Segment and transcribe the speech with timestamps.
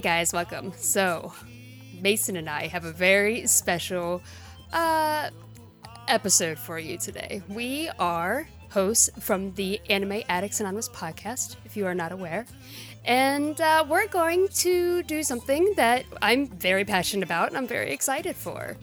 [0.00, 0.72] Hey guys, welcome.
[0.78, 1.34] So,
[2.00, 4.22] Mason and I have a very special
[4.72, 5.28] uh,
[6.08, 7.42] episode for you today.
[7.50, 12.46] We are hosts from the Anime Addicts Anonymous podcast, if you are not aware.
[13.04, 17.92] And uh, we're going to do something that I'm very passionate about and I'm very
[17.92, 18.78] excited for.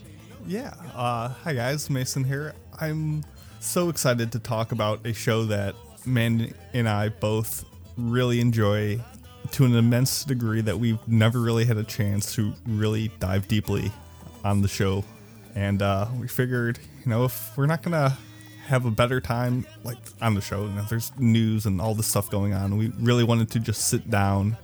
[0.46, 0.76] Yeah.
[0.94, 1.90] Uh, hi, guys.
[1.90, 2.54] Mason here.
[2.80, 3.26] I'm
[3.60, 5.74] so excited to talk about a show that
[6.06, 7.66] Man and I both
[7.98, 9.00] really enjoy
[9.52, 13.92] to an immense degree that we've never really had a chance to really dive deeply
[14.44, 15.04] on the show.
[15.56, 18.18] And uh, we figured, you know, if we're not to
[18.68, 22.08] have a better time like on the show, you know, there's news and all this
[22.08, 22.78] stuff going on.
[22.78, 24.58] We really wanted to just sit down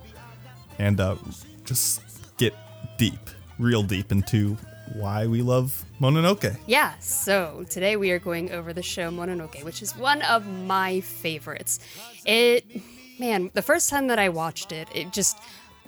[0.78, 1.16] and uh,
[1.64, 2.02] just
[2.36, 2.54] get
[2.98, 4.56] deep, real deep into
[4.92, 6.56] why we love Mononoke.
[6.66, 11.00] Yeah, so today we are going over the show Mononoke, which is one of my
[11.00, 11.80] favorites.
[12.26, 12.66] It,
[13.18, 15.38] man, the first time that I watched it, it just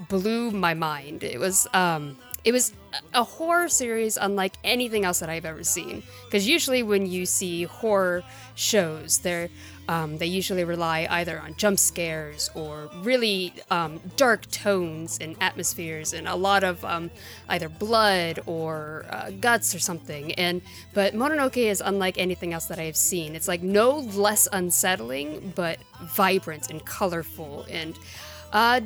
[0.08, 1.22] blew my mind.
[1.22, 2.72] It was, um, it was
[3.14, 6.02] a horror series unlike anything else that I've ever seen.
[6.24, 8.22] Because usually when you see horror
[8.54, 9.48] shows, they're
[9.88, 16.12] um, they usually rely either on jump scares or really um, dark tones and atmospheres
[16.12, 17.10] and a lot of um,
[17.48, 20.32] either blood or uh, guts or something.
[20.32, 20.60] And
[20.94, 23.34] but Mononoke is unlike anything else that I have seen.
[23.36, 27.98] It's like no less unsettling, but vibrant and colorful and
[28.52, 28.80] uh,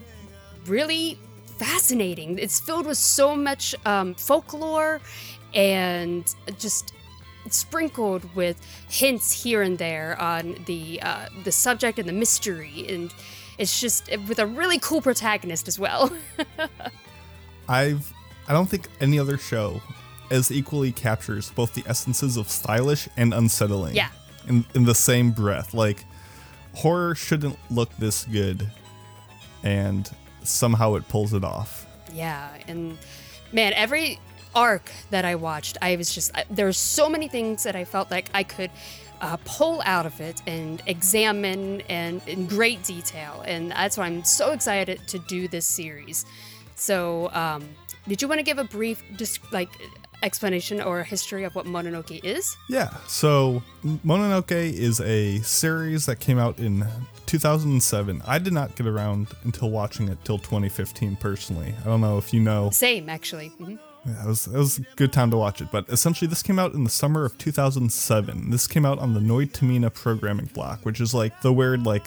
[0.66, 1.18] really
[1.58, 2.38] fascinating.
[2.38, 5.00] It's filled with so much um, folklore
[5.54, 6.92] and just
[7.52, 13.12] sprinkled with hints here and there on the uh, the subject and the mystery, and
[13.58, 16.12] it's just with a really cool protagonist as well.
[17.68, 18.12] I've
[18.48, 19.80] I don't think any other show
[20.30, 23.94] as equally captures both the essences of stylish and unsettling.
[23.94, 24.08] Yeah.
[24.48, 25.74] In in the same breath.
[25.74, 26.04] Like
[26.74, 28.70] horror shouldn't look this good
[29.62, 30.08] and
[30.42, 31.86] somehow it pulls it off.
[32.12, 32.98] Yeah, and
[33.52, 34.18] man, every
[34.54, 36.66] arc that I watched, I was just there.
[36.66, 38.70] Were so many things that I felt like I could
[39.20, 44.24] uh, pull out of it and examine and in great detail, and that's why I'm
[44.24, 46.24] so excited to do this series.
[46.74, 47.68] So, um,
[48.08, 49.68] did you want to give a brief, just like
[50.22, 52.56] explanation or history of what Mononoke is?
[52.68, 52.90] Yeah.
[53.06, 56.86] So Mononoke is a series that came out in
[57.26, 58.22] 2007.
[58.26, 61.74] I did not get around until watching it till 2015 personally.
[61.80, 62.70] I don't know if you know.
[62.70, 63.50] Same, actually.
[63.60, 63.76] Mm-hmm.
[64.06, 65.68] Yeah, it was, it was a good time to watch it.
[65.70, 68.50] But essentially, this came out in the summer of 2007.
[68.50, 72.06] This came out on the Noitamina programming block, which is like the weird, like,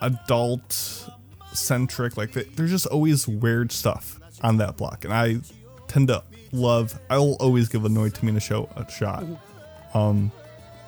[0.00, 1.08] adult
[1.52, 5.04] centric, like, the, there's just always weird stuff on that block.
[5.04, 5.36] And I
[5.86, 6.22] tend to
[6.52, 9.24] love, I'll always give a Noitamina show a shot.
[9.92, 10.32] Um,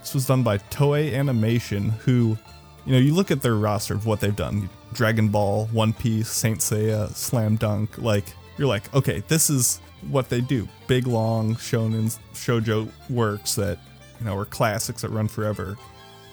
[0.01, 2.39] this was done by Toei Animation, who,
[2.87, 6.29] you know, you look at their roster of what they've done Dragon Ball, One Piece,
[6.29, 8.25] Saint Seiya, Slam Dunk, like,
[8.57, 10.69] you're like, okay, this is what they do.
[10.87, 13.79] Big, long shonen shojo works that
[14.19, 15.77] you know are classics that run forever.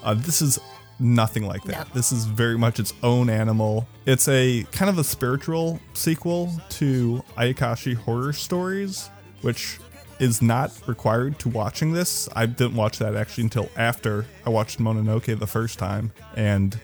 [0.04, 0.60] Uh, this is
[1.00, 1.88] nothing like that.
[1.88, 1.94] No.
[1.94, 3.88] This is very much its own animal.
[4.06, 9.10] It's a kind of a spiritual sequel to Ayakashi Horror Stories,
[9.42, 9.80] which
[10.20, 12.30] is not required to watching this.
[12.36, 16.80] I didn't watch that actually until after I watched Mononoke the first time, and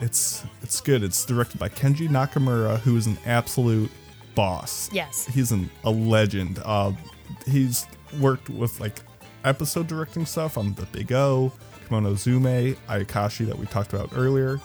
[0.00, 1.02] it's it's good.
[1.02, 3.90] It's directed by Kenji Nakamura, who is an absolute
[4.34, 4.90] boss.
[4.92, 5.26] Yes.
[5.26, 6.60] He's an, a legend.
[6.64, 6.92] Uh,
[7.46, 7.86] he's
[8.20, 9.00] worked with like
[9.44, 11.52] episode directing stuff on The Big O,
[11.88, 14.60] Kemonozume, Ayakashi that we talked about earlier.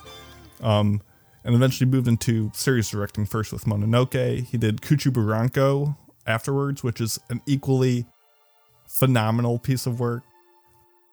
[0.62, 1.02] Um,
[1.44, 4.46] and eventually moved into series directing first with Mononoke.
[4.46, 5.96] He did Kuchiburanko
[6.26, 8.06] afterwards, which is an equally
[8.88, 10.24] phenomenal piece of work.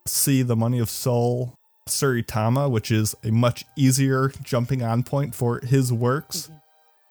[0.06, 1.56] C The Money of Soul,
[1.88, 6.43] Tsuritama, which is a much easier jumping on point for his works.
[6.43, 6.58] Mm-hmm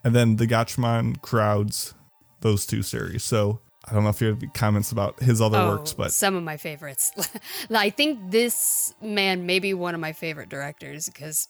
[0.03, 1.93] and then the Gatchaman crowds
[2.41, 3.23] those two series.
[3.23, 6.35] So I don't know if you have comments about his other oh, works, but some
[6.35, 7.11] of my favorites.
[7.73, 11.49] I think this man may be one of my favorite directors because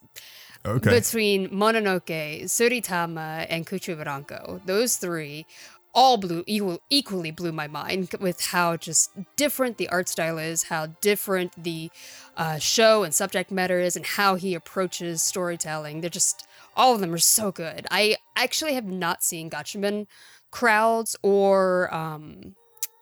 [0.66, 0.90] okay.
[0.90, 5.46] between Mononoke, Tsuritama, and Kuchiburanko, those three
[5.94, 10.64] all blew equal, equally blew my mind with how just different the art style is,
[10.64, 11.92] how different the
[12.36, 16.02] uh, show and subject matter is, and how he approaches storytelling.
[16.02, 17.88] They're just all of them are so good.
[17.92, 20.08] I actually have not seen Gatchaman
[20.52, 22.56] crowds or um,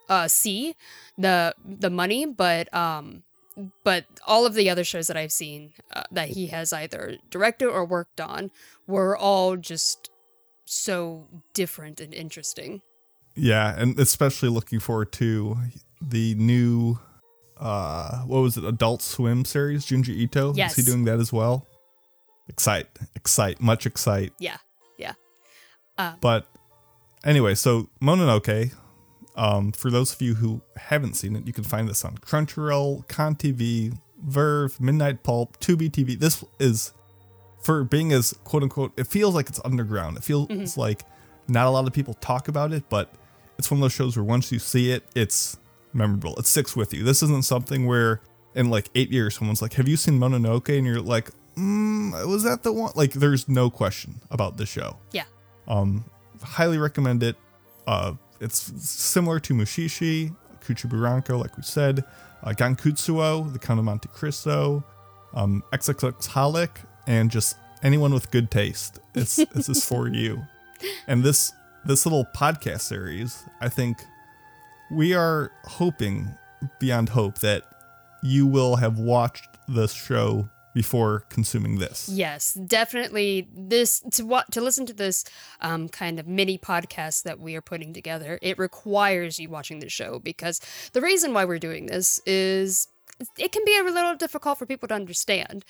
[0.10, 0.76] uh, see
[1.18, 3.24] the the money, but um,
[3.84, 7.68] but all of the other shows that I've seen uh, that he has either directed
[7.68, 8.52] or worked on
[8.88, 10.10] were all just
[10.66, 12.82] so different and interesting.
[13.36, 15.58] Yeah, and especially looking forward to
[16.02, 17.00] the new
[17.58, 20.54] uh what was it, Adult Swim series, Junji Ito.
[20.56, 20.78] Yes.
[20.78, 21.68] Is he doing that as well?
[22.48, 24.34] Excite, excite, much excite.
[24.40, 24.58] Yeah,
[24.98, 25.14] yeah.
[25.98, 26.48] Uh, but
[27.24, 28.74] Anyway, so Mononoke,
[29.36, 33.08] um, for those of you who haven't seen it, you can find this on Crunchyroll,
[33.08, 33.96] Con TV,
[34.28, 36.18] VRV, Midnight Pulp, Tubi TV.
[36.20, 36.94] This is
[37.62, 38.92] for being as quote unquote.
[38.98, 40.18] It feels like it's underground.
[40.18, 40.80] It feels Mm-hmm.
[40.80, 41.04] like
[41.48, 43.14] not a lot of people talk about it, but
[43.60, 45.60] it's one of those shows where once you see it, it's
[45.94, 46.36] memorable.
[46.38, 47.04] It sticks with you.
[47.04, 48.20] This isn't something where
[48.56, 52.44] in like eight years someone's like, "Have you seen Mononoke?" and you're like, mm, "Was
[52.44, 55.24] that the one?" Like, there's no question about the show Yeah.
[55.68, 56.06] Um,
[56.42, 57.36] highly recommend it.
[57.88, 58.60] Uh, it's
[58.90, 62.04] similar to Mushishi, Kuchiburanko, like we said,
[62.44, 64.84] uh, Gankutsuou, The Count of Monte Cristo,
[65.34, 66.70] um, XXX Holic,
[67.08, 69.00] and just anyone with good taste.
[69.14, 70.42] It's this is for you.
[71.08, 71.52] And this
[71.86, 74.04] this little podcast series, I think
[74.92, 76.30] we are hoping
[76.80, 77.64] beyond hope that
[78.22, 82.10] you will have watched this show before consuming this.
[82.10, 83.48] Yes, definitely.
[83.54, 85.26] This to what to listen to this
[85.60, 88.40] um, kind of mini podcast that we are putting together.
[88.42, 90.62] It requires you watching the show because
[90.94, 92.88] the reason why we're doing this is
[93.38, 95.64] it can be a little difficult for people to understand.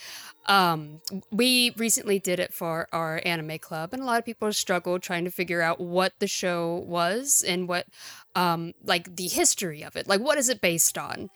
[0.45, 1.01] Um,
[1.31, 5.25] we recently did it for our anime club, and a lot of people struggled trying
[5.25, 7.88] to figure out what the show was and what,
[8.36, 11.30] um, like the history of it, like what is it based on,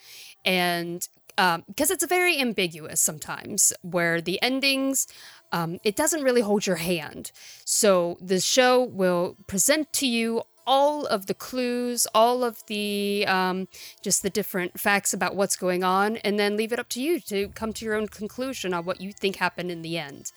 [0.45, 5.07] and because it's very ambiguous sometimes, where the endings.
[5.51, 7.31] Um, it doesn't really hold your hand.
[7.63, 13.67] So the show will present to you all of the clues, all of the um,
[14.01, 17.19] just the different facts about what's going on, and then leave it up to you
[17.21, 20.31] to come to your own conclusion on what you think happened in the end.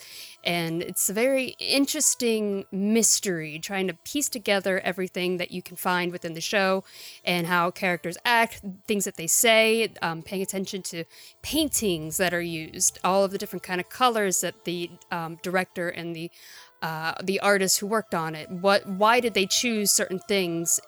[0.44, 6.12] And it's a very interesting mystery trying to piece together everything that you can find
[6.12, 6.84] within the show
[7.24, 11.04] and how characters act, things that they say, um, paying attention to
[11.42, 15.88] paintings that are used, all of the different kind of colors that the um, director
[15.88, 16.30] and the
[16.80, 18.48] uh, the artists who worked on it.
[18.50, 18.86] What?
[18.86, 20.80] Why did they choose certain things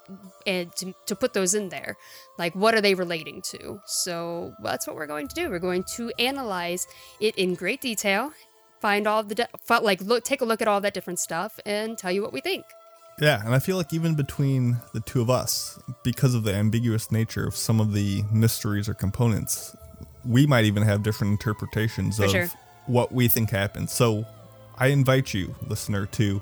[0.47, 1.97] and to, to put those in there?
[2.39, 3.81] Like, what are they relating to?
[3.87, 5.51] So that's what we're going to do.
[5.51, 6.87] We're going to analyze
[7.21, 8.33] it in great detail,
[8.81, 9.49] find all the de-
[9.83, 12.41] like look, take a look at all that different stuff, and tell you what we
[12.41, 12.65] think.
[13.21, 17.13] Yeah, and I feel like even between the two of us, because of the ambiguous
[17.13, 19.77] nature of some of the mysteries or components,
[20.25, 22.51] we might even have different interpretations For of sure.
[22.87, 23.91] what we think happened.
[23.91, 24.25] So
[24.81, 26.41] I invite you, listener, to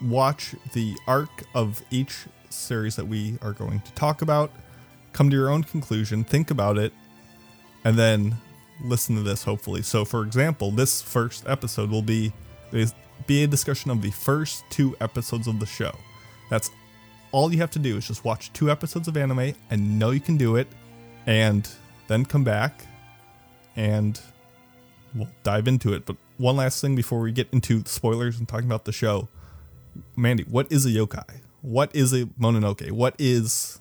[0.00, 4.50] watch the arc of each series that we are going to talk about,
[5.12, 6.94] come to your own conclusion, think about it,
[7.84, 8.36] and then
[8.82, 9.82] listen to this hopefully.
[9.82, 12.32] So for example, this first episode will be
[13.26, 15.92] be a discussion of the first two episodes of the show.
[16.48, 16.70] That's
[17.32, 20.20] all you have to do is just watch two episodes of anime and know you
[20.20, 20.68] can do it
[21.26, 21.68] and
[22.08, 22.86] then come back
[23.76, 24.18] and
[25.14, 26.06] we'll dive into it.
[26.06, 29.28] But one last thing before we get into spoilers and talking about the show.
[30.16, 31.40] Mandi, what is a yokai?
[31.60, 32.90] What is a mononoke?
[32.90, 33.80] What is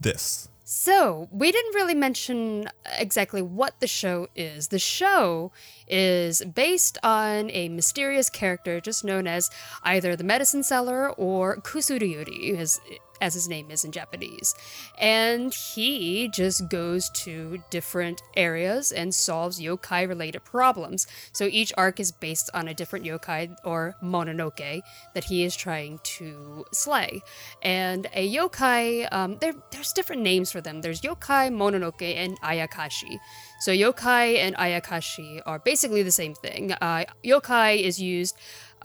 [0.00, 0.48] this?
[0.68, 4.66] So, we didn't really mention exactly what the show is.
[4.66, 5.52] The show
[5.86, 9.48] is based on a mysterious character just known as
[9.84, 12.80] either the medicine seller or Kusuriuri, as,
[13.20, 14.54] as his name is in Japanese.
[14.98, 21.06] And he just goes to different areas and solves yokai related problems.
[21.32, 24.80] So, each arc is based on a different yokai or mononoke
[25.14, 27.22] that he is trying to slay.
[27.62, 30.80] And a yokai, um, there, there's different names for them.
[30.80, 33.18] There's yokai, mononoke, and ayakashi.
[33.60, 36.72] So yokai and ayakashi are basically the same thing.
[36.72, 38.36] Uh, yokai is used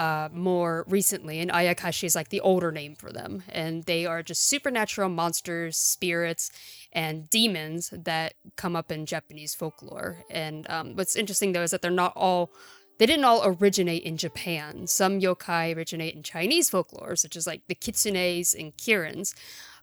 [0.02, 3.44] uh, more recently, and ayakashi is like the older name for them.
[3.50, 6.50] And they are just supernatural monsters, spirits,
[6.92, 10.18] and demons that come up in Japanese folklore.
[10.32, 12.50] And um, what's interesting though is that they're not all
[12.98, 14.88] they didn't all originate in Japan.
[14.88, 19.36] Some yokai originate in Chinese folklore, such as like the kitsunes and kirins.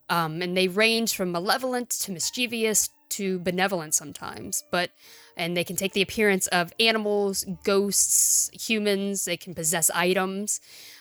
[0.09, 4.63] Um, and they range from malevolent to mischievous to benevolent sometimes.
[4.71, 4.91] But
[5.37, 9.25] and they can take the appearance of animals, ghosts, humans.
[9.25, 10.59] They can possess items.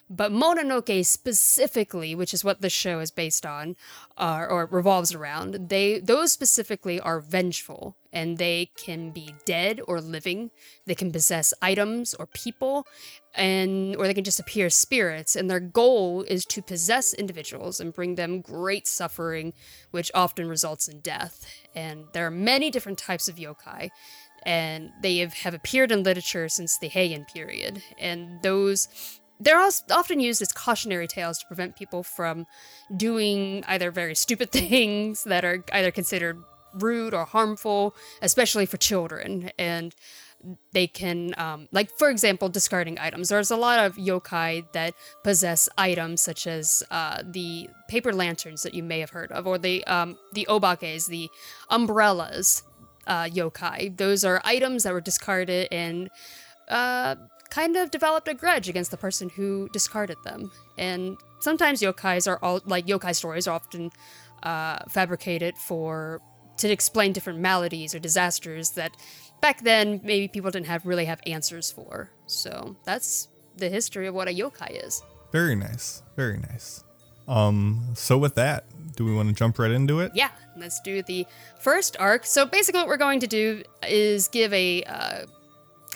[0.08, 3.76] But Mononoke specifically, which is what the show is based on,
[4.16, 10.00] uh, or revolves around, they those specifically are vengeful, and they can be dead or
[10.00, 10.50] living.
[10.86, 12.86] They can possess items or people,
[13.38, 15.37] and or they can just appear as spirits.
[15.37, 19.54] And their goal is to possess individuals and bring them great suffering,
[19.92, 21.47] which often results in death.
[21.75, 23.90] And there are many different types of yokai
[24.42, 27.83] and they have, have appeared in literature since the Heian period.
[27.99, 28.88] And those
[29.40, 29.61] they're
[29.92, 32.45] often used as cautionary tales to prevent people from
[32.97, 36.42] doing either very stupid things that are either considered
[36.75, 39.50] rude or harmful, especially for children.
[39.57, 39.95] And
[40.73, 43.28] they can, um, like for example, discarding items.
[43.28, 48.75] There's a lot of yokai that possess items such as uh, the paper lanterns that
[48.75, 51.28] you may have heard of, or the um, the obakes, the
[51.71, 52.62] umbrellas
[53.07, 53.97] uh, yokai.
[53.97, 56.09] Those are items that were discarded and
[56.68, 57.16] uh,
[57.50, 60.52] kind of developed a grudge against the person who discarded them.
[60.76, 63.90] And sometimes yokais are all like yokai stories are often
[64.42, 66.21] uh, fabricated for
[66.59, 68.92] to explain different maladies or disasters that
[69.40, 72.11] back then maybe people didn't have really have answers for.
[72.26, 75.02] So that's the history of what a yokai is.
[75.33, 76.02] Very nice.
[76.16, 76.85] Very nice.
[77.26, 78.64] Um, so with that,
[78.97, 80.12] do we want to jump right into it?
[80.14, 81.26] Yeah, let's do the
[81.61, 82.25] first arc.
[82.25, 84.83] So basically, what we're going to do is give a.
[84.85, 85.26] Uh,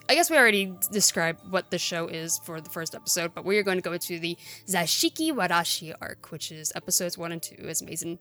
[0.09, 3.57] I guess we already described what the show is for the first episode, but we
[3.57, 7.65] are going to go to the Zashiki Warashi arc, which is episodes one and two,
[7.67, 8.19] as Mason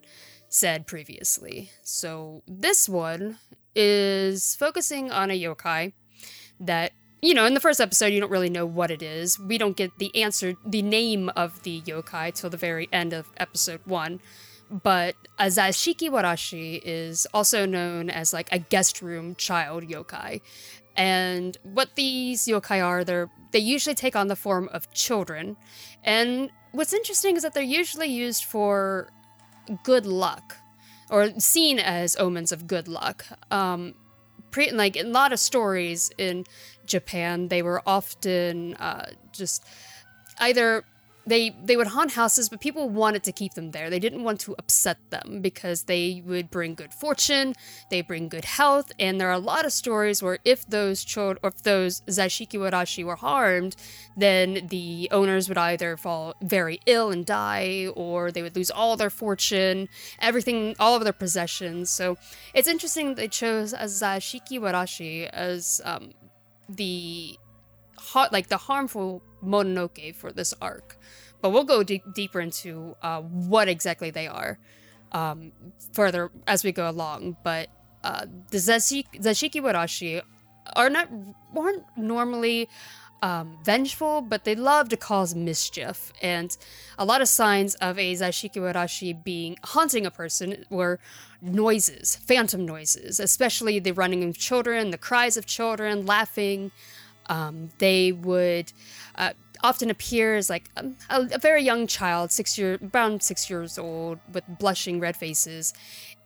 [0.48, 1.72] said previously.
[1.82, 3.40] So this one
[3.76, 5.94] is focusing on a yokai
[6.60, 9.40] that you know, in the first episode, you don't really know what it is.
[9.40, 13.30] We don't get the answer, the name of the yokai till the very end of
[13.38, 14.20] episode one.
[14.72, 20.42] But a Zashiki Warashi is also known as like a guest room child yokai.
[20.98, 25.58] And what these yokai are, they're they usually take on the form of children.
[26.04, 29.10] And what's interesting is that they're usually used for
[29.84, 30.58] good luck
[31.12, 33.26] or seen as omens of good luck.
[33.52, 33.94] Um,
[34.50, 36.46] pre- like in a lot of stories in
[36.86, 39.64] Japan, they were often uh, just
[40.40, 40.84] either
[41.26, 43.90] they they would haunt houses, but people wanted to keep them there.
[43.90, 47.54] They didn't want to upset them because they would bring good fortune,
[47.90, 51.38] they bring good health, and there are a lot of stories where if those children
[51.44, 53.76] or if those Zashiki Warashi were harmed,
[54.18, 58.98] then the owners would either fall very ill and die, or they would lose all
[58.98, 61.90] their fortune, everything, all of their possessions.
[61.90, 62.18] So
[62.54, 66.14] it's interesting they chose a Zashiki Warashi as um,
[66.68, 67.38] the
[68.14, 70.98] hot like the harmful Mononoke for this arc.
[71.42, 74.60] But we'll go d- deeper into uh, what exactly they are
[75.12, 75.52] um,
[75.94, 77.38] further as we go along.
[77.44, 77.70] But
[78.04, 80.22] uh, the Zashiki, Zashiki Warashi
[80.76, 81.10] are not
[81.56, 82.70] aren't normally
[83.22, 86.12] um, vengeful, but they love to cause mischief.
[86.22, 86.56] And
[86.98, 91.00] a lot of signs of a Zashiki Warashi being haunting a person were
[91.42, 96.72] noises, phantom noises, especially the running of children, the cries of children, laughing.
[97.32, 98.74] Um, they would
[99.16, 99.32] uh,
[99.64, 103.78] often appear as like um, a, a, very young child, six year, around six years
[103.78, 105.74] old, with blushing red faces,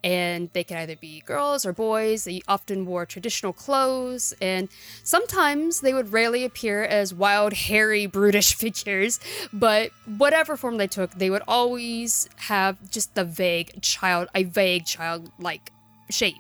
[0.04, 2.24] and they can either be girls or boys.
[2.24, 4.68] They often wore traditional clothes, and
[5.04, 9.20] sometimes they would rarely appear as wild, hairy, brutish figures.
[9.54, 14.88] But whatever form they took, they would always have just the vague child, a vague
[14.88, 15.72] childlike
[16.10, 16.34] shape,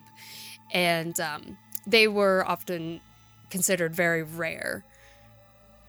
[0.73, 1.55] and um,
[1.85, 3.01] they were often
[3.55, 4.83] considered very rare.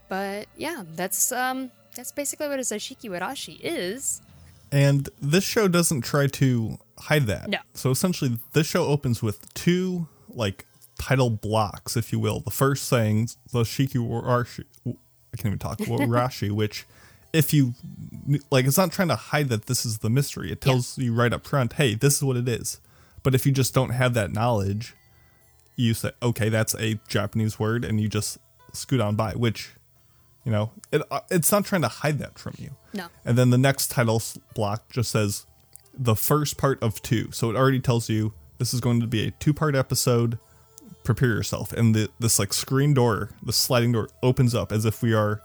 [0.09, 4.23] But yeah, that's um that's basically what a Zashiki Warashi is.
[4.71, 7.49] And this show doesn't try to hide that.
[7.49, 7.59] No.
[7.75, 10.65] So essentially this show opens with two like
[11.01, 12.39] title blocks, if you will.
[12.39, 16.87] The first saying Zashiki Warashi I can't even talk Warashi, which
[17.33, 17.75] if you
[18.51, 20.53] like it's not trying to hide that this is the mystery.
[20.53, 21.07] It tells yeah.
[21.07, 22.81] you right up front, hey, this is what it is.
[23.25, 24.95] But if you just don't have that knowledge,
[25.76, 28.38] you say, okay, that's a Japanese word, and you just
[28.73, 29.71] scoot on by, which
[30.47, 32.71] you know, it uh, it's not trying to hide that from you.
[32.95, 33.09] No.
[33.25, 34.23] And then the next title
[34.54, 35.45] block just says
[35.92, 37.33] the first part of two.
[37.33, 40.38] So it already tells you this is going to be a two part episode.
[41.02, 41.73] Prepare yourself.
[41.73, 45.42] And the, this like screen door, the sliding door opens up as if we are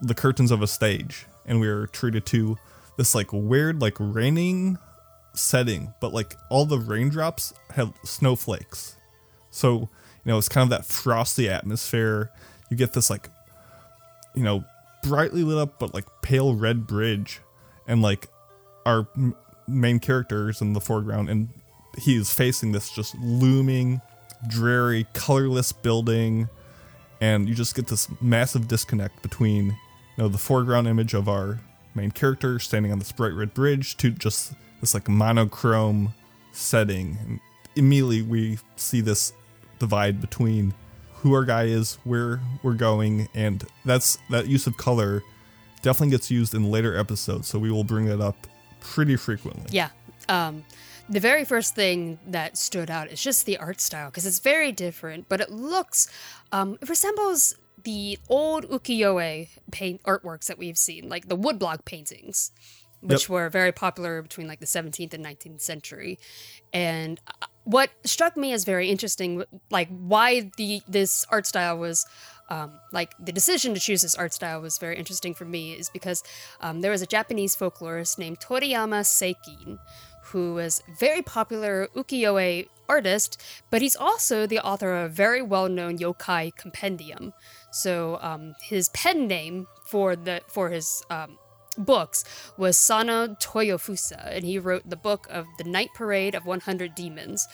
[0.00, 2.56] the curtains of a stage and we are treated to
[2.96, 4.78] this like weird, like raining
[5.34, 8.96] setting, but like all the raindrops have snowflakes.
[9.50, 9.88] So, you
[10.26, 12.30] know, it's kind of that frosty atmosphere.
[12.70, 13.28] You get this like
[14.34, 14.64] you know,
[15.02, 17.40] brightly lit up but like pale red bridge,
[17.86, 18.28] and like
[18.86, 19.34] our m-
[19.66, 21.48] main characters in the foreground, and
[21.98, 24.00] he is facing this just looming,
[24.46, 26.48] dreary, colorless building,
[27.20, 29.76] and you just get this massive disconnect between you
[30.18, 31.60] know the foreground image of our
[31.94, 36.14] main character standing on this bright red bridge to just this like monochrome
[36.52, 37.18] setting.
[37.20, 37.40] And
[37.74, 39.32] immediately we see this
[39.80, 40.74] divide between
[41.14, 45.22] who our guy is, where we're going, and that's that use of color
[45.82, 47.48] definitely gets used in later episodes.
[47.48, 48.46] So we will bring that up
[48.80, 49.66] pretty frequently.
[49.70, 49.90] Yeah.
[50.28, 50.64] Um,
[51.08, 54.70] the very first thing that stood out is just the art style because it's very
[54.70, 56.08] different, but it looks,
[56.52, 62.52] um, it resembles the old ukiyo-e paint artworks that we've seen, like the woodblock paintings,
[63.00, 63.30] which yep.
[63.30, 66.18] were very popular between like the 17th and 19th century.
[66.72, 67.20] And
[67.64, 72.06] what struck me as very interesting, like why the this art style was
[72.48, 75.88] um, like the decision to choose this art style was very interesting for me is
[75.88, 76.22] because
[76.60, 79.78] um, there was a Japanese folklorist named Toriyama Sekien
[80.24, 83.40] who was very popular ukiyo-e artist,
[83.70, 87.32] but he's also the author of a very well-known yokai compendium.
[87.70, 91.38] So um, his pen name for the for his um,
[91.78, 92.24] books
[92.56, 97.46] was Sano Toyofusa, and he wrote the book of the Night Parade of 100 Demons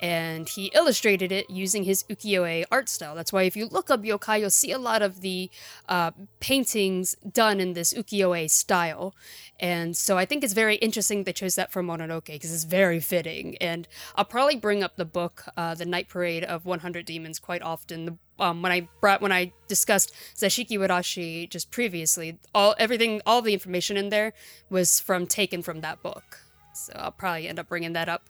[0.00, 3.14] and he illustrated it using his ukiyo-e art style.
[3.14, 5.50] That's why if you look up yokai, you'll see a lot of the
[5.88, 9.14] uh, paintings done in this ukiyo-e style.
[9.58, 12.98] And so I think it's very interesting they chose that for Mononoke because it's very
[12.98, 13.56] fitting.
[13.58, 13.86] And
[14.16, 18.18] I'll probably bring up the book, uh, The Night Parade of 100 Demons, quite often.
[18.40, 23.52] Um, when I brought when I discussed Zashiki Warashi just previously, all everything, all the
[23.52, 24.32] information in there
[24.70, 26.40] was from taken from that book.
[26.74, 28.28] So I'll probably end up bringing that up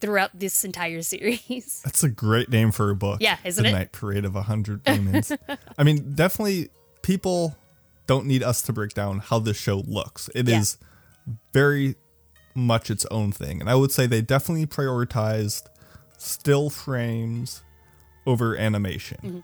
[0.00, 1.82] throughout this entire series.
[1.84, 3.18] That's a great name for a book.
[3.20, 3.72] Yeah, isn't the it?
[3.72, 5.32] Night Parade of a Hundred Demons.
[5.76, 6.70] I mean, definitely
[7.02, 7.56] people
[8.06, 10.30] don't need us to break down how this show looks.
[10.34, 10.78] It is
[11.26, 11.34] Yeah.
[11.52, 11.96] very
[12.54, 13.60] much its own thing.
[13.60, 15.66] And I would say they definitely prioritized
[16.16, 17.62] still frames
[18.26, 19.18] over animation.
[19.22, 19.40] Mm-hmm.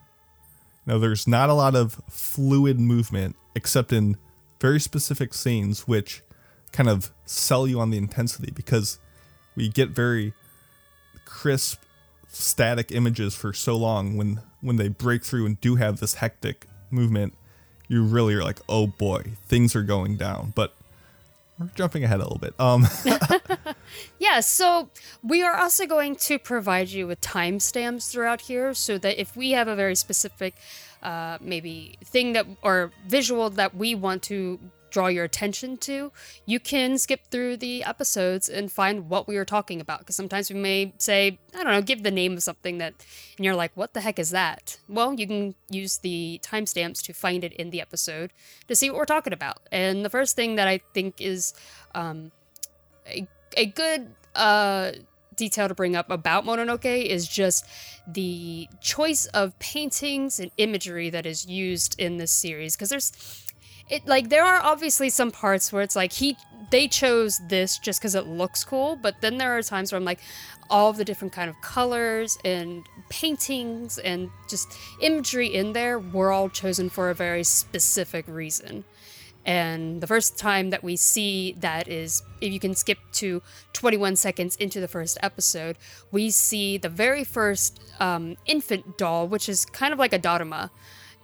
[0.86, 4.16] Now, there's not a lot of fluid movement except in
[4.60, 6.22] very specific scenes, which
[6.72, 8.98] kind of sell you on the intensity because
[9.56, 10.34] we get very
[11.24, 11.80] crisp
[12.28, 16.66] static images for so long when when they break through and do have this hectic
[16.90, 17.32] movement
[17.86, 20.74] you really are like oh boy things are going down but
[21.58, 22.54] we're jumping ahead a little bit.
[22.58, 22.86] Um
[24.18, 24.90] Yeah, so
[25.22, 29.52] we are also going to provide you with timestamps throughout here so that if we
[29.52, 30.54] have a very specific
[31.02, 34.58] uh, maybe thing that or visual that we want to
[34.94, 36.12] draw your attention to,
[36.46, 39.98] you can skip through the episodes and find what we are talking about.
[39.98, 42.94] Because sometimes we may say, I don't know, give the name of something that,
[43.36, 44.78] and you're like, what the heck is that?
[44.88, 48.32] Well, you can use the timestamps to find it in the episode
[48.68, 49.58] to see what we're talking about.
[49.72, 51.54] And the first thing that I think is
[51.92, 52.30] um,
[53.04, 53.26] a,
[53.56, 54.92] a good uh,
[55.34, 57.66] detail to bring up about Mononoke is just
[58.06, 62.76] the choice of paintings and imagery that is used in this series.
[62.76, 63.10] Because there's
[63.88, 66.36] it like there are obviously some parts where it's like he
[66.70, 70.04] they chose this just because it looks cool, but then there are times where I'm
[70.04, 70.20] like
[70.70, 76.48] all the different kind of colors and paintings and just imagery in there were all
[76.48, 78.84] chosen for a very specific reason.
[79.46, 83.42] And the first time that we see that is if you can skip to
[83.74, 85.76] 21 seconds into the first episode,
[86.10, 90.70] we see the very first um, infant doll, which is kind of like a Dharma.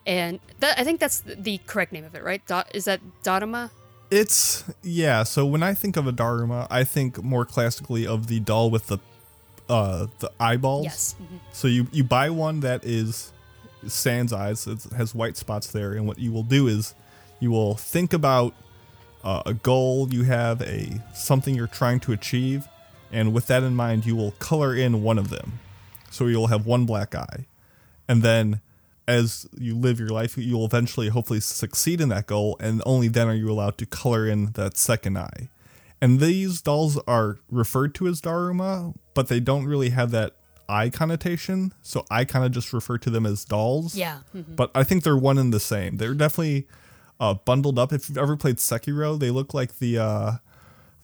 [0.06, 2.44] And that, I think that's the correct name of it, right?
[2.46, 3.70] Da- is that Dharma?
[4.12, 8.40] it's yeah so when i think of a daruma i think more classically of the
[8.40, 8.98] doll with the
[9.68, 11.14] uh the eyeballs Yes.
[11.22, 11.38] Mhm.
[11.52, 13.30] So you you buy one that is
[13.86, 14.66] sans eyes.
[14.66, 16.96] It has white spots there, and what you will do is
[17.38, 18.52] you will think about
[19.22, 22.66] uh, a goal you have, a something you're trying to achieve,
[23.12, 25.60] and with that in mind, you will color in one of them.
[26.10, 27.46] So you'll have one black eye,
[28.08, 28.60] and then
[29.10, 33.26] as you live your life, you'll eventually hopefully succeed in that goal, and only then
[33.28, 35.48] are you allowed to color in that second eye.
[36.00, 40.36] And these dolls are referred to as Daruma, but they don't really have that
[40.68, 41.74] eye connotation.
[41.82, 43.96] So I kind of just refer to them as dolls.
[43.96, 44.20] Yeah.
[44.34, 44.54] mhm.
[44.54, 45.96] But I think they're one and the same.
[45.96, 46.68] They're definitely
[47.18, 47.92] uh, bundled up.
[47.92, 50.32] If you've ever played Sekiro, they look like the, uh,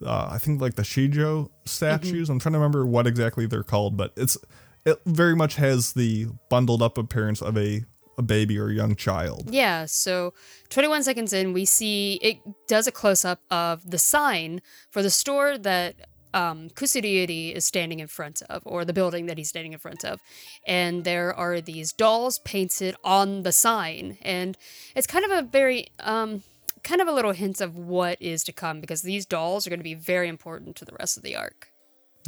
[0.04, 2.30] uh, I think like the Shijo statues.
[2.30, 4.38] I'm trying to remember what exactly they're called, but it's
[4.86, 7.84] it very much has the bundled up appearance of a,
[8.18, 9.48] a baby or a young child.
[9.52, 10.33] Yeah, so
[10.70, 15.11] 21 seconds in, we see it does a close up of the sign for the
[15.11, 15.96] store that
[16.37, 20.05] um, Kusuriuri is standing in front of, or the building that he's standing in front
[20.05, 20.20] of.
[20.66, 24.18] And there are these dolls painted on the sign.
[24.22, 24.57] And
[24.94, 26.42] it's kind of a very, um,
[26.83, 29.81] kind of a little hint of what is to come because these dolls are going
[29.81, 31.72] to be very important to the rest of the arc.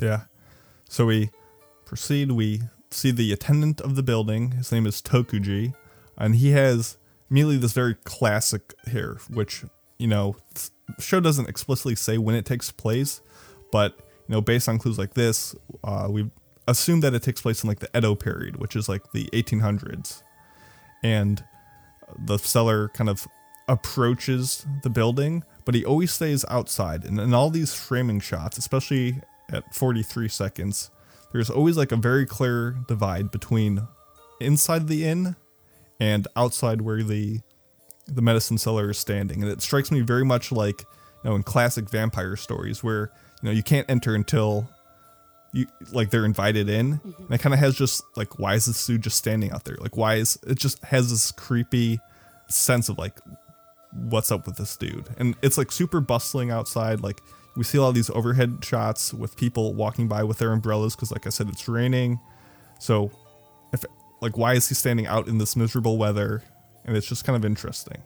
[0.00, 0.22] Yeah.
[0.88, 1.30] So we
[1.84, 2.32] proceed.
[2.32, 4.52] We see the attendant of the building.
[4.52, 5.74] His name is Tokuji,
[6.18, 6.98] and he has
[7.30, 9.64] immediately this very classic hair, which
[9.98, 10.36] you know,
[10.98, 13.20] show doesn't explicitly say when it takes place,
[13.70, 15.54] but you know, based on clues like this,
[15.84, 16.30] uh, we
[16.66, 20.22] assume that it takes place in like the Edo period, which is like the 1800s,
[21.02, 21.44] and
[22.18, 23.26] the seller kind of
[23.68, 27.04] approaches the building, but he always stays outside.
[27.04, 30.90] And in all these framing shots, especially at 43 seconds,
[31.32, 33.86] there's always like a very clear divide between
[34.40, 35.36] inside the inn
[36.00, 37.40] and outside where the
[38.06, 39.42] the medicine seller is standing.
[39.42, 40.80] And it strikes me very much like,
[41.22, 44.68] you know, in classic vampire stories where, you know, you can't enter until
[45.52, 46.94] you like they're invited in.
[46.94, 47.22] Mm-hmm.
[47.24, 49.76] And it kind of has just like why is this dude just standing out there?
[49.78, 52.00] Like why is it just has this creepy
[52.48, 53.18] sense of like
[53.92, 55.08] what's up with this dude?
[55.18, 57.00] And it's like super bustling outside.
[57.00, 57.20] Like
[57.56, 60.94] we see a lot of these overhead shots with people walking by with their umbrellas
[60.94, 62.20] because like I said it's raining.
[62.78, 63.10] So
[64.20, 66.42] like why is he standing out in this miserable weather?
[66.84, 68.02] And it's just kind of interesting.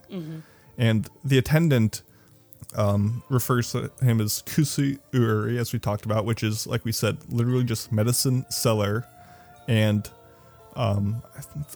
[0.77, 2.01] And the attendant
[2.75, 6.91] um, refers to him as Kusu Uri, as we talked about, which is, like we
[6.91, 9.05] said, literally just medicine seller.
[9.67, 10.09] And
[10.75, 11.21] um,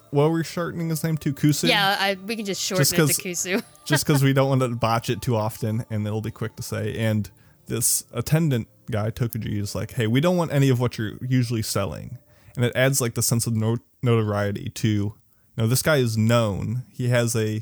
[0.09, 1.33] what were we shortening his name to?
[1.33, 1.69] Kusu?
[1.69, 3.63] Yeah, I, we can just shorten Just it to Kusu.
[3.85, 6.63] just because we don't want to botch it too often and it'll be quick to
[6.63, 6.97] say.
[6.97, 7.29] And
[7.67, 11.61] this attendant guy, Tokuji, is like, hey, we don't want any of what you're usually
[11.61, 12.17] selling.
[12.55, 15.13] And it adds like the sense of no- notoriety to, you
[15.57, 16.83] know, this guy is known.
[16.91, 17.61] He has a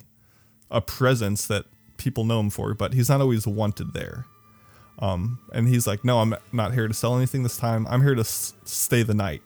[0.71, 1.65] a presence that
[1.97, 4.25] people know him for, but he's not always wanted there.
[4.99, 7.85] Um, and he's like, no, I'm not here to sell anything this time.
[7.87, 9.41] I'm here to s- stay the night.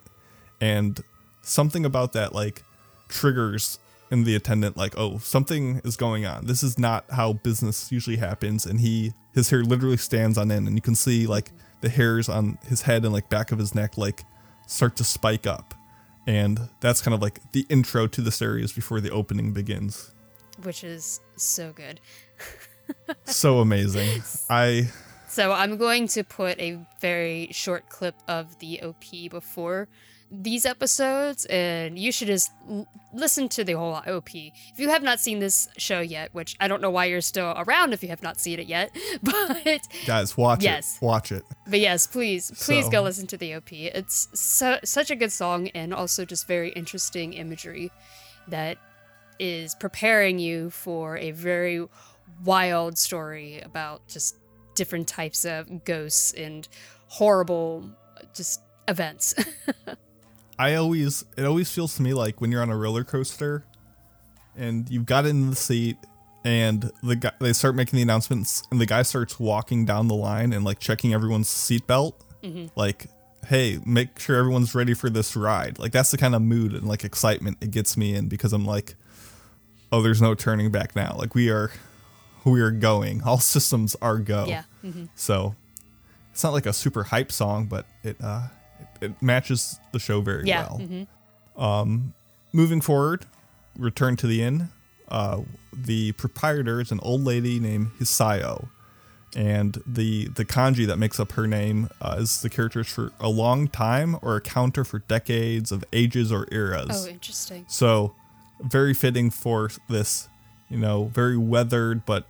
[0.62, 1.00] And
[1.42, 2.64] something about that, like,
[3.08, 3.80] triggers
[4.12, 6.46] in the attendant, like, oh, something is going on.
[6.46, 8.66] This is not how business usually happens.
[8.66, 12.30] And he, his hair literally stands on end, and you can see, like, the hairs
[12.30, 14.24] on his head and, like, back of his neck, like,
[14.68, 15.74] start to spike up.
[16.30, 20.12] And that's kind of like the intro to the series before the opening begins.
[20.62, 22.00] which is so good.
[23.26, 24.22] So amazing.
[24.50, 24.88] I
[25.28, 29.88] So I'm going to put a very short clip of the OP before
[30.32, 34.30] these episodes, and you should just l- listen to the whole OP.
[34.36, 37.54] If you have not seen this show yet, which I don't know why you're still
[37.58, 40.98] around if you have not seen it yet, but guys watch Yes.
[41.02, 41.06] it.
[41.06, 41.44] Watch it.
[41.68, 43.72] but yes, please please So- go listen to the OP.
[43.72, 47.92] It's so, such a good song and also just very interesting imagery
[48.48, 48.78] that
[49.40, 51.88] is preparing you for a very
[52.44, 54.36] wild story about just
[54.76, 56.68] different types of ghosts and
[57.08, 57.90] horrible
[58.36, 59.34] just events.
[60.60, 63.64] I always it always feels to me like when you're on a roller coaster
[64.58, 65.98] and you've got in the seat
[66.44, 70.16] and the guy they start making the announcements and the guy starts walking down the
[70.16, 72.14] line and like checking everyone's seatbelt.
[72.76, 73.08] Like,
[73.48, 75.80] hey, make sure everyone's ready for this ride.
[75.80, 78.66] Like that's the kind of mood and like excitement it gets me in because I'm
[78.66, 78.96] like,
[79.92, 81.16] oh, there's no turning back now.
[81.18, 81.72] Like we are
[82.46, 83.24] we are going.
[83.26, 84.46] All systems are go.
[84.46, 84.64] yeah.
[84.82, 85.56] hmm So
[86.34, 88.48] it's not like a super hype song, but it uh
[89.02, 90.68] it, matches the show very Yeah.
[90.70, 90.78] well.
[91.56, 92.00] hmm
[92.52, 93.26] Moving forward,
[93.78, 94.70] return to the inn.
[95.08, 98.70] Uh, the proprietor is an old lady named Hisayo,
[99.36, 103.30] and the the kanji that makes up her name uh, is the characters for a
[103.30, 107.06] long time or a counter for decades of ages or eras.
[107.06, 107.66] Oh, interesting.
[107.68, 108.16] So,
[108.62, 110.28] very fitting for this,
[110.70, 112.26] you know, very weathered, but,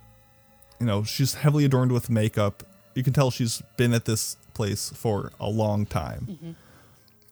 [0.78, 2.62] you know, she's heavily adorned with makeup.
[2.94, 6.26] You can tell she's been at this place for a long time.
[6.30, 6.50] Mm-hmm.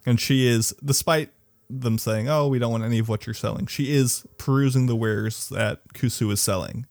[0.06, 1.28] And she is, despite
[1.68, 4.96] them saying, oh, we don't want any of what you're selling, she is perusing the
[4.96, 6.86] wares that Kusu is selling.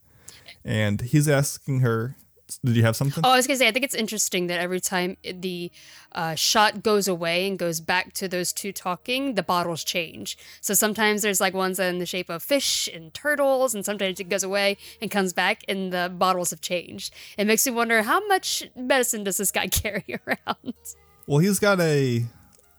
[0.63, 2.15] And he's asking her,
[2.63, 3.23] did you have something?
[3.25, 5.71] Oh, I was gonna say, I think it's interesting that every time the
[6.13, 10.37] uh, shot goes away and goes back to those two talking, the bottles change.
[10.61, 14.29] So sometimes there's like ones in the shape of fish and turtles, and sometimes it
[14.29, 17.13] goes away and comes back, and the bottles have changed.
[17.37, 20.73] It makes me wonder how much medicine does this guy carry around?
[21.27, 22.25] Well, he's got a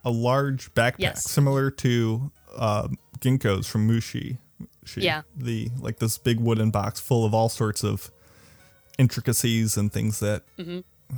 [0.03, 1.29] a large backpack Yes.
[1.29, 2.87] similar to uh,
[3.19, 4.37] Ginko's from Mushi.
[4.85, 5.21] She- Yeah.
[5.37, 8.09] The like this big wooden box full of all sorts of
[8.99, 10.43] intricacies and things that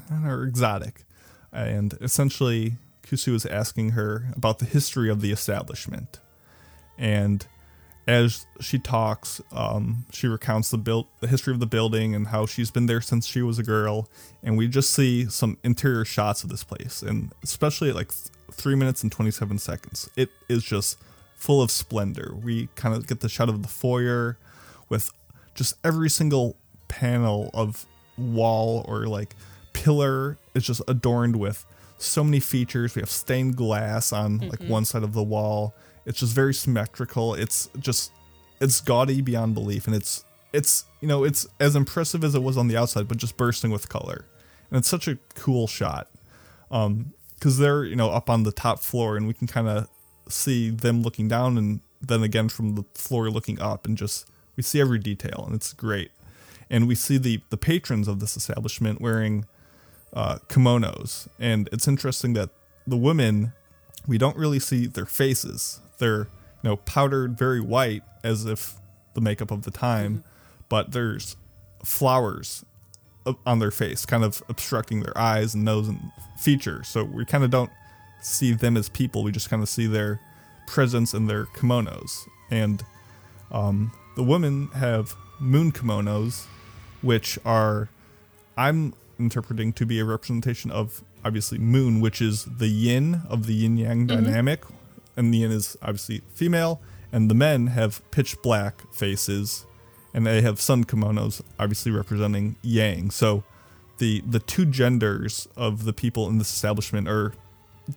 [0.10, 1.04] are exotic.
[1.52, 6.22] And essentially, Kusu is asking her about the history of the establishment.
[6.98, 7.46] And
[8.08, 12.46] as she talks, um, she recounts the build, the history of the building, and how
[12.46, 14.08] she's been there since she was a girl.
[14.44, 18.30] And we just see some interior shots of this place, and especially at like th-
[18.52, 20.98] three minutes and twenty-seven seconds, it is just
[21.36, 22.34] full of splendor.
[22.34, 24.38] We kind of get the shot of the foyer
[24.89, 25.12] with
[25.54, 26.56] just every single
[26.91, 27.86] panel of
[28.17, 29.34] wall or like
[29.71, 31.65] pillar is just adorned with
[31.97, 32.95] so many features.
[32.95, 35.73] We have stained glass on like one side of the wall.
[36.06, 37.34] It's just very symmetrical.
[37.34, 38.12] It's just
[38.60, 42.58] it's gaudy beyond belief and it's it's you know it's as impressive as it was
[42.58, 44.25] on the outside but just bursting with color.
[44.69, 46.10] And it's such a cool shot.
[46.69, 49.88] Um cuz they're, you know, up on the top floor and we can kind of
[50.27, 54.27] see them looking down and then again from the floor looking up and just
[54.58, 56.12] we see every detail and it's great.
[56.72, 59.46] And we see the the patrons of this establishment wearing
[60.14, 62.50] uh, kimonos, and it's interesting that
[62.88, 63.54] the women
[64.08, 65.80] we don't really see their faces.
[66.00, 66.28] They're
[66.64, 68.76] you know powdered very white as if
[69.14, 70.24] the makeup of the time,
[70.70, 71.36] but there's
[71.84, 72.66] flowers
[73.46, 76.00] on their face, kind of obstructing their eyes and nose and
[76.40, 76.88] features.
[76.88, 77.70] So we kind of don't
[78.22, 79.24] see them as people.
[79.24, 80.20] We just kind of see their
[80.68, 82.28] presence and their kimonos.
[82.50, 82.84] And
[83.52, 86.46] um, the women have moon kimonos,
[87.02, 87.90] which are,
[88.58, 93.54] I'm interpreting to be a representation of obviously moon, which is the yin of the
[93.54, 94.64] yin yang dynamic.
[95.16, 96.80] And the yin is obviously female,
[97.12, 99.66] and the men have pitch black faces,
[100.14, 103.12] and they have sun kimonos, obviously representing yang.
[103.12, 103.44] So
[103.98, 107.34] the the two genders of the people in this establishment are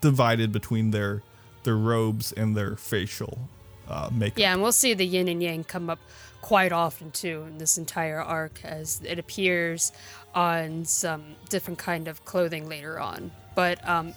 [0.00, 1.22] divided between their
[1.62, 3.48] their robes and their facial
[3.88, 4.38] uh, makeup.
[4.38, 6.00] Yeah, and we'll see the yin and yang come up
[6.44, 9.92] quite often too in this entire arc as it appears
[10.34, 13.30] on some different kind of clothing later on.
[13.54, 14.12] But um,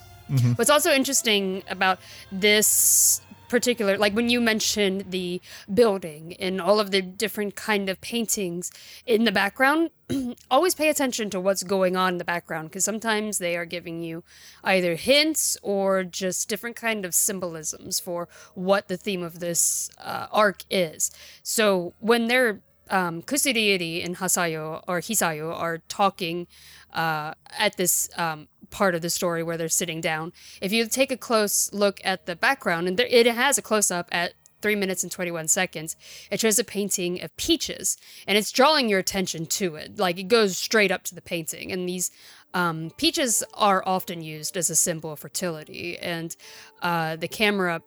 [0.57, 5.41] what's also interesting about this particular like when you mentioned the
[5.73, 8.71] building and all of the different kind of paintings
[9.05, 9.89] in the background
[10.51, 14.01] always pay attention to what's going on in the background because sometimes they are giving
[14.01, 14.23] you
[14.63, 20.27] either hints or just different kind of symbolisms for what the theme of this uh,
[20.31, 21.11] arc is.
[21.43, 26.47] So when they're um, and Hasayo or Hisayo are talking
[26.93, 30.33] uh, at this um, part of the story where they're sitting down.
[30.61, 33.91] If you take a close look at the background, and there, it has a close
[33.91, 35.95] up at three minutes and 21 seconds,
[36.31, 39.99] it shows a painting of peaches, and it's drawing your attention to it.
[39.99, 42.11] Like it goes straight up to the painting, and these
[42.53, 46.35] um, peaches are often used as a symbol of fertility, and
[46.81, 47.81] uh, the camera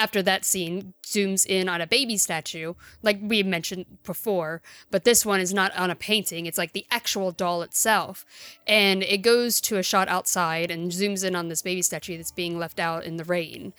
[0.00, 5.24] after that scene zooms in on a baby statue like we mentioned before but this
[5.26, 8.24] one is not on a painting it's like the actual doll itself.
[8.66, 12.32] And it goes to a shot outside and zooms in on this baby statue that's
[12.32, 13.72] being left out in the rain.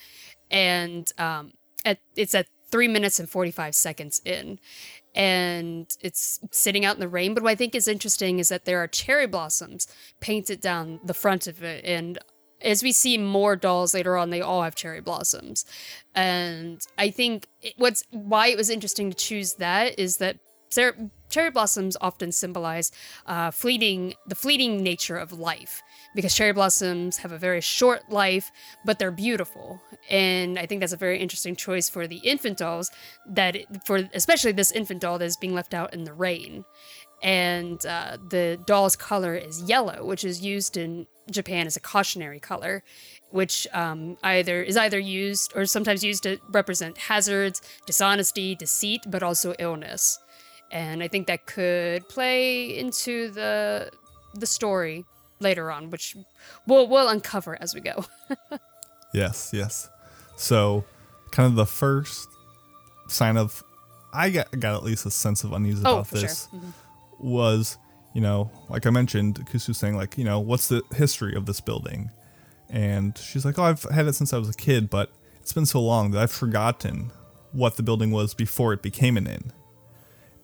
[0.50, 1.54] And um,
[1.86, 4.60] at, it's at three minutes and 45 seconds in.
[5.14, 8.64] And it's sitting out in the rain but what i think is interesting is that
[8.64, 9.86] there are cherry blossoms
[10.22, 12.18] painted down the front of it and
[12.64, 15.66] as we see more dolls later on, they all have cherry blossoms,
[16.16, 20.38] and I think it, what's why it was interesting to choose that is that
[20.70, 22.92] cer- cherry blossoms often symbolize
[23.26, 25.82] uh, fleeting the fleeting nature of life.
[26.14, 28.52] Because cherry blossoms have a very short life,
[28.84, 32.92] but they're beautiful, and I think that's a very interesting choice for the infant dolls
[33.30, 36.66] that it- for especially this infant doll that is being left out in the rain
[37.22, 42.40] and uh, the doll's color is yellow, which is used in Japan as a cautionary
[42.40, 42.84] color,
[43.30, 49.24] which um, either is either used or sometimes used to represent hazards, dishonesty, deceit, but
[49.24, 50.20] also illness.
[50.72, 53.92] And I think that could play into the
[54.34, 55.04] the story
[55.40, 56.16] later on, which
[56.66, 58.06] we'll we'll uncover as we go.
[59.14, 59.90] Yes, yes.
[60.38, 60.86] So,
[61.32, 62.30] kind of the first
[63.10, 63.62] sign of
[64.14, 66.30] I got, got at least a sense of unease Oh, about for sure.
[66.30, 66.48] this
[67.24, 67.78] was,
[68.14, 71.62] you know, like I mentioned, Kusu saying like, you know, what's the history of this
[71.62, 72.12] building?
[72.70, 75.66] And she's like, oh, I've had it since I was a kid, but it's been
[75.66, 77.12] so long that I've forgotten
[77.52, 79.52] what the building was before it became an inn.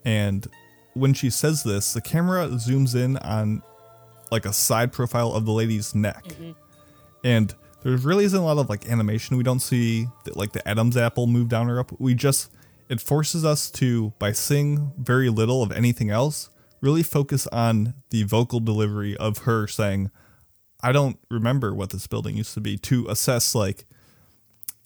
[0.04, 0.48] And
[0.94, 3.62] when she says this, the camera zooms in on
[4.32, 6.24] like a side profile of the lady's neck.
[6.26, 6.52] Mm-hmm.
[7.24, 9.38] And there really isn't a lot of like animation.
[9.38, 11.92] We don't see the, like the Adam's apple move down or up.
[12.00, 12.52] We just
[12.90, 16.50] it forces us to by seeing very little of anything else,
[16.82, 20.12] really focus on the vocal delivery of her saying,
[20.82, 23.86] "I don't remember what this building used to be." To assess like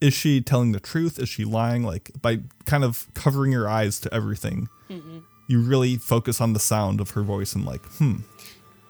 [0.02, 1.20] is she telling the truth?
[1.20, 1.84] Is she lying?
[1.84, 4.68] Like by kind of covering your eyes to everything,
[5.48, 8.18] you really focus on the sound of her voice and like, hmm,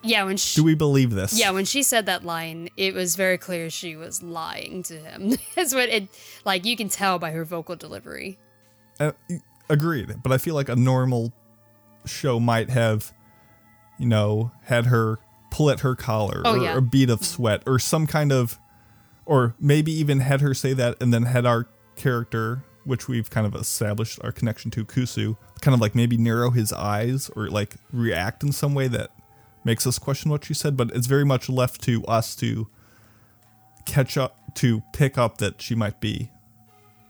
[0.03, 1.37] yeah, when she, do we believe this?
[1.37, 5.35] Yeah, when she said that line, it was very clear she was lying to him.
[5.55, 6.07] That's what it
[6.45, 8.39] like you can tell by her vocal delivery.
[8.99, 9.11] Uh,
[9.69, 11.33] agreed, but I feel like a normal
[12.05, 13.13] show might have,
[13.99, 16.77] you know, had her pull at her collar Oh, or yeah.
[16.77, 18.57] a bead of sweat or some kind of,
[19.25, 23.45] or maybe even had her say that and then had our character, which we've kind
[23.45, 27.75] of established our connection to Kusu, kind of like maybe narrow his eyes or like
[27.91, 29.11] react in some way that
[29.63, 30.75] makes us question what she said.
[30.77, 32.67] But it's very much left to us to
[33.85, 36.31] catch up to pick up that she might be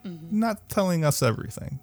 [0.04, 0.40] Mm-hmm.
[0.40, 1.80] not telling us everything.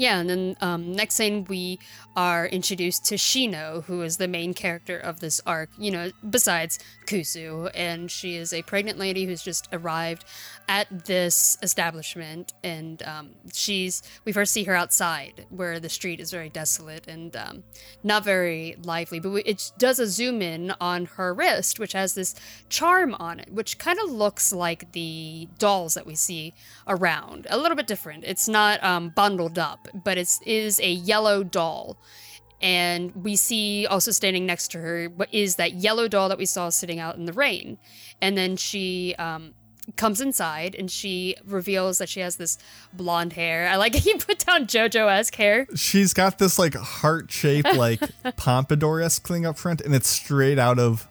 [0.00, 1.78] Yeah, and then um, next scene we
[2.16, 5.68] are introduced to Shino, who is the main character of this arc.
[5.76, 10.24] You know, besides Kusu, and she is a pregnant lady who's just arrived
[10.70, 16.30] at this establishment, and um, she's we first see her outside where the street is
[16.30, 17.62] very desolate and um,
[18.02, 22.34] not very lively, but it does a zoom in on her wrist, which has this
[22.70, 26.54] charm on it, which kind of looks like the dolls that we see
[26.88, 27.46] around.
[27.50, 28.24] A little bit different.
[28.24, 31.96] It's not um, bundled up, but it's is a yellow doll.
[32.62, 36.44] And we see also standing next to her what is that yellow doll that we
[36.46, 37.78] saw sitting out in the rain.
[38.20, 39.54] And then she um,
[39.96, 42.58] comes inside and she reveals that she has this
[42.92, 43.68] blonde hair.
[43.68, 45.66] I like he put down JoJo esque hair.
[45.74, 48.00] She's got this like heart shaped like
[48.36, 51.08] pompadour esque thing up front, and it's straight out of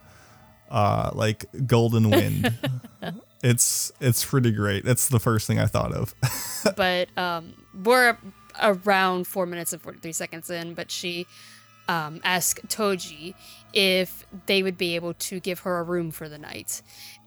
[0.70, 2.58] uh like Golden Wind.
[3.44, 4.86] it's it's pretty great.
[4.88, 6.16] It's the first thing I thought of.
[6.76, 8.18] but um, we're
[8.62, 11.28] around four minutes and 43 seconds in, but she
[11.88, 13.34] um, asked Tokuji
[13.74, 16.82] if they would be able to give her a room for the night.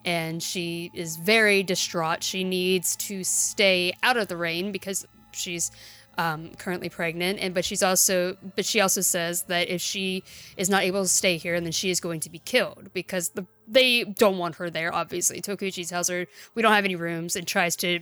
[0.04, 2.22] And she is very distraught.
[2.22, 5.70] She needs to stay out of the rain because she's
[6.18, 10.24] um, currently pregnant, and but she's also but she also says that if she
[10.56, 13.46] is not able to stay here, then she is going to be killed because the
[13.66, 14.94] they don't want her there.
[14.94, 18.00] Obviously, Tokuji tells her we don't have any rooms and tries to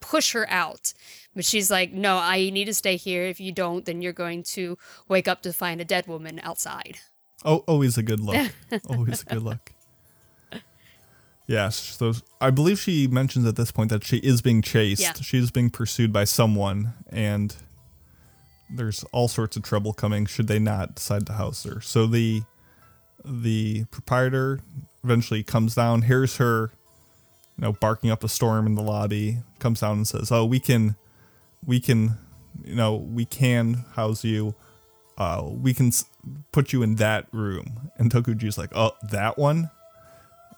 [0.00, 0.92] push her out.
[1.36, 3.24] But she's like, no, I need to stay here.
[3.26, 6.98] If you don't, then you're going to wake up to find a dead woman outside.
[7.44, 8.50] Oh, always a good look.
[8.88, 9.72] always a good look.
[11.46, 15.02] Yes, so I believe she mentions at this point that she is being chased.
[15.02, 15.12] Yeah.
[15.12, 17.54] She's being pursued by someone, and
[18.68, 21.80] there's all sorts of trouble coming should they not decide to house her.
[21.80, 22.42] So the
[23.24, 24.60] the proprietor
[25.04, 26.72] eventually comes down, hears her,
[27.56, 30.58] you know, barking up a storm in the lobby, comes down and says, "Oh, we
[30.58, 30.96] can,
[31.66, 32.16] we can,
[32.64, 34.54] you know, we can house you.
[35.18, 36.04] Uh, we can s-
[36.52, 39.70] put you in that room." And Tokuji's like, "Oh, that one."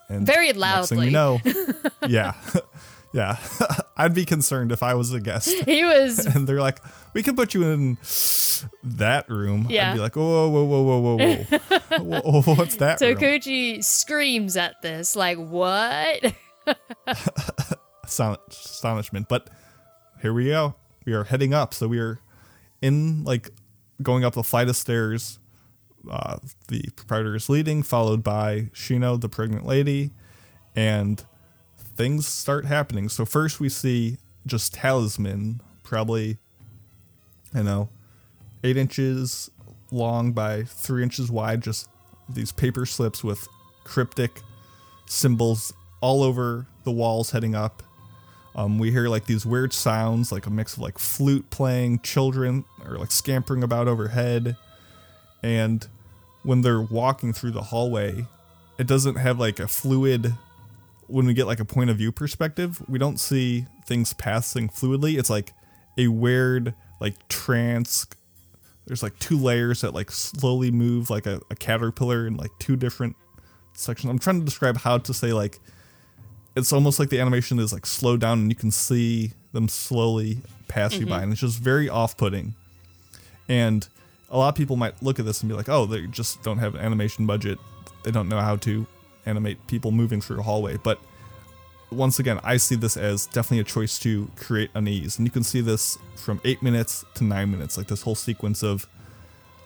[0.09, 1.07] And Very loudly.
[1.07, 1.41] you know,
[2.09, 2.33] yeah,
[3.13, 3.37] yeah,
[3.97, 5.51] I'd be concerned if I was a guest.
[5.65, 6.81] He was And they're like,
[7.15, 7.99] "We can put you in
[8.83, 9.91] that room." Yeah.
[9.91, 11.45] I'd be like, "Whoa, whoa, whoa, whoa, whoa,
[11.99, 12.41] whoa!
[12.43, 13.83] whoa what's that?" room?
[13.83, 16.35] Screams at this, like, what?
[18.05, 19.29] Aston- astonishment.
[19.29, 19.49] But
[20.23, 20.75] here we go.
[21.09, 21.73] We are heading up.
[21.73, 22.19] So we are
[22.83, 23.49] in like
[24.03, 25.39] going up the flight of stairs.
[26.09, 30.11] Uh, the proprietor is leading, followed by Shino, the pregnant lady,
[30.77, 31.25] and
[31.79, 33.09] things start happening.
[33.09, 36.37] So first we see just talisman, probably,
[37.55, 37.89] you know,
[38.63, 39.51] eight inches
[39.91, 41.89] long by three inches wide, just
[42.29, 43.49] these paper slips with
[43.85, 44.43] cryptic
[45.07, 47.83] symbols all over the walls heading up.
[48.59, 52.65] Um, we hear like these weird sounds, like a mix of like flute playing, children
[52.85, 54.57] or like scampering about overhead.
[55.45, 55.87] And
[56.43, 58.27] when they're walking through the hallway,
[58.77, 60.35] it doesn't have like a fluid.
[61.07, 65.17] When we get like a point of view perspective, we don't see things passing fluidly.
[65.17, 65.53] It's like
[65.97, 68.09] a weird, like trance.
[68.87, 72.75] There's like two layers that like slowly move like a, a caterpillar in like two
[72.75, 73.15] different
[73.75, 74.11] sections.
[74.11, 75.61] I'm trying to describe how to say like
[76.59, 80.39] it's almost like the animation is like slowed down and you can see them slowly
[80.67, 81.23] pass you by mm-hmm.
[81.25, 82.55] and it's just very off-putting.
[83.49, 83.89] And
[84.29, 86.59] a lot of people might look at this and be like oh they just don't
[86.59, 87.59] have an animation budget.
[88.03, 88.87] They don't know how to
[89.25, 90.77] animate people moving through a hallway.
[90.77, 91.01] But
[91.91, 95.19] once again i see this as definitely a choice to create unease.
[95.19, 98.63] And you can see this from eight minutes to nine minutes like this whole sequence
[98.63, 98.87] of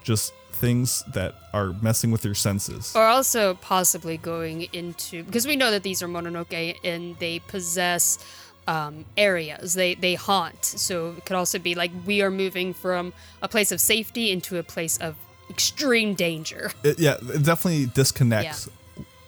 [0.04, 5.56] just things that are messing with your senses or also possibly going into because we
[5.56, 8.18] know that these are Mononoke and they possess
[8.66, 9.74] um, areas.
[9.74, 10.64] They they haunt.
[10.64, 14.58] So it could also be like we are moving from a place of safety into
[14.58, 15.16] a place of
[15.50, 16.70] extreme danger.
[16.82, 18.68] it, yeah, it definitely disconnects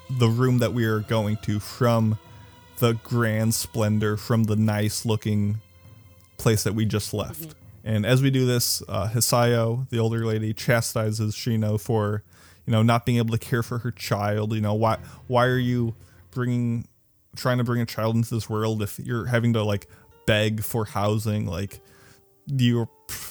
[0.08, 2.18] the room that we are going to from
[2.78, 5.60] the grand splendor, from the nice looking
[6.36, 7.54] place that we just left.
[7.84, 12.22] And as we do this, uh, Hisayo, the older lady, chastises Shino for,
[12.66, 14.54] you know, not being able to care for her child.
[14.54, 15.94] You know, why why are you
[16.30, 16.88] bringing,
[17.36, 19.86] trying to bring a child into this world if you're having to like
[20.26, 21.46] beg for housing?
[21.46, 21.80] Like,
[22.46, 22.88] you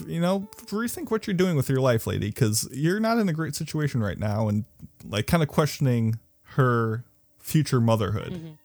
[0.07, 3.33] you know rethink what you're doing with your life lady because you're not in a
[3.33, 4.65] great situation right now and
[5.07, 7.03] like kind of questioning her
[7.39, 8.57] future motherhood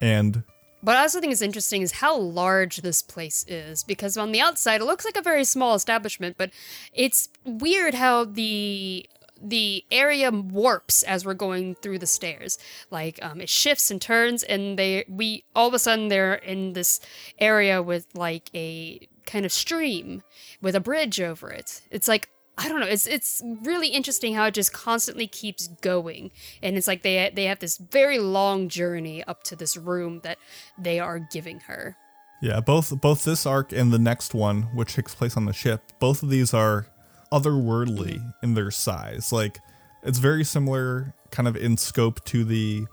[0.00, 0.42] and
[0.82, 4.40] What I also think is interesting is how large this place is because on the
[4.40, 6.50] outside it looks like a very small establishment, but
[6.92, 9.08] it's weird how the
[9.40, 12.58] the area warps as we're going through the stairs.
[12.90, 16.72] Like um, it shifts and turns, and they we all of a sudden they're in
[16.72, 16.98] this
[17.38, 20.22] area with like a kind of stream
[20.60, 21.82] with a bridge over it.
[21.92, 22.28] It's like
[22.58, 22.86] I don't know.
[22.86, 26.30] It's it's really interesting how it just constantly keeps going,
[26.62, 30.38] and it's like they they have this very long journey up to this room that
[30.78, 31.96] they are giving her.
[32.42, 35.80] yeah both both this arc and the next one which takes place on the ship
[36.00, 36.86] both of these are
[37.32, 39.58] otherworldly in their size like
[40.02, 42.84] it's very similar kind of in scope to the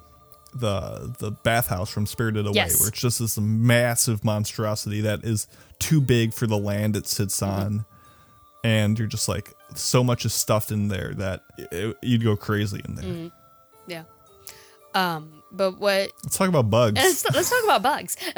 [0.54, 2.80] the the bathhouse from spirited away Yes.
[2.80, 5.48] where it's just this massive monstrosity that is
[5.80, 7.52] too big for the land it sits mm-hmm.
[7.52, 7.86] on
[8.64, 12.82] and you're just like so much is stuffed in there that it, you'd go crazy
[12.86, 13.32] in there
[13.88, 14.04] Yeah.
[14.96, 16.96] Um, but what Let's talk about bugs.
[16.98, 18.16] let's, let's talk about bugs.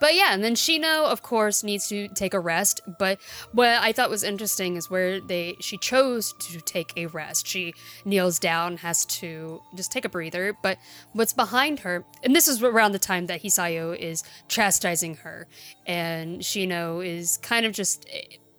[0.00, 2.80] but yeah, and then Shino, of course, needs to take a rest.
[2.98, 3.18] But
[3.52, 7.46] what I thought was interesting is where they she chose to take a rest.
[7.46, 7.74] She
[8.04, 10.56] kneels down, has to just take a breather.
[10.62, 10.78] But
[11.12, 15.46] what's behind her, and this is around the time that Hisayo is chastising her,
[15.86, 18.08] and Shino is kind of just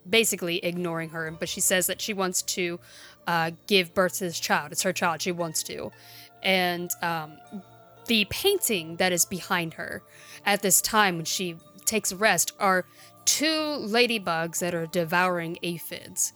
[0.08, 1.30] basically ignoring her.
[1.30, 2.78] But she says that she wants to
[3.26, 4.72] uh, give birth to this child.
[4.72, 5.22] It's her child.
[5.22, 5.90] She wants to
[6.42, 7.38] and um,
[8.06, 10.02] the painting that is behind her
[10.44, 12.84] at this time when she takes rest are
[13.24, 16.32] two ladybugs that are devouring aphids.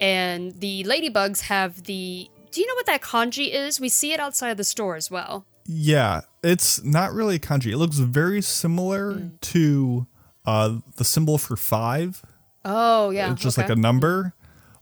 [0.00, 2.28] And the ladybugs have the.
[2.50, 3.80] Do you know what that kanji is?
[3.80, 5.46] We see it outside of the store as well.
[5.66, 7.72] Yeah, it's not really a kanji.
[7.72, 9.28] It looks very similar Hmm.
[9.40, 10.06] to
[10.44, 12.22] uh, the symbol for five.
[12.64, 13.32] Oh, yeah.
[13.32, 13.68] It's just okay.
[13.68, 14.34] like a number,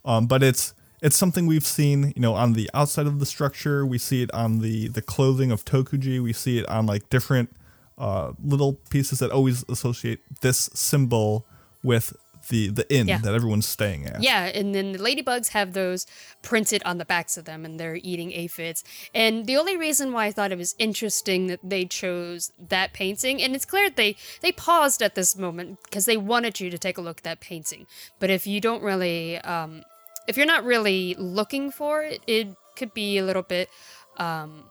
[0.05, 3.85] um, but it's it's something we've seen, you know, on the outside of the structure.
[3.85, 6.23] We see it on the the clothing of Tokuji.
[6.23, 7.51] We see it on like different
[7.99, 11.47] uh, little pieces that always associate this symbol
[11.83, 12.17] with
[12.49, 13.19] the the inn Yeah.
[13.19, 14.23] that everyone's staying at.
[14.23, 16.07] Yeah, and then the ladybugs have those
[16.43, 18.83] printed on the backs of them, and they're eating aphids.
[19.15, 23.43] And the only reason why I thought it was interesting that they chose that painting,
[23.43, 26.79] and it's clear that they they paused at this moment because they wanted you to
[26.79, 27.87] take a look at that painting.
[28.19, 29.83] But if you don't really, um,
[30.29, 33.69] if you're not really looking for it, it could be a little bit.
[34.17, 34.65] Um,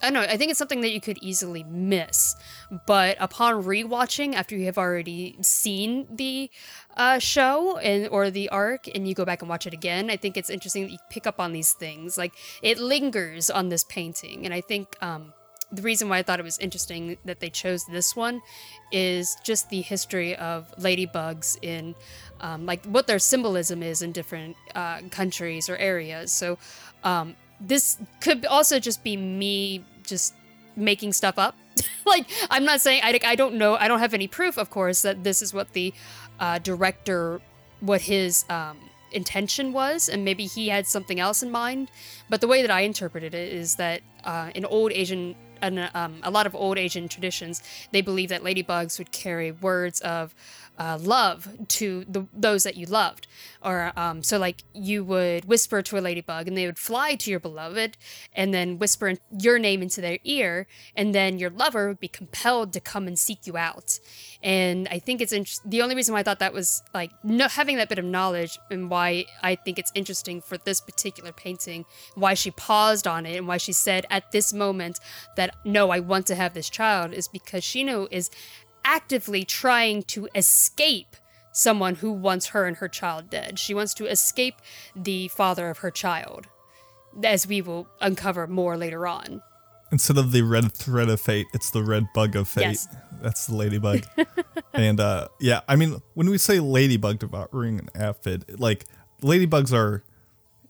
[0.00, 0.20] I don't know.
[0.20, 2.36] I think it's something that you could easily miss.
[2.86, 6.50] But upon rewatching, after you have already seen the
[6.96, 10.16] uh, show and or the arc, and you go back and watch it again, I
[10.16, 12.16] think it's interesting that you pick up on these things.
[12.16, 15.32] Like it lingers on this painting, and I think um,
[15.70, 18.40] the reason why I thought it was interesting that they chose this one
[18.90, 21.94] is just the history of ladybugs in
[22.40, 26.32] um, like what their symbolism is in different uh, countries or areas.
[26.32, 26.56] So
[27.04, 30.34] um, this could also just be me just
[30.76, 31.56] making stuff up.
[32.06, 35.02] like I'm not saying I, I don't know I don't have any proof, of course,
[35.02, 35.92] that this is what the
[36.40, 37.40] uh, director
[37.80, 38.76] what his um,
[39.12, 41.90] intention was, and maybe he had something else in mind.
[42.28, 46.20] But the way that I interpreted it is that uh, in old Asian, and um,
[46.22, 50.34] a lot of old Asian traditions, they believe that ladybugs would carry words of
[50.78, 53.26] uh, love to the, those that you loved,
[53.62, 57.30] or um, so like you would whisper to a ladybug, and they would fly to
[57.30, 57.96] your beloved,
[58.32, 60.66] and then whisper your name into their ear,
[60.96, 63.98] and then your lover would be compelled to come and seek you out.
[64.42, 67.48] And I think it's int- the only reason why I thought that was like no,
[67.48, 71.84] having that bit of knowledge, and why I think it's interesting for this particular painting,
[72.14, 75.00] why she paused on it, and why she said at this moment
[75.36, 78.30] that no, I want to have this child, is because Shino is
[78.88, 81.14] actively trying to escape
[81.52, 83.58] someone who wants her and her child dead.
[83.58, 84.54] She wants to escape
[84.96, 86.46] the father of her child,
[87.22, 89.42] as we will uncover more later on.
[89.92, 92.62] Instead of the red thread of fate, it's the red bug of fate.
[92.62, 92.88] Yes.
[93.20, 94.04] That's the ladybug.
[94.72, 98.86] and uh, yeah, I mean, when we say ladybug devouring an aphid, like
[99.22, 100.04] ladybugs are,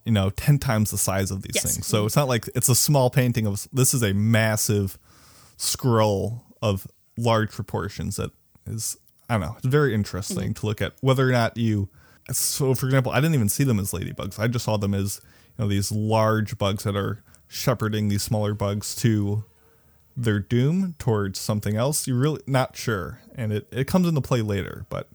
[0.04, 1.74] you know, ten times the size of these Yes.
[1.74, 1.86] things.
[1.86, 3.68] So it's not like it's a small painting of.
[3.72, 4.98] This is a massive
[5.56, 6.86] scroll of
[7.18, 8.30] large proportions that
[8.66, 8.96] is.
[9.30, 9.56] I don't know.
[9.58, 11.90] It's very interesting to look at whether or not you.
[12.32, 14.38] So, for example, I didn't even see them as ladybugs.
[14.38, 15.20] I just saw them as
[15.58, 19.44] you know these large bugs that are shepherding these smaller bugs to
[20.16, 22.06] their doom towards something else.
[22.06, 24.86] You're really not sure, and it, it comes into play later.
[24.88, 25.08] But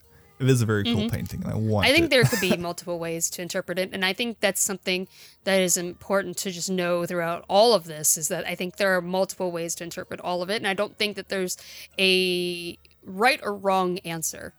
[0.43, 1.85] it is a very cool painting, and I want.
[1.85, 1.91] Mm-hmm.
[1.91, 2.09] I think it.
[2.09, 5.07] there could be multiple ways to interpret it, and I think that's something
[5.43, 8.17] that is important to just know throughout all of this.
[8.17, 10.73] Is that I think there are multiple ways to interpret all of it, and I
[10.73, 11.57] don't think that there's
[11.99, 14.53] a right or wrong answer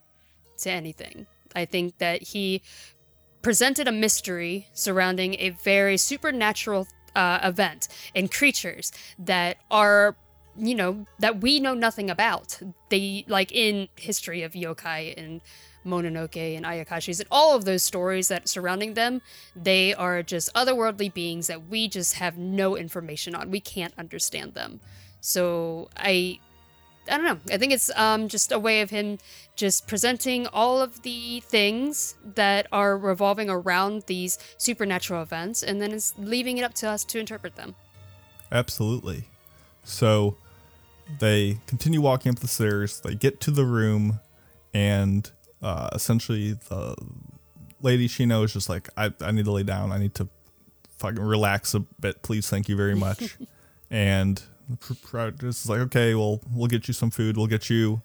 [0.58, 1.26] to anything.
[1.54, 2.62] I think that he
[3.42, 10.16] presented a mystery surrounding a very supernatural uh, event and creatures that are
[10.56, 15.40] you know that we know nothing about they like in history of yokai and
[15.84, 19.20] mononoke and ayakashis and all of those stories that surrounding them
[19.54, 24.54] they are just otherworldly beings that we just have no information on we can't understand
[24.54, 24.80] them
[25.20, 26.38] so i
[27.08, 27.54] I don't know.
[27.54, 29.18] I think it's um, just a way of him
[29.56, 35.92] just presenting all of the things that are revolving around these supernatural events, and then
[35.92, 37.74] it's leaving it up to us to interpret them.
[38.50, 39.28] Absolutely.
[39.84, 40.36] So
[41.18, 43.00] they continue walking up the stairs.
[43.00, 44.20] They get to the room,
[44.72, 45.30] and
[45.64, 46.94] uh, essentially the
[47.80, 49.92] lady Shino's just like, I, I need to lay down.
[49.92, 50.28] I need to
[50.98, 52.22] fucking relax a bit.
[52.22, 53.38] Please, thank you very much.
[53.90, 57.38] and the pr- pr- just like, okay, well, we'll get you some food.
[57.38, 58.02] We'll get you,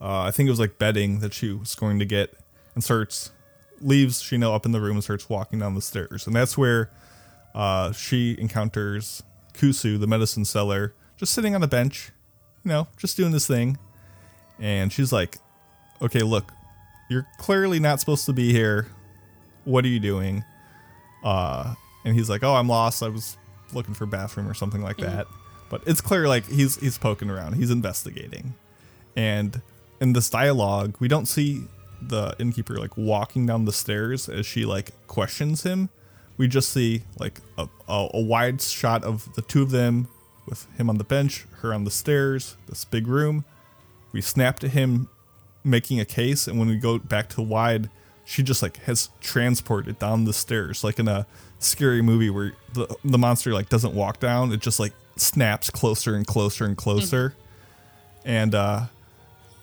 [0.00, 2.34] uh, I think it was like bedding that she was going to get,
[2.74, 3.30] and starts
[3.82, 6.26] leaves Shino up in the room and starts walking down the stairs.
[6.26, 6.90] And that's where
[7.54, 12.10] uh, she encounters Kusu, the medicine seller, just sitting on the bench,
[12.64, 13.76] you know, just doing this thing.
[14.58, 15.36] And she's like,
[16.00, 16.52] okay, look,
[17.12, 18.88] you're clearly not supposed to be here.
[19.64, 20.44] What are you doing?
[21.22, 23.02] Uh, and he's like, oh, I'm lost.
[23.02, 23.36] I was
[23.72, 25.26] looking for bathroom or something like that.
[25.68, 27.54] But it's clear like he's he's poking around.
[27.54, 28.54] He's investigating.
[29.16, 29.62] And
[30.00, 31.64] in this dialogue, we don't see
[32.00, 35.88] the innkeeper like walking down the stairs as she like questions him.
[36.36, 40.08] We just see like a, a, a wide shot of the two of them
[40.46, 43.44] with him on the bench, her on the stairs, this big room.
[44.12, 45.08] We snap to him
[45.64, 47.88] making a case, and when we go back to wide,
[48.24, 51.26] she just like has transported down the stairs like in a
[51.58, 56.14] scary movie where the the monster like doesn't walk down, it just like snaps closer
[56.14, 57.34] and closer and closer.
[58.24, 58.86] And uh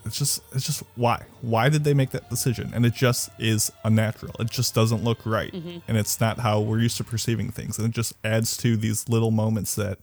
[0.06, 1.24] it's just it's just why?
[1.42, 2.72] Why did they make that decision?
[2.74, 4.34] And it just is unnatural.
[4.40, 5.54] It just doesn't look right.
[5.54, 7.78] And it's not how we're used to perceiving things.
[7.78, 10.00] And it just adds to these little moments that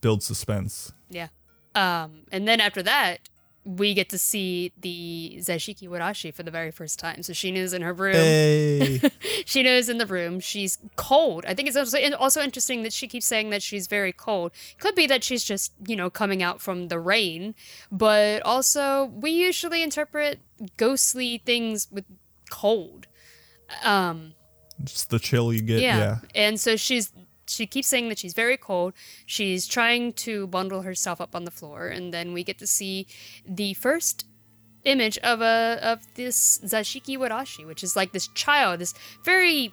[0.00, 0.92] build suspense.
[1.10, 1.28] Yeah.
[1.74, 3.28] Um, and then after that,
[3.64, 7.22] we get to see the Zashiki Warashi for the very first time.
[7.22, 8.14] So Shino's in her room.
[8.14, 8.98] hey
[9.44, 10.40] Shino's in the room.
[10.40, 11.44] She's cold.
[11.46, 14.52] I think it's also also interesting that she keeps saying that she's very cold.
[14.78, 17.54] Could be that she's just, you know, coming out from the rain,
[17.92, 20.40] but also we usually interpret
[20.76, 22.04] ghostly things with
[22.50, 23.06] cold.
[23.84, 24.34] Um,
[24.82, 25.98] just the chill you get yeah.
[25.98, 27.12] yeah, And so she's
[27.48, 28.94] she keeps saying that she's very cold.
[29.26, 33.06] She's trying to bundle herself up on the floor, and then we get to see
[33.46, 34.24] the first
[34.84, 38.94] image of a of this Zashiki Warashi, which is like this child, this
[39.24, 39.72] very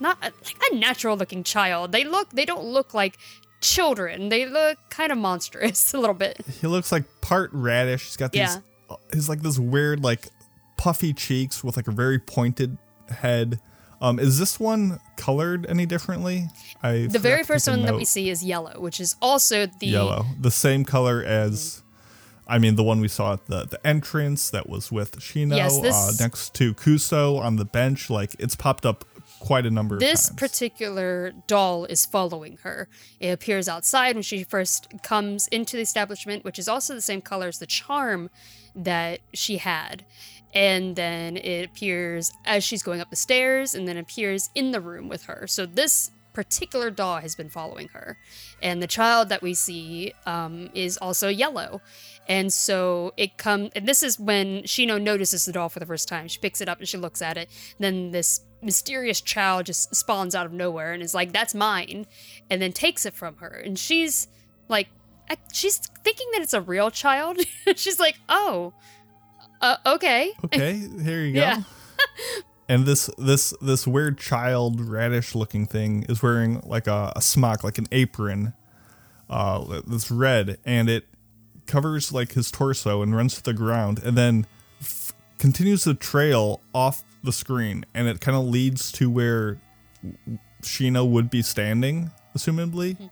[0.00, 1.92] not a, like a natural looking child.
[1.92, 3.18] They look they don't look like
[3.60, 4.28] children.
[4.28, 6.44] They look kind of monstrous a little bit.
[6.60, 8.58] he looks like part radish he's got these Yeah.
[8.88, 10.28] Uh, he's like this weird like
[10.76, 12.76] puffy cheeks with like a very pointed
[13.08, 13.60] head
[14.00, 16.48] um is this one colored any differently?
[16.82, 20.26] I The very first one that we see is yellow, which is also the yellow.
[20.40, 21.82] The same color as
[22.48, 25.80] i mean the one we saw at the the entrance that was with shino Yes,
[25.80, 29.04] this- uh, next to kusu on the bench like it's popped up
[29.38, 32.88] quite a number This particular doll is following her.
[33.20, 37.20] It appears outside when she first comes into the establishment, which is also the same
[37.20, 38.30] color as the charm
[38.74, 40.04] that she had.
[40.54, 44.80] And then it appears as she's going up the stairs and then appears in the
[44.80, 45.46] room with her.
[45.46, 48.18] So this particular doll has been following her.
[48.62, 51.80] And the child that we see um, is also yellow.
[52.28, 56.08] And so it comes, and this is when Shino notices the doll for the first
[56.08, 56.28] time.
[56.28, 57.48] She picks it up and she looks at it.
[57.78, 62.06] Then this mysterious child just spawns out of nowhere and is like, "That's mine,"
[62.50, 63.48] and then takes it from her.
[63.64, 64.28] And she's
[64.68, 64.88] like,
[65.52, 67.38] she's thinking that it's a real child.
[67.76, 68.74] she's like, "Oh,
[69.60, 71.62] uh, okay." okay here you go Yeah.
[72.68, 77.64] and this this this weird child radish looking thing is wearing like a, a smock
[77.64, 78.52] like an apron
[79.30, 81.04] uh that's red and it
[81.66, 84.46] covers like his torso and runs to the ground and then
[84.80, 89.58] f- continues the trail off the screen and it kind of leads to where
[90.62, 93.06] Shino would be standing assumably Hmm.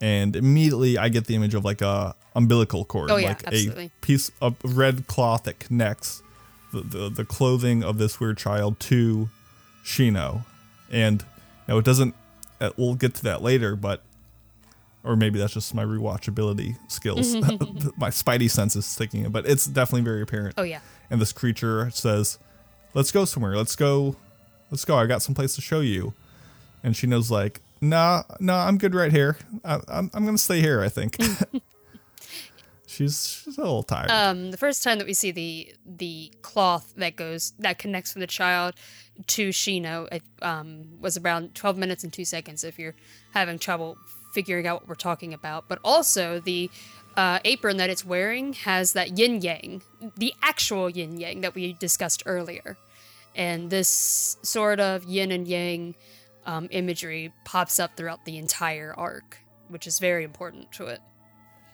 [0.00, 3.86] and immediately I get the image of like a umbilical cord Oh, yeah, like absolutely.
[3.86, 6.22] a piece of red cloth that connects
[6.72, 9.28] the, the, the clothing of this weird child to
[9.84, 10.44] Shino.
[10.90, 12.14] And you know, it doesn't,
[12.60, 14.02] uh, we'll get to that later, but,
[15.04, 17.34] or maybe that's just my rewatchability skills.
[17.96, 20.54] my spidey sense is sticking it, but it's definitely very apparent.
[20.58, 20.80] Oh yeah.
[21.10, 22.38] And this creature says,
[22.94, 23.56] let's go somewhere.
[23.56, 24.16] Let's go.
[24.70, 24.96] Let's go.
[24.96, 26.14] I got some place to show you.
[26.82, 29.38] And she knows like, nah, nah, I'm good right here.
[29.64, 31.16] I, I'm, I'm going to stay here, I think.
[32.86, 34.10] she's, she's a little tired.
[34.10, 38.20] Um, the first time that we see the the cloth that goes that connects from
[38.20, 38.74] the child
[39.26, 42.64] to Shino, it um, was around 12 minutes and two seconds.
[42.64, 42.94] If you're
[43.32, 43.96] having trouble
[44.38, 46.70] figuring out what we're talking about, but also the
[47.16, 49.82] uh, apron that it's wearing has that yin yang,
[50.16, 52.76] the actual yin yang that we discussed earlier,
[53.34, 55.96] and this sort of yin and yang
[56.46, 61.00] um, imagery pops up throughout the entire arc, which is very important to it.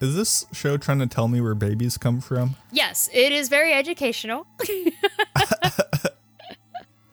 [0.01, 2.55] Is this show trying to tell me where babies come from?
[2.71, 4.47] Yes, it is very educational.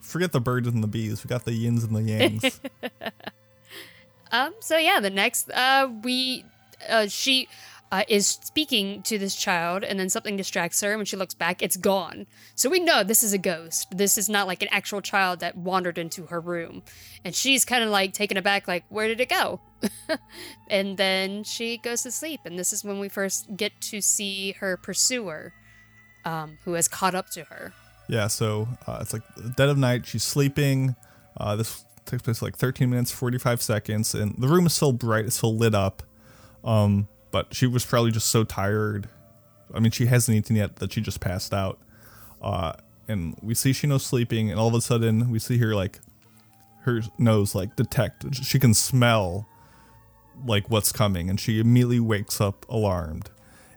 [0.00, 1.22] Forget the birds and the bees.
[1.22, 2.58] We got the yins and the yangs.
[4.32, 4.54] Um.
[4.60, 6.44] So yeah, the next, uh, we,
[6.88, 7.48] uh, she,
[7.92, 10.92] uh, is speaking to this child, and then something distracts her.
[10.92, 12.26] and When she looks back, it's gone.
[12.54, 13.94] So we know this is a ghost.
[13.94, 16.82] This is not like an actual child that wandered into her room,
[17.22, 19.60] and she's kind of like taken aback, like, where did it go?
[20.70, 24.52] and then she goes to sleep, and this is when we first get to see
[24.52, 25.52] her pursuer,
[26.24, 27.74] um, who has caught up to her.
[28.08, 29.22] yeah, so uh, it's like
[29.56, 30.06] dead of night.
[30.06, 30.96] She's sleeping.
[31.36, 35.26] Uh, this takes place like 13 minutes, 45 seconds, and the room is still bright.
[35.26, 36.02] It's still lit up.
[36.64, 39.08] Um, but she was probably just so tired.
[39.74, 41.80] I mean, she hasn't eaten yet that she just passed out.
[42.40, 42.74] Uh,
[43.08, 46.00] and we see Shino sleeping, and all of a sudden we see her like
[46.82, 48.34] her nose like detect.
[48.34, 49.48] She can smell
[50.46, 53.30] like what's coming, and she immediately wakes up alarmed.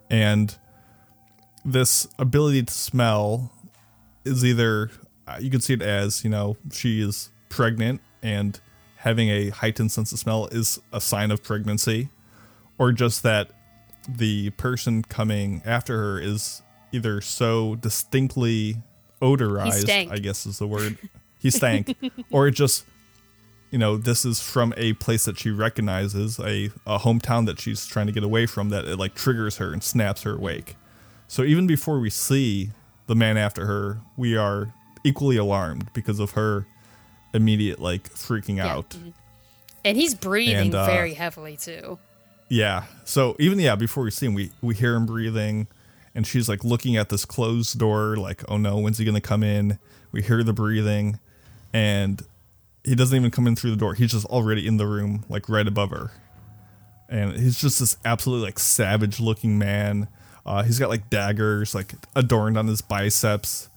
[0.09, 0.55] And
[1.63, 3.51] this ability to smell
[4.23, 4.91] is either
[5.27, 8.59] uh, you can see it as you know she is pregnant and
[8.97, 12.09] having a heightened sense of smell is a sign of pregnancy,
[12.77, 13.51] or just that
[14.07, 16.61] the person coming after her is
[16.91, 18.77] either so distinctly
[19.21, 20.97] odorized, I guess is the word.
[21.39, 21.95] He stank,
[22.31, 22.85] or it just,
[23.71, 27.85] you know, this is from a place that she recognizes, a, a hometown that she's
[27.85, 30.75] trying to get away from, that it like triggers her and snaps her awake.
[31.27, 32.71] So even before we see
[33.07, 36.65] the man after her, we are equally alarmed because of her
[37.35, 38.73] immediate like freaking yeah.
[38.73, 38.89] out.
[38.91, 39.09] Mm-hmm.
[39.83, 41.99] And he's breathing and, uh, very heavily too.
[42.49, 42.85] Yeah.
[43.03, 45.67] So even yeah, before we see him, we we hear him breathing,
[46.15, 49.43] and she's like looking at this closed door, like, oh no, when's he gonna come
[49.43, 49.77] in?
[50.11, 51.19] We hear the breathing,
[51.73, 52.21] and
[52.83, 53.93] he doesn't even come in through the door.
[53.93, 56.11] He's just already in the room, like right above her,
[57.09, 60.07] and he's just this absolutely like savage looking man.
[60.45, 63.69] Uh, he's got like daggers like adorned on his biceps,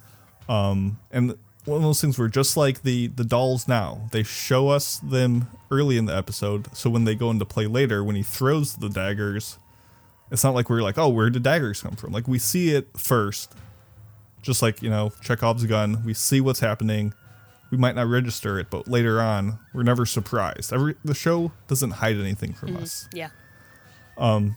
[0.49, 1.35] um, and
[1.69, 5.49] one of those things where just like the the dolls now, they show us them
[5.71, 8.89] early in the episode, so when they go into play later, when he throws the
[8.89, 9.59] daggers,
[10.31, 12.13] it's not like we're like, oh, where did daggers come from?
[12.13, 13.55] Like we see it first,
[14.43, 16.03] just like you know Chekhov's gun.
[16.05, 17.15] We see what's happening.
[17.71, 20.73] We might not register it, but later on, we're never surprised.
[20.73, 22.83] Every the show doesn't hide anything from mm-hmm.
[22.83, 23.09] us.
[23.13, 23.29] Yeah.
[24.17, 24.57] Um,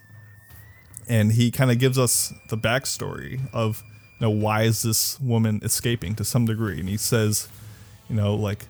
[1.08, 3.84] and he kind of gives us the backstory of
[4.22, 6.80] know, why is this woman escaping to some degree?
[6.80, 7.48] And he says,
[8.10, 8.66] you know, like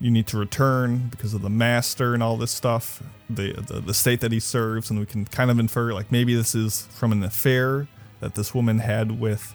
[0.00, 3.94] you need to return because of the master and all this stuff, the, the the
[3.94, 7.12] state that he serves, and we can kind of infer like maybe this is from
[7.12, 7.88] an affair
[8.20, 9.54] that this woman had with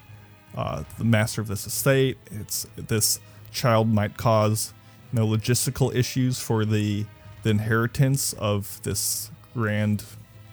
[0.55, 2.17] uh, the master of this estate.
[2.31, 3.19] It's this
[3.51, 4.73] child might cause
[5.11, 7.05] you know logistical issues for the
[7.43, 10.03] the inheritance of this grand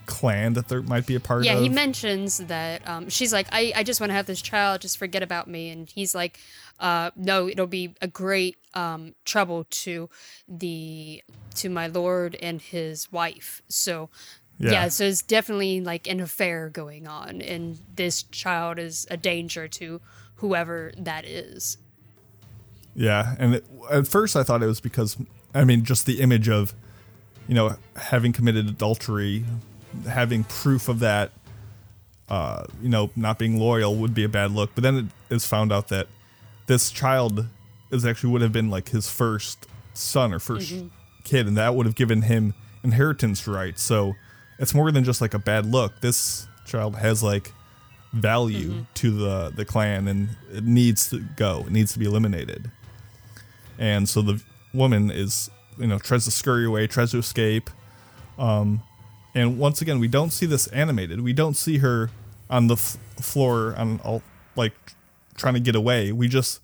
[0.07, 1.59] clan that there might be a part yeah, of.
[1.59, 4.81] Yeah, he mentions that um, she's like, I, I just want to have this child,
[4.81, 5.71] just forget about me.
[5.71, 6.39] And he's like,
[6.79, 10.09] uh, no, it'll be a great um, trouble to
[10.49, 11.23] the
[11.57, 13.63] to my lord and his wife.
[13.69, 14.11] So
[14.59, 14.71] yeah.
[14.73, 14.89] yeah.
[14.89, 20.01] so it's definitely like an affair going on, and this child is a danger to
[20.37, 21.79] whoever that is.
[22.95, 25.17] Yeah, and it, at first I thought it was because
[25.55, 26.75] I mean just the image of
[27.49, 29.45] you know having committed adultery
[30.05, 31.33] having proof of that,
[32.29, 34.71] uh, you know, not being loyal would be a bad look.
[34.75, 34.97] But then
[35.31, 36.09] it is found out that
[36.67, 37.47] this child
[37.91, 40.87] is actually would have been like his first son or 1st mm-hmm.
[41.25, 43.83] kid, and that would have given him inheritance rights.
[43.83, 44.15] So
[44.59, 46.01] it's more than just like a bad look.
[46.01, 47.53] This child has like
[48.13, 48.83] value mm-hmm.
[48.95, 51.65] to the the clan, and it needs to go.
[51.67, 52.71] It needs to be eliminated.
[53.79, 54.43] And so the
[54.73, 57.71] woman is, you know, tries to scurry away, tries to escape.
[58.39, 58.83] Um,
[59.37, 61.21] and once again, we don't see this animated.
[61.21, 62.11] We don't see her
[62.49, 64.23] on the f- floor on all
[64.57, 64.73] like
[65.37, 66.11] trying to get away.
[66.11, 66.61] We just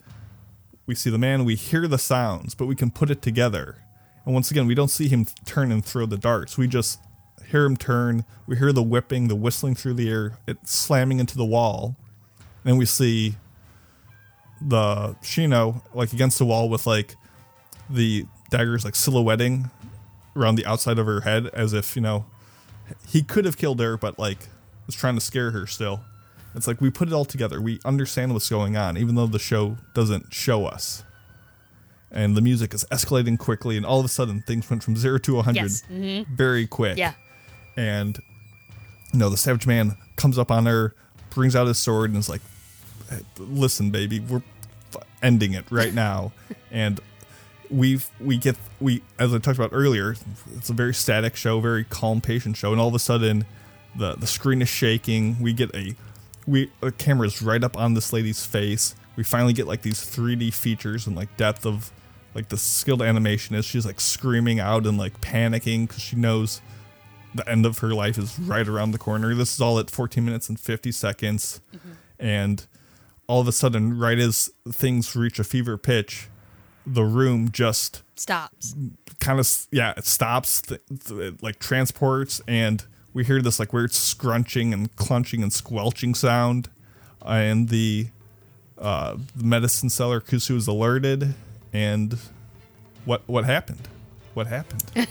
[0.86, 3.76] we see the man, we hear the sounds, but we can put it together.
[4.24, 6.56] And once again, we don't see him turn and throw the darts.
[6.56, 6.98] We just
[7.50, 8.24] hear him turn.
[8.46, 11.94] We hear the whipping, the whistling through the air, it slamming into the wall.
[12.64, 13.34] And we see
[14.62, 17.16] the Shino like against the wall with like
[17.90, 19.70] the daggers like silhouetting
[20.34, 22.24] around the outside of her head as if, you know,
[23.09, 24.49] he could have killed her, but like
[24.86, 26.01] was trying to scare her still.
[26.55, 27.61] It's like we put it all together.
[27.61, 31.03] We understand what's going on, even though the show doesn't show us.
[32.11, 35.16] And the music is escalating quickly, and all of a sudden things went from zero
[35.18, 35.82] to 100 yes.
[35.90, 36.34] mm-hmm.
[36.34, 36.99] very quick.
[36.99, 37.14] Yeah.
[37.74, 38.18] And,
[39.14, 40.95] you know, the Savage Man comes up on her,
[41.30, 42.43] brings out his sword, and is like,
[43.38, 44.43] listen, baby, we're
[45.22, 46.32] ending it right now.
[46.70, 47.01] and
[47.72, 50.14] we we get we as I talked about earlier,
[50.56, 53.44] it's a very static show, very calm, patient show, and all of a sudden,
[53.96, 55.40] the the screen is shaking.
[55.40, 55.94] We get a
[56.46, 58.94] we the camera's right up on this lady's face.
[59.16, 61.90] We finally get like these 3D features and like depth of
[62.34, 63.64] like the skilled animation is.
[63.64, 66.60] She's like screaming out and like panicking because she knows
[67.34, 69.34] the end of her life is right around the corner.
[69.34, 71.92] This is all at 14 minutes and 50 seconds, mm-hmm.
[72.18, 72.66] and
[73.26, 76.28] all of a sudden, right as things reach a fever pitch
[76.87, 78.74] the room just stops.
[79.20, 83.93] Kind of, yeah, it stops, th- th- like transports, and we hear this like weird
[83.93, 86.68] scrunching and clunching and squelching sound.
[87.24, 88.09] and the,
[88.78, 91.35] uh, the medicine seller Kusu is alerted,
[91.72, 92.18] and
[93.05, 93.89] what what happened?
[94.35, 94.85] What happened?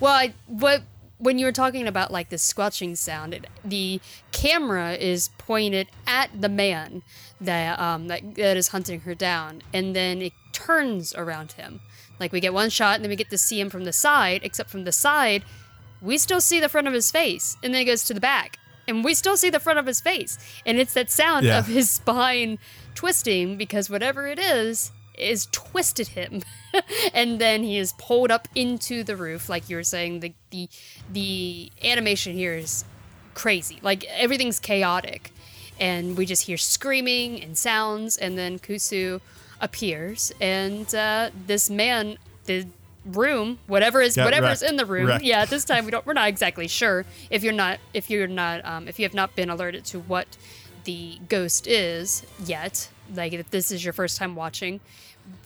[0.00, 0.82] well, I, what
[1.18, 4.00] when you were talking about like the squelching sound, it, the
[4.32, 7.02] camera is pointed at the man
[7.40, 11.80] that um that, that is hunting her down, and then it turns around him.
[12.20, 14.40] Like we get one shot, and then we get to see him from the side.
[14.44, 15.44] Except from the side,
[16.02, 18.58] we still see the front of his face, and then it goes to the back,
[18.88, 21.58] and we still see the front of his face, and it's that sound Yeah.
[21.58, 22.58] of his spine
[22.94, 26.42] twisting because whatever it is is twisted him.
[27.14, 30.68] And then he is pulled up into the roof like you were saying the the
[31.10, 32.84] the animation here is
[33.32, 33.78] crazy.
[33.80, 35.30] Like everything's chaotic.
[35.80, 39.22] And we just hear screaming and sounds and then kusu
[39.58, 40.32] appears.
[40.38, 42.66] And uh, this man the
[43.06, 44.70] room whatever is Got whatever's wrecked.
[44.72, 45.06] in the room.
[45.06, 45.24] Wrecked.
[45.24, 48.26] yeah at this time we don't we're not exactly sure if you're not if you're
[48.26, 50.36] not um, if you have not been alerted to what
[50.84, 54.80] the ghost is yet like if this is your first time watching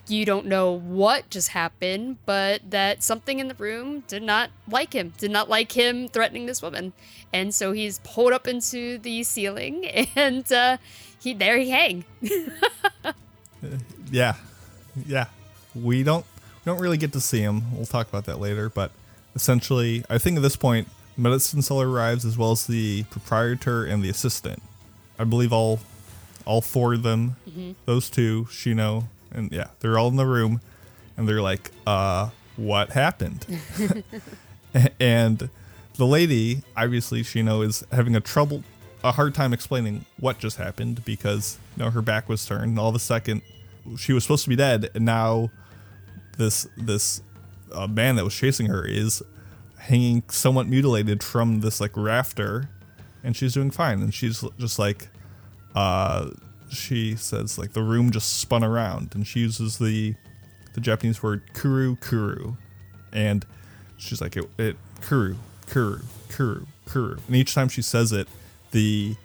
[0.09, 4.93] you don't know what just happened but that something in the room did not like
[4.93, 6.93] him did not like him threatening this woman
[7.33, 9.87] and so he's pulled up into the ceiling
[10.17, 10.77] and uh,
[11.19, 12.05] he there he hang
[14.11, 14.35] Yeah,
[15.07, 15.27] yeah.
[15.75, 16.25] We don't
[16.65, 17.77] we don't really get to see him.
[17.77, 18.69] We'll talk about that later.
[18.69, 18.91] But
[19.35, 24.03] essentially, I think at this point, medicine seller arrives as well as the proprietor and
[24.03, 24.63] the assistant.
[25.19, 25.81] I believe all
[26.47, 27.37] all four of them,
[27.87, 30.61] those two, Shino, and yeah, they're all in the room,
[31.17, 33.47] and they're like, "Uh, what happened?"
[35.01, 35.51] and
[35.97, 38.63] the lady, obviously, Shino is having a trouble,
[39.05, 42.71] a hard time explaining what just happened because you know her back was turned.
[42.71, 43.43] And all of a sudden,
[43.99, 45.51] she was supposed to be dead, and now
[46.39, 47.23] this this
[47.73, 49.23] uh, man that was chasing her is
[49.79, 52.69] hanging somewhat mutilated from this like rafter,
[53.23, 54.01] and she's doing fine.
[54.01, 55.09] And she's just like,
[55.75, 56.31] uh,
[56.71, 60.15] she says like the room just spun around, and she uses the
[60.75, 62.55] the Japanese word kuru kuru,
[63.13, 63.45] and
[63.97, 68.29] she's like it, it kuru kuru kuru kuru, and each time she says it,
[68.71, 69.17] the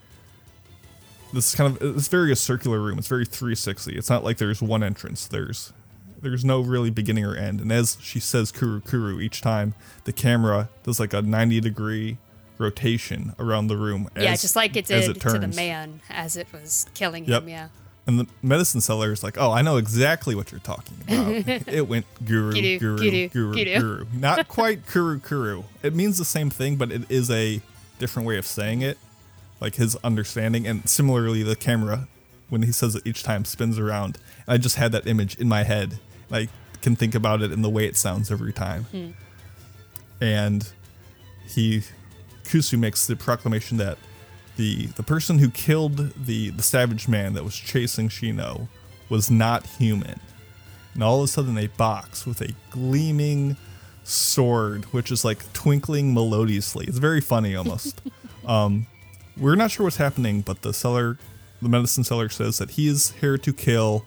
[1.33, 2.97] this is kind of it's very a circular room.
[2.97, 3.95] It's very 360.
[3.95, 5.27] It's not like there's one entrance.
[5.27, 5.73] There's
[6.21, 7.61] there's no really beginning or end.
[7.61, 9.75] And as she says kuru kuru each time,
[10.05, 12.17] the camera does like a 90 degree
[12.57, 14.07] rotation around the room.
[14.15, 17.43] yeah just like it as did to the man as it was killing Yep.
[17.43, 17.67] him yeah
[18.07, 21.27] And the medicine seller is like, "Oh, I know exactly what you're talking about.
[21.67, 24.05] it went guru, Guru, guru, guru, guru.
[24.13, 25.63] Not quite kuru, kuru.
[25.81, 27.61] It means the same thing, but it is a
[27.97, 28.99] different way of saying it,
[29.59, 30.67] like his understanding.
[30.67, 32.07] And similarly, the camera,
[32.47, 34.19] when he says it each time, spins around.
[34.45, 35.97] And I just had that image in my head.
[36.31, 36.47] I
[36.83, 38.83] can think about it in the way it sounds every time.
[38.93, 39.11] Hmm.
[40.21, 40.69] And
[41.47, 41.81] he,
[42.45, 43.97] Kusu makes the proclamation that
[44.55, 48.67] the the person who killed the the savage man that was chasing Shino
[49.09, 50.19] was not human.
[50.93, 53.57] And all of a sudden, a box with a gleaming
[54.03, 56.85] sword, which is like twinkling melodiously.
[56.87, 58.01] It's very funny almost.
[58.45, 58.87] um,
[59.37, 61.17] we're not sure what's happening, but the seller,
[61.61, 64.05] the medicine seller, says that he is here to kill.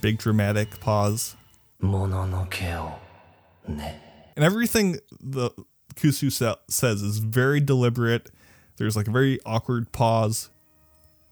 [0.00, 1.36] Big dramatic pause.
[1.80, 3.00] Mono no kill.
[3.66, 3.96] Ne.
[4.36, 5.50] And everything the
[5.94, 8.30] Kusu sa- says is very deliberate.
[8.76, 10.50] There's like a very awkward pause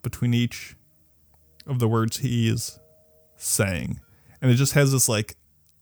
[0.02, 0.76] between each
[1.66, 2.78] of the words he is
[3.36, 4.00] saying,
[4.40, 5.36] and it just has this like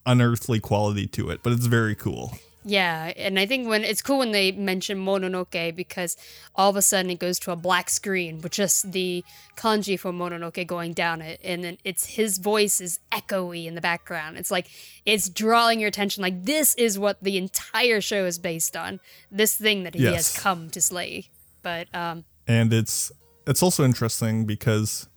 [0.06, 1.42] unearthly quality to it.
[1.42, 2.38] But it's very cool.
[2.70, 6.18] Yeah, and I think when it's cool when they mention Mononoke because
[6.54, 9.24] all of a sudden it goes to a black screen with just the
[9.56, 13.80] kanji for Mononoke going down it, and then it's his voice is echoey in the
[13.80, 14.36] background.
[14.36, 14.68] It's like
[15.06, 16.20] it's drawing your attention.
[16.22, 19.00] Like this is what the entire show is based on.
[19.30, 20.34] This thing that he Yes.
[20.34, 21.30] has come to slay.
[21.62, 23.10] But um, and it's
[23.46, 25.08] it's also interesting because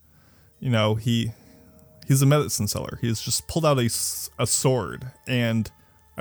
[0.61, 1.33] you know he
[2.07, 3.85] he's a medicine seller he's just pulled out a,
[4.39, 5.69] a sword and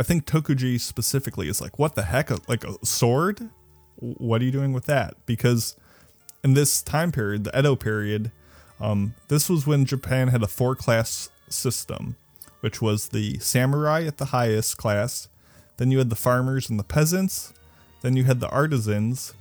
[0.00, 3.50] i think tokuji specifically is like what the heck like a sword
[3.96, 5.76] what are you doing with that because
[6.42, 8.32] in this time period the edo period
[8.80, 12.16] um, this was when japan had a four class system
[12.60, 15.28] which was the samurai at the highest class
[15.76, 17.52] then you had the farmers and the peasants
[18.00, 19.34] then you had the artisans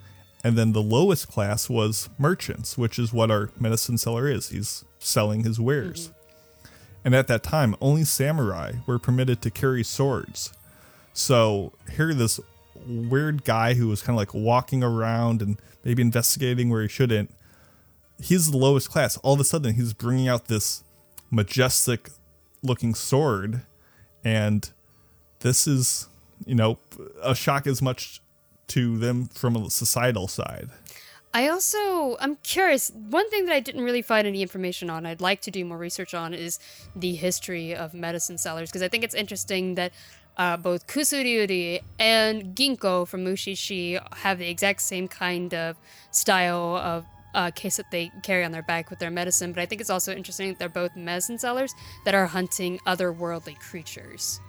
[0.44, 4.50] and then the lowest class was merchants, which is what our medicine seller is.
[4.50, 6.12] He's selling his wares.
[7.10, 10.54] And at that time, only samurai were permitted to carry swords.
[11.12, 12.40] So here, this
[12.86, 17.32] weird guy who was kind of like walking around and maybe investigating where he shouldn't,
[18.22, 19.18] he's the lowest class.
[19.24, 20.84] All of a sudden, he's bringing out this
[21.32, 22.12] majestic
[22.62, 23.64] looking sword.
[24.24, 24.70] And
[25.40, 26.10] this is,
[26.46, 26.78] you know,
[27.24, 28.22] a shock as much
[28.68, 30.70] to them from a societal side.
[31.34, 32.92] I also I'm curious.
[32.92, 35.78] One thing that I didn't really find any information on, I'd like to do more
[35.78, 36.60] research on, is
[36.96, 39.94] the history of medicine sellers because I think it's interesting that
[40.38, 45.76] uh, both Kusuriuri and Ginko from Mushishi have the exact same kind of
[46.12, 47.06] style of
[47.36, 49.54] uh, case that they carry on their back with their medicine.
[49.54, 51.74] But I think it's also interesting that they're both medicine sellers
[52.06, 54.40] that are hunting otherworldly creatures.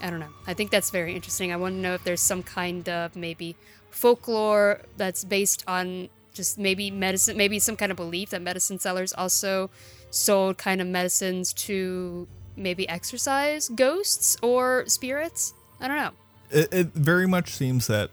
[0.00, 0.32] I don't know.
[0.46, 1.52] I think that's very interesting.
[1.52, 3.56] I want to know if there's some kind of maybe
[3.96, 9.12] folklore that's based on just maybe medicine, maybe some kind of belief that medicine sellers
[9.14, 9.70] also
[10.10, 15.54] sold kind of medicines to maybe exorcise ghosts or spirits.
[15.80, 16.10] I don't know.
[16.50, 18.10] It, it very much seems that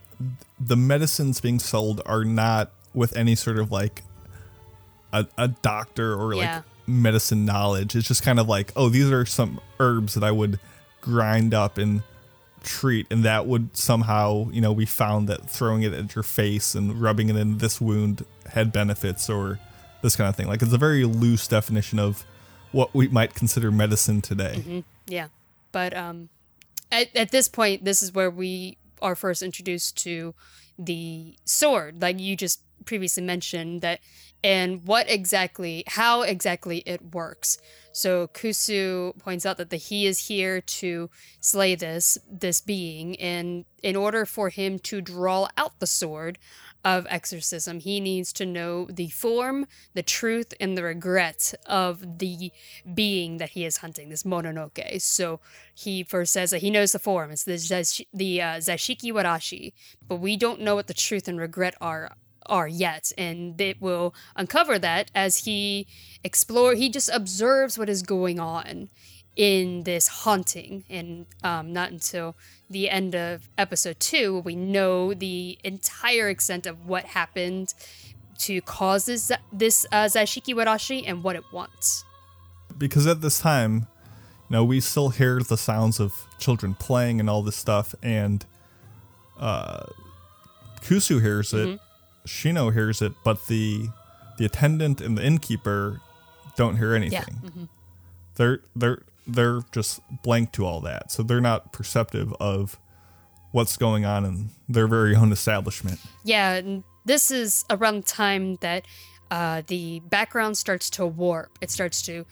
[0.59, 4.03] the medicines being sold are not with any sort of like
[5.11, 6.61] a, a doctor or like Yeah.
[6.87, 7.95] medicine knowledge.
[7.95, 10.59] It's just kind of like, oh, these are some herbs that I would
[11.01, 12.03] grind up and
[12.63, 16.75] treat, and that would somehow, you know, we found that throwing it at your face
[16.75, 19.59] and rubbing it in this wound had benefits or
[20.01, 20.47] this kind of thing.
[20.47, 22.25] Like it's a very loose definition of
[22.71, 24.83] what we might consider medicine today.
[25.07, 25.27] Yeah.
[25.71, 26.29] But um
[26.91, 30.33] at, at this point this is where we are first introduced to
[30.77, 33.99] the sword like you just previously mentioned that
[34.43, 37.57] and what exactly how exactly it works.
[37.93, 43.65] So Kusu points out that the, he is here to slay this this being and
[43.83, 46.39] in order for him to draw out the sword
[46.85, 52.51] of exorcism, he needs to know the form, the truth, and the regret of the
[52.93, 55.01] being that he is hunting, this Mononoke.
[55.01, 55.39] So
[55.73, 57.31] he first says that he knows the form.
[57.31, 59.73] It's the, the uh, Zashiki Warashi,
[60.07, 62.11] but we don't know what the truth and regret are
[62.45, 65.87] are yet and it will uncover that as he
[66.23, 68.89] explore he just observes what is going on
[69.35, 70.83] in this haunting.
[70.89, 72.35] And um, not until
[72.69, 77.73] the end of episode two we know the entire extent of what happened
[78.39, 82.03] to cause this this uh, Zashiki Warashi and what it wants.
[82.77, 83.87] because at this time,
[84.49, 88.45] you know, we still hear the sounds of children playing and all this stuff, and
[89.39, 89.85] uh,
[90.81, 91.79] Kusu hears it,
[92.25, 93.89] Shino hears it, but the
[94.37, 96.01] the attendant and the innkeeper
[96.55, 97.41] don't hear anything.
[97.43, 97.65] Yeah,
[98.35, 102.79] They're they're they're just blank to all that, so they're not perceptive of
[103.51, 105.99] what's going on in their very own establishment.
[106.23, 108.85] Yeah, and this is around the time that
[109.31, 111.57] uh, the background starts to warp.
[111.61, 112.25] It starts to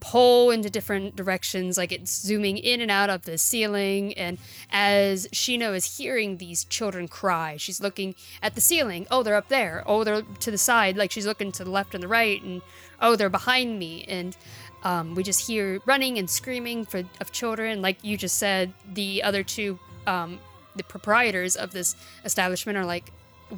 [0.00, 4.12] pull into different directions, like it's zooming in and out of the ceiling.
[4.14, 4.38] And
[4.70, 9.06] as Shino is hearing these children cry, she's looking at the ceiling.
[9.10, 9.82] Oh, they're up there.
[9.86, 10.96] Oh, they're to the side.
[10.96, 12.62] Like she's looking to the left and the right, and
[13.00, 14.04] oh, they're behind me.
[14.06, 14.36] And
[14.84, 17.80] um, we just hear running and screaming for of children.
[17.82, 20.38] Like you just said, the other two, um,
[20.76, 23.10] the proprietors of this establishment are like,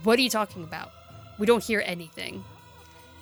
[0.05, 0.93] "What are you talking about?
[1.39, 2.45] We don't hear anything."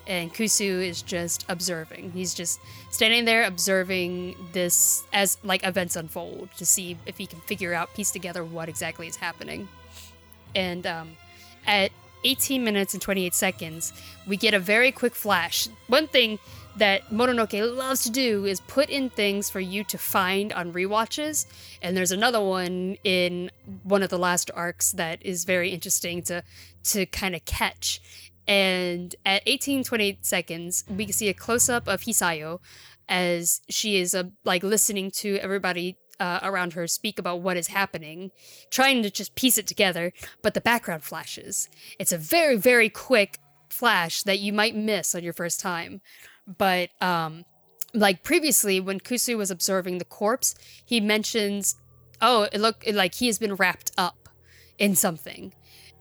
[0.09, 2.13] And Kusu is just observing.
[2.13, 7.41] He's just standing there observing this as like events unfold to see if he can
[7.41, 9.69] figure out, piece together what exactly is happening.
[10.55, 11.11] And um,
[11.67, 11.93] at
[12.25, 13.93] 18 minutes and 28 seconds,
[14.27, 15.69] we get a very quick flash.
[15.89, 16.39] One thing
[16.79, 21.47] that Mononoke loves to do is put in things for you to find on rewatches.
[21.83, 23.51] And there's another one in
[23.83, 26.43] one of the last arcs that is very interesting to
[26.85, 28.01] to kind of catch.
[28.49, 32.61] And at 18 28 seconds, we can see a close up of Hisayo
[33.09, 37.69] as she is uh, like listening to everybody uh, around her speak about what is
[37.69, 38.31] happening,
[38.71, 41.69] trying to just piece it together, but the background flashes.
[41.99, 43.39] It's a very, very quick
[43.71, 46.01] flash that you might miss on your first time.
[46.47, 47.45] But um,
[47.95, 51.77] like previously, when Kusu was observing the corpse, he mentions,
[52.21, 54.29] "Oh, it looked like he has been wrapped up
[54.79, 55.53] in something."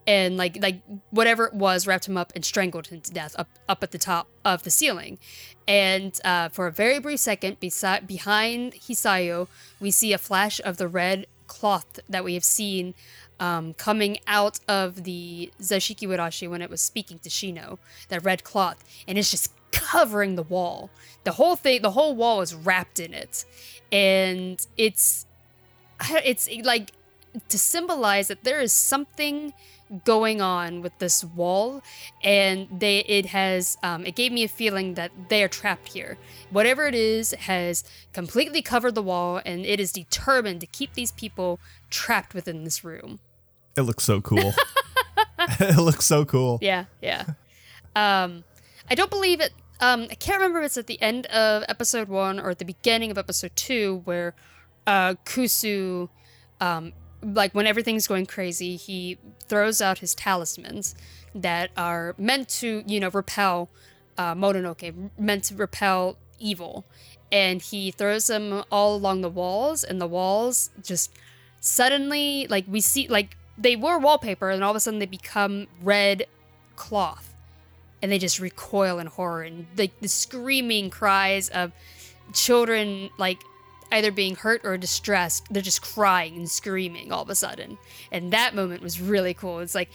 [0.08, 0.82] And like like
[1.12, 3.98] whatever it was wrapped him up and strangled him to death up up at the
[3.98, 5.20] top of the ceiling.
[5.68, 9.48] And uh, for a very brief second beside behind hisayo
[9.80, 12.94] we see a flash of the red cloth that we have seen
[13.40, 17.78] um, coming out of the zashiki warashi when it was speaking to shino
[18.10, 20.90] that red cloth and it's just covering the wall.
[21.24, 23.46] The whole thing the whole wall is wrapped in it.
[23.92, 25.26] And it's
[26.24, 26.92] it's like
[27.50, 29.54] to symbolize that there is something
[30.04, 31.82] going on with this wall
[32.22, 36.18] and they it has um, it gave me a feeling that they are trapped here
[36.50, 41.14] whatever it is has completely covered the wall and it is determined to keep these
[41.14, 41.58] people
[41.90, 43.20] trapped within this room
[43.78, 44.54] It looks so cool.
[45.60, 46.60] it looks so cool.
[46.62, 47.24] yeah yeah
[47.96, 48.44] um
[48.90, 52.10] i don't believe it um i can't remember if it's at the end of episode
[52.10, 54.34] one or at the beginning of episode two where
[54.86, 56.10] uh kusu
[56.60, 56.92] um
[57.22, 60.96] like when everything's going crazy he throws out his talismans
[61.34, 63.70] that are meant to you know repel
[64.18, 66.86] uh, mononoke meant to repel evil.
[67.32, 71.12] And he throws them all along the walls and the walls just
[71.60, 75.68] suddenly like we see like they were wallpaper and all of a sudden they become
[75.82, 76.26] red
[76.76, 77.34] cloth.
[78.02, 81.72] And they just recoil in horror and like the screaming cries of
[82.34, 83.42] children like
[83.92, 87.78] either being hurt or distressed they're just crying and screaming all of a sudden
[88.12, 89.90] and that moment was really cool it's like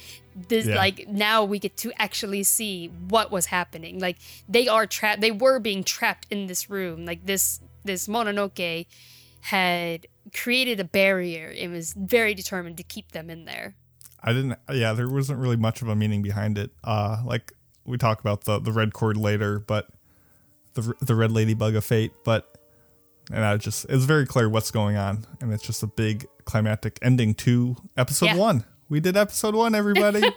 [0.49, 0.77] this Yeah.
[0.77, 4.17] like now we get to actually see what was happening like
[4.49, 8.87] they are trapped they were being trapped in this room like this this mononoke
[9.43, 13.75] had created a barrier and was very determined to keep them in there
[14.25, 14.57] I didn't.
[14.73, 16.71] Yeah, there wasn't really much of a meaning behind it.
[16.85, 17.53] Uh, like
[17.85, 19.89] we talk about the the red cord later, but
[20.75, 22.13] the the red ladybug of fate.
[22.25, 22.52] But
[23.33, 26.99] and I just it's very clear what's going on, and it's just a big climactic
[27.03, 28.37] ending to episode Yeah.
[28.37, 28.65] one.
[28.89, 30.21] We did episode one, everybody.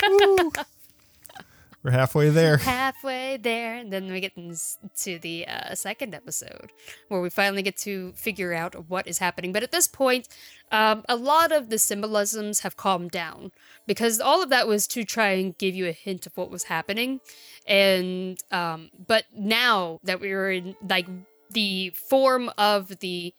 [1.83, 2.57] We're halfway there.
[2.57, 6.71] halfway there and then we get to the uh, second episode
[7.09, 10.27] where we finally get to figure out what is happening but at this point
[10.71, 13.51] um, a lot of the symbolisms have calmed down
[13.85, 16.63] because all of that was to try and give you a hint of what was
[16.63, 17.19] happening
[17.67, 21.05] and um, but now that we were in like
[21.51, 23.33] the form of the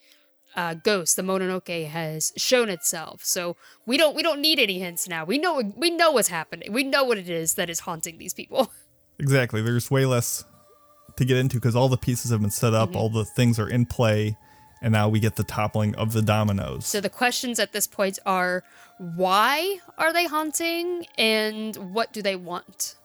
[0.54, 3.22] uh, ghost, the Mononoke, has shown itself.
[3.24, 5.24] So we don't we don't need any hints now.
[5.24, 6.72] We know we know what's happening.
[6.72, 8.70] We know what it is that is haunting these people.
[9.18, 9.62] Exactly.
[9.62, 10.44] There's way less
[11.16, 12.98] to get into because all the pieces have been set up, Mm-hmm.
[12.98, 14.36] all the things are in play,
[14.82, 16.84] and now we get the toppling of the dominoes.
[16.84, 18.62] So the questions at this point are
[18.98, 22.96] why are they haunting and what do they want?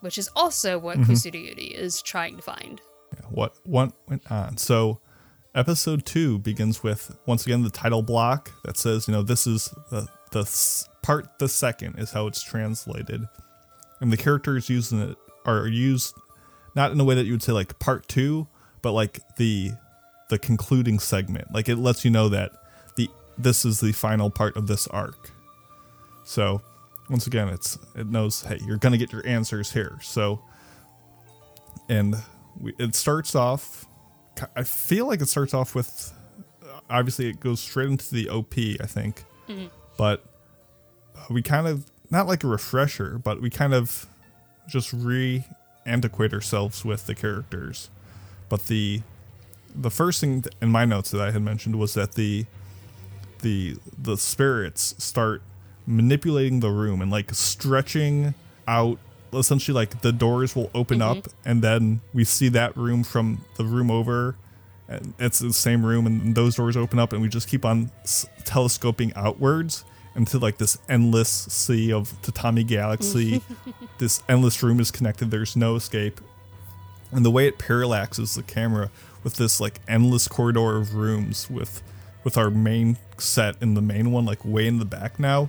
[0.00, 2.80] Which is also what Kusuriuri is trying to find.
[3.30, 4.56] What what went on.
[4.56, 5.00] So
[5.54, 9.72] episode two begins with once again the title block that says, you know, this is
[9.90, 13.22] the the part the second is how it's translated,
[14.00, 16.14] and the characters using it are used
[16.74, 18.48] not in a way that you would say like part two,
[18.82, 19.72] but like the
[20.30, 21.52] the concluding segment.
[21.52, 22.52] Like it lets you know that
[22.96, 23.08] the
[23.38, 25.30] this is the final part of this arc.
[26.24, 26.62] So
[27.10, 29.98] once again, it's it knows hey you're gonna get your answers here.
[30.02, 30.42] So
[31.88, 32.16] and
[32.60, 33.86] we, it starts off
[34.56, 36.12] i feel like it starts off with
[36.90, 39.24] obviously it goes straight into the op i think.
[39.96, 40.24] But
[41.16, 44.06] uh, we kind of not like a refresher but we kind of
[44.68, 47.90] just re-antiquate ourselves with the characters.
[48.48, 49.02] But the
[49.74, 52.46] the first thing in my notes that i had mentioned was that the
[53.42, 55.42] the the spirits start
[55.86, 58.34] manipulating the room and like stretching
[58.66, 58.98] out
[59.38, 61.48] essentially like the doors will open up mm-hmm.
[61.48, 64.36] and then we see that room from the room over.
[64.86, 67.90] And it's the same room and those doors open up and we just keep on
[68.02, 73.42] s- telescoping outwards into like this endless sea of tatami galaxy.
[73.98, 75.30] This endless room is connected.
[75.30, 76.20] There's no escape.
[77.12, 78.90] And the way it parallaxes the camera
[79.22, 81.82] with this like endless corridor of rooms with
[82.24, 85.48] with our main set in the main one like way in the back now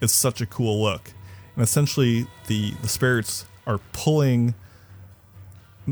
[0.00, 1.12] it's such a cool look
[1.56, 4.54] and essentially the the spirits are pulling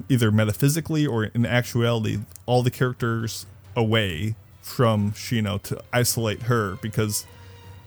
[0.09, 7.27] either metaphysically or in actuality all the characters away from Shino to isolate her because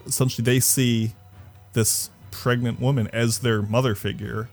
[0.06, 1.14] essentially they see
[1.74, 4.50] this pregnant woman as their mother figure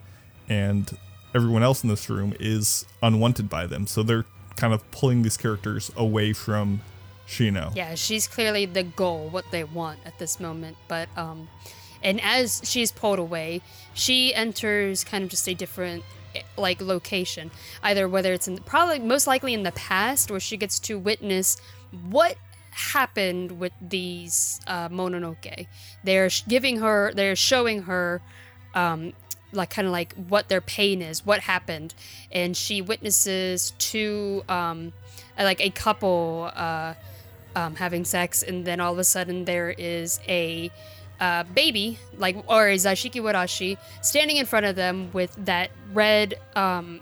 [0.49, 0.97] and
[1.35, 4.25] everyone else in this room is unwanted by them so they're
[4.57, 6.81] kind of pulling these characters away from
[7.27, 7.75] Shino.
[7.75, 10.77] Yeah, she's clearly the goal, what they want at this moment.
[10.89, 11.49] But um,
[12.05, 13.63] and as she's pulled away,
[13.95, 17.51] she enters kind of just a different eh, like location.
[17.83, 20.99] Either whether it's in the, probably most likely in the past, where she gets to
[20.99, 21.57] witness
[22.09, 22.37] what
[22.71, 25.67] happened with these uh, Mononoke.
[26.05, 28.21] They're giving her, they're showing her.
[28.75, 29.15] Um,
[29.53, 31.95] like kind of like what their pain is, what happened,
[32.33, 34.93] and she witnesses two, um,
[35.39, 36.95] like a couple, uh,
[37.55, 40.73] um, having sex, and then all of a sudden there is a
[41.21, 46.35] uh, baby, like or a Zashiki Warashi, standing in front of them with that red
[46.57, 47.01] um,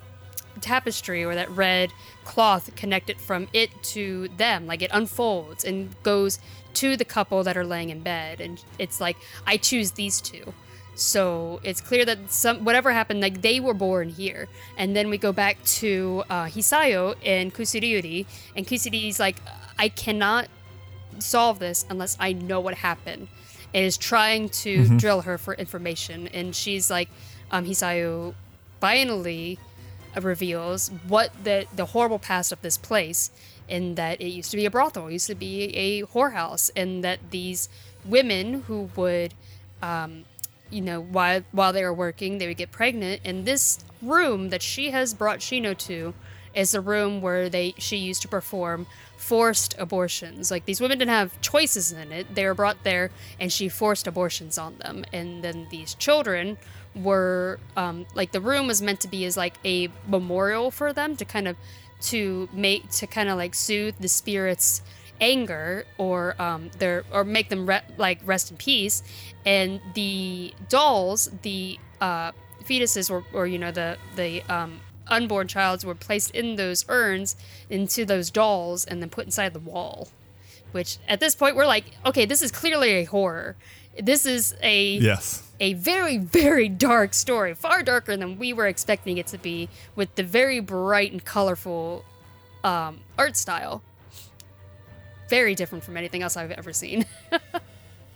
[0.61, 1.93] tapestry or that red
[2.25, 4.67] cloth connected from it to them.
[4.67, 6.39] Like it unfolds and goes
[6.75, 10.53] to the couple that are laying in bed, and it's like I choose these two.
[10.95, 15.19] So it's clear that some whatever happened, like they were born here, and then we
[15.19, 19.37] go back to uh, Hisayo and Kusuriuri, and Kusuriuri's like,
[19.79, 20.49] I cannot
[21.19, 23.29] solve this unless I know what happened.
[23.75, 27.09] And is trying to drill her for information, and she's like,
[27.51, 28.35] um, Hisayo
[28.81, 29.59] finally
[30.21, 33.31] reveals what the the horrible past of this place,
[33.69, 37.03] and that it used to be a brothel, it used to be a whorehouse, and
[37.03, 37.69] that these
[38.05, 39.33] women who would
[39.83, 40.25] um,
[40.73, 43.21] you know, while while they were working, they would get pregnant.
[43.25, 46.15] And this room that she has brought Shino to
[46.55, 48.87] is the room where they she used to perform
[49.23, 50.51] forced abortions.
[50.51, 52.35] Like these women didn't have choices in it.
[52.35, 55.05] They were brought there and she forced abortions on them.
[55.13, 56.59] And then these children
[56.97, 61.15] were um, like the room was meant to be as like a memorial for them
[61.17, 61.57] to kind of
[62.11, 64.83] to make to kind of like soothe the spirits
[65.21, 69.05] anger or um, their or make them re- like rest in peace
[69.47, 72.33] and the dolls the uh,
[72.65, 77.37] fetuses or, or you know the the um, unborn childs were placed in those urns
[77.71, 80.09] into those dolls and then put inside the wall
[80.73, 83.57] which at this point we're like okay this is clearly a horror
[84.01, 85.43] this is a Yes.
[85.61, 90.15] a very very dark story far darker than we were expecting it to be with
[90.15, 92.05] the very bright and colorful
[92.65, 93.83] um, art style
[95.29, 97.05] very different from anything else i've ever seen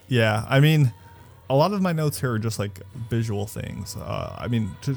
[0.08, 0.92] Yeah, I mean,
[1.50, 2.78] a lot of my notes here are just like
[3.10, 3.96] visual things.
[3.96, 4.96] Uh, I mean, to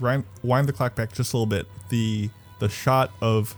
[0.00, 3.56] wind, wind the clock back just a little bit, the the shot of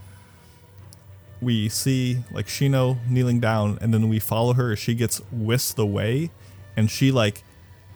[1.40, 5.78] we see like Shino kneeling down, and then we follow her as she gets whisked
[5.78, 6.30] away,
[6.76, 7.42] and she like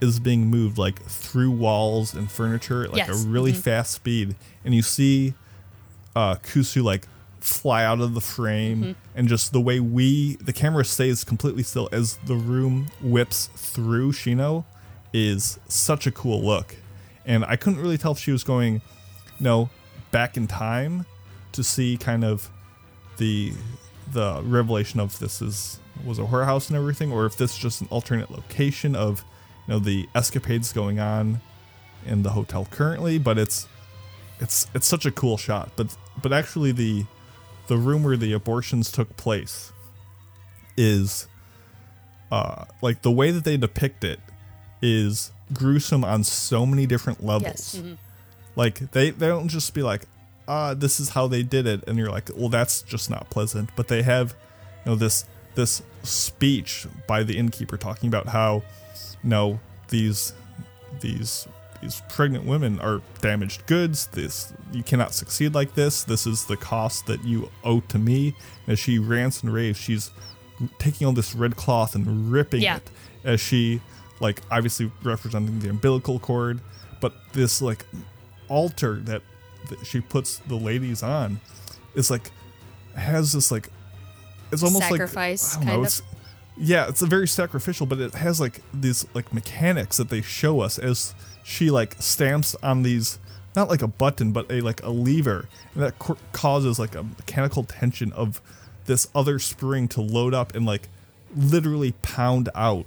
[0.00, 3.56] is being moved like through walls and furniture at like Yes, a really mhm.
[3.56, 5.34] fast speed, and you see
[6.16, 7.06] uh, Kusu like
[7.40, 8.92] fly out of the frame Mm-hmm.
[9.18, 14.12] and just the way we the camera stays completely still as the room whips through
[14.12, 14.64] Shino
[15.12, 16.76] is such a cool look.
[17.26, 18.82] And I couldn't really tell if she was going
[19.40, 19.70] no
[20.10, 21.06] back in time
[21.52, 22.50] to see kind of
[23.16, 23.52] the
[24.12, 27.80] the revelation of this is was a whorehouse and everything or if this is just
[27.80, 29.24] an alternate location of
[29.66, 31.40] you know the escapades going on
[32.04, 33.66] in the hotel currently but it's
[34.40, 35.70] it's it's such a cool shot.
[35.76, 37.04] But but actually the
[37.66, 39.72] the room where the abortions took place
[40.76, 41.28] is
[42.30, 44.20] uh like the way that they depict it
[44.82, 47.44] is gruesome on so many different levels.
[47.44, 47.76] Yes.
[47.76, 47.96] Mhm.
[48.56, 50.02] like they they don't just be like
[50.46, 53.70] uh this is how they did it and you're like well that's just not pleasant.
[53.76, 54.34] But they have
[54.84, 55.24] you know this
[55.54, 58.62] this speech by the innkeeper talking about how
[59.22, 60.32] you know these
[61.00, 61.46] these
[61.82, 64.06] these pregnant women are damaged goods.
[64.08, 66.02] This you cannot succeed like this.
[66.04, 68.34] This is the cost that you owe to me.
[68.66, 70.10] As she rants and raves she's
[70.78, 72.76] taking on this red cloth and ripping Yeah.
[72.76, 72.90] it
[73.24, 73.80] as she
[74.20, 76.60] like obviously representing the umbilical cord
[77.00, 77.84] but this like
[78.48, 79.22] altar that,
[79.68, 81.40] that she puts the ladies on
[81.94, 82.30] is like
[82.96, 83.68] has this like
[84.52, 86.02] it's almost Sacrifice, like don't know, it's,
[86.56, 90.60] yeah it's a very sacrificial but it has like these like mechanics that they show
[90.60, 93.18] us as she like stamps on these
[93.56, 97.02] not like a button but a like a lever and that co- causes like a
[97.02, 98.40] mechanical tension of
[98.86, 100.88] this other spring to load up and like
[101.36, 102.86] literally pound out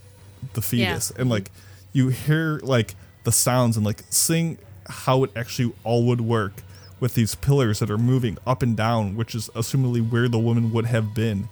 [0.54, 1.52] the fetus and like
[1.94, 4.58] you hear like the sounds and like seeing
[4.88, 6.64] how it actually all would work
[7.00, 10.72] with these pillars that are moving up and down which is assumably where the woman
[10.72, 11.50] would have been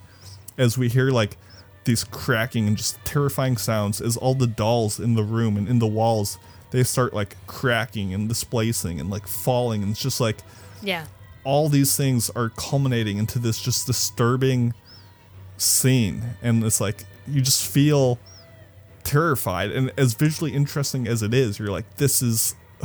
[0.58, 1.36] as we hear like
[1.84, 5.78] these cracking and just terrifying sounds as all the dolls in the room and in
[5.78, 6.38] the walls
[6.70, 10.38] they start like cracking and displacing and like falling and it's just like
[10.82, 11.06] yeah.
[11.44, 14.74] all these things are culminating into this just disturbing
[15.56, 18.18] scene and it's like you just feel
[19.06, 22.54] terrified and as visually interesting as it is you're like this is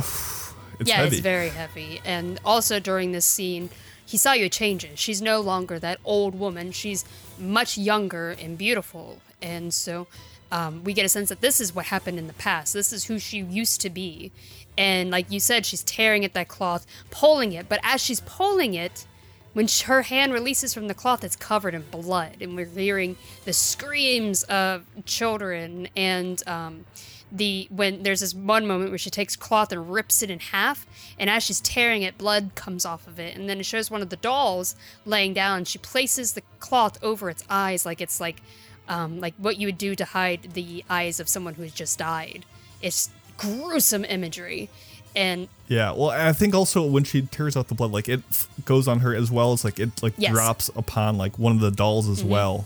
[0.82, 2.00] it's yeah, heavy it's very heavy.
[2.04, 3.70] And also during this scene,
[4.06, 4.98] Hisayo changes.
[4.98, 6.72] She's no longer that old woman.
[6.72, 7.04] She's
[7.38, 9.20] much younger and beautiful.
[9.40, 10.06] And so
[10.50, 12.72] um, we get a sense that this is what happened in the past.
[12.72, 14.32] This is who she used to be.
[14.76, 17.68] And like you said, she's tearing at that cloth, pulling it.
[17.68, 19.06] But as she's pulling it,
[19.52, 23.16] when sh- her hand releases from the cloth, it's covered in blood, and we're hearing
[23.44, 25.88] the screams of children.
[25.96, 26.84] And um,
[27.30, 30.86] the when there's this one moment where she takes cloth and rips it in half,
[31.18, 33.36] and as she's tearing it, blood comes off of it.
[33.36, 35.64] And then it shows one of the dolls laying down.
[35.64, 38.42] She places the cloth over its eyes, like it's like
[38.88, 42.44] um, like what you would do to hide the eyes of someone who's just died.
[42.80, 44.68] It's gruesome imagery,
[45.14, 48.48] and yeah well i think also when she tears out the blood like it f-
[48.64, 50.32] goes on her as well as like it like Yes.
[50.32, 52.64] drops upon like one of the dolls as well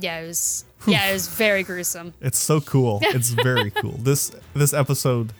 [0.00, 2.14] yeah, it was yeah, it was very gruesome.
[2.20, 2.98] It's so cool.
[3.02, 3.92] It's very cool.
[3.98, 5.32] This this episode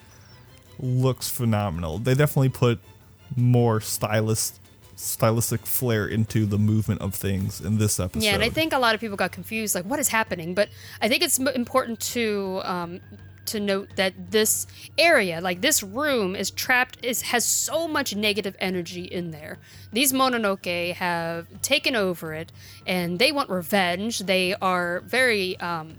[0.79, 1.99] looks phenomenal.
[1.99, 2.79] They definitely put
[3.35, 4.61] more stylist
[4.95, 8.23] stylistic flair into the movement of things in this episode.
[8.23, 10.55] Yeah, and I think a lot of people got confused, like what is happening.
[10.55, 10.69] But
[11.01, 13.01] I think it's m- important to um,
[13.47, 14.67] to note that this
[14.97, 17.05] area, like this room, is trapped.
[17.05, 19.59] is has so much negative energy in there.
[19.93, 22.53] These Mononoke have taken over it,
[22.87, 24.21] and they want revenge.
[24.21, 25.97] They are very um,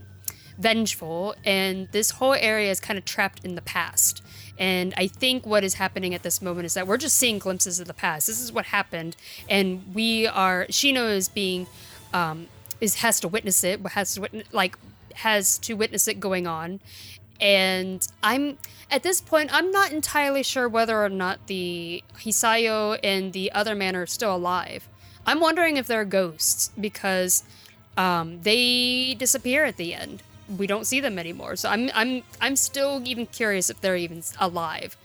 [0.57, 4.23] vengeful, and this whole area is kind of trapped in the past.
[4.57, 7.79] And I think what is happening at this moment is that we're just seeing glimpses
[7.79, 8.27] of the past.
[8.27, 9.15] This is what happened,
[9.49, 10.65] and we are.
[10.69, 11.67] Shino is being,
[12.13, 12.47] um,
[12.79, 13.85] is has to witness it.
[13.87, 14.77] Has to witness, like
[15.15, 16.79] has to witness it going on,
[17.43, 18.57] and I'm
[18.89, 23.75] at this point I'm not entirely sure whether or not the Hisayo and the other
[23.75, 24.87] man are still alive.
[25.27, 27.43] I'm wondering if they're ghosts because
[27.97, 30.23] um, they disappear at the end.
[30.57, 31.57] We don't see them anymore.
[31.57, 34.97] So I'm I'm I'm still even curious if they're even alive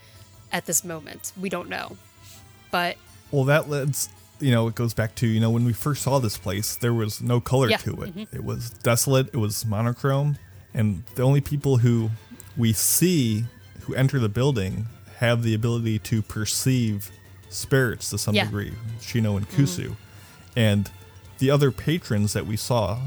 [0.53, 1.33] at this moment.
[1.39, 1.97] We don't know.
[2.71, 2.97] But
[3.31, 4.09] Well, that leads,
[4.41, 6.95] you know, it goes back to, you know, when we first saw this place, there
[6.95, 8.29] was no color Yeah, to it.
[8.33, 10.39] It was desolate, it was monochrome,
[10.75, 12.11] and the only people who
[12.59, 13.45] we see
[13.83, 14.87] who enter the building
[15.19, 17.11] have the ability to perceive
[17.49, 18.45] spirits to some Yeah.
[18.45, 18.57] Mm-hmm.
[18.59, 19.97] degree, Shino and Kusu.
[20.57, 20.91] And
[21.39, 22.99] the other patrons that we saw,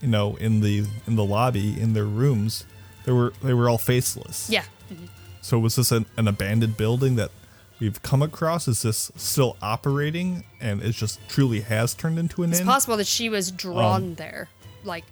[0.00, 2.64] you know, in the in the lobby, in their rooms,
[3.04, 4.48] they were they were all faceless.
[4.50, 4.64] yeah.
[5.42, 7.30] So was this an, an abandoned building that
[7.78, 8.66] we've come across?
[8.66, 12.66] Is this still operating and it just truly has turned into an It's inn?
[12.66, 14.48] possible that she was drawn there.
[14.82, 15.04] Like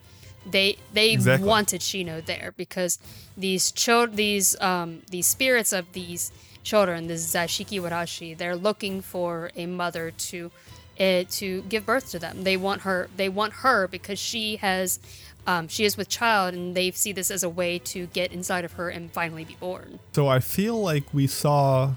[0.51, 1.49] they they Exactly.
[1.49, 2.99] wanted Shino there because
[3.37, 6.31] these cho- these um these spirits of these
[6.63, 10.51] children, the Zashiki Warashi, they're looking for a mother to
[11.01, 12.45] uh, to give birth to them.
[12.45, 15.01] They want her they want her because she has
[15.47, 18.65] um, she is with child and they see this as a way to get inside
[18.65, 19.99] of her and finally be born.
[20.13, 21.97] so I feel like we saw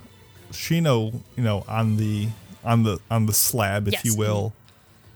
[0.52, 2.30] Shino, you know, on the
[2.66, 4.06] on the on the slab, if Yes.
[4.06, 4.54] you will,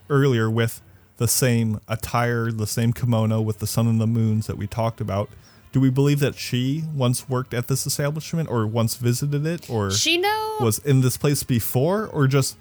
[0.08, 0.80] earlier with
[1.22, 5.00] the same attire, the same kimono with the sun and the moons that we talked
[5.00, 5.30] about.
[5.70, 9.90] Do we believe that she once worked at this establishment or once visited it or
[9.90, 12.56] Shino was in this place before or just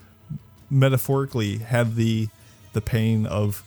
[0.69, 2.29] metaphorically had the
[2.73, 3.63] the pain of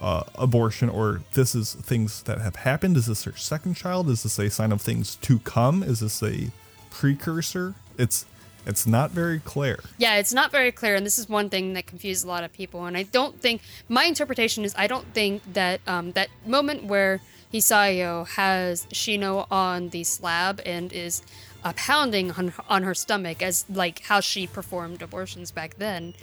[0.00, 2.96] uh, abortion or this is things that have happened?
[2.96, 4.10] Is this her second child?
[4.10, 5.84] Is this a sign of things to come?
[5.84, 6.50] Is this a
[6.90, 7.76] precursor?
[7.96, 8.26] It's
[8.66, 11.86] it's not very clear Yeah, it's not very clear, and this is one thing that
[11.86, 12.84] confuses a lot of people.
[12.84, 17.20] And I don't think my interpretation is I don't think that um, that moment where
[17.52, 21.22] Hisayo has Shino on the slab and is
[21.64, 26.14] uh, pounding on on her stomach as like how she performed abortions back then.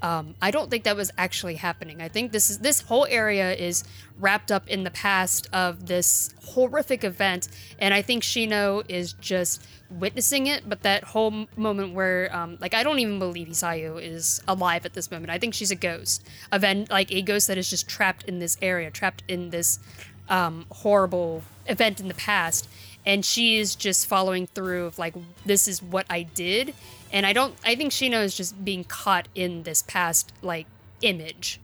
[0.00, 2.00] Um, I don't think that was actually happening.
[2.00, 3.84] I think this is this whole area is
[4.18, 7.48] wrapped up in the past of this horrific event,
[7.78, 10.68] and I think Shino is just witnessing it.
[10.68, 14.94] But that whole moment where, um, like, I don't even believe Hisayo is alive at
[14.94, 15.30] this moment.
[15.30, 18.56] I think she's a ghost, event like a ghost that is just trapped in this
[18.62, 19.80] area, trapped in this
[20.28, 22.68] um, horrible event in the past,
[23.04, 25.14] and she is just following through of like
[25.44, 26.74] this is what I did,
[27.12, 27.54] and I don't.
[27.64, 30.66] I think Shino is just being caught in this past like
[31.02, 31.60] image.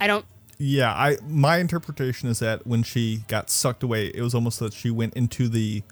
[0.00, 0.24] I don't.
[0.58, 4.72] yeah i my interpretation is that when she got sucked away it was almost that
[4.72, 5.82] she went into the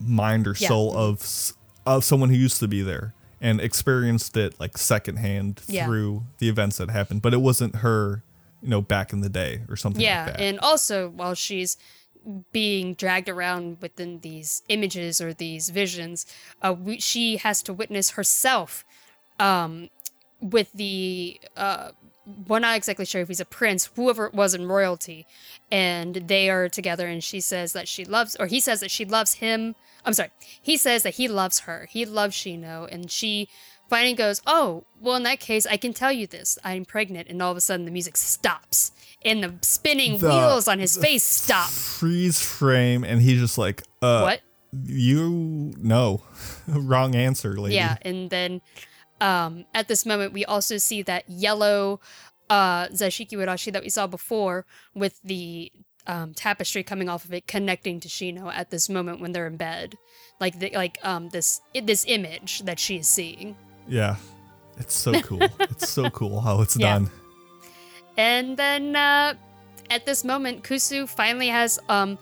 [0.00, 0.68] mind or Yeah.
[0.68, 1.52] soul of
[1.86, 5.86] of someone who used to be there and experienced it like secondhand Yeah.
[5.86, 8.22] through the events that happened but it wasn't her
[8.62, 11.76] you know back in the day or something Yeah, like that and also while she's
[12.52, 16.26] being dragged around within these images or these visions,
[16.62, 18.84] uh, we, she has to witness herself
[19.38, 19.88] um,
[20.40, 21.40] with the.
[21.56, 21.90] Uh,
[22.46, 25.26] we're not exactly sure if he's a prince, whoever it was in royalty,
[25.70, 27.06] and they are together.
[27.06, 29.74] And she says that she loves, or he says that she loves him.
[30.04, 30.30] I'm sorry,
[30.60, 31.88] he says that he loves her.
[31.90, 33.48] He loves Shino, and she
[33.88, 37.40] finally goes, "Oh, well, in that case, I can tell you this: I'm pregnant." And
[37.42, 38.92] all of a sudden, the music stops,
[39.24, 41.68] and the spinning The- wheels on his face stop.
[41.70, 44.40] freeze frame and he's just like uh What?
[44.84, 46.22] you no
[46.68, 48.60] wrong answer lady Yeah, and then
[49.20, 52.00] um, at this moment, we also see that yellow
[52.50, 55.72] uh, Zashiki Warashi that we saw before with the
[56.06, 59.56] um, tapestry coming off of it connecting to Shino at this moment when they're in
[59.56, 59.96] bed,
[60.40, 63.56] like the, like um, this this image that she is seeing.
[63.88, 64.16] Yeah
[64.78, 66.98] it's so cool it's so cool how it's Yeah.
[66.98, 67.10] done
[68.16, 69.34] And then uh,
[69.90, 72.18] at this moment, Kusu finally has um,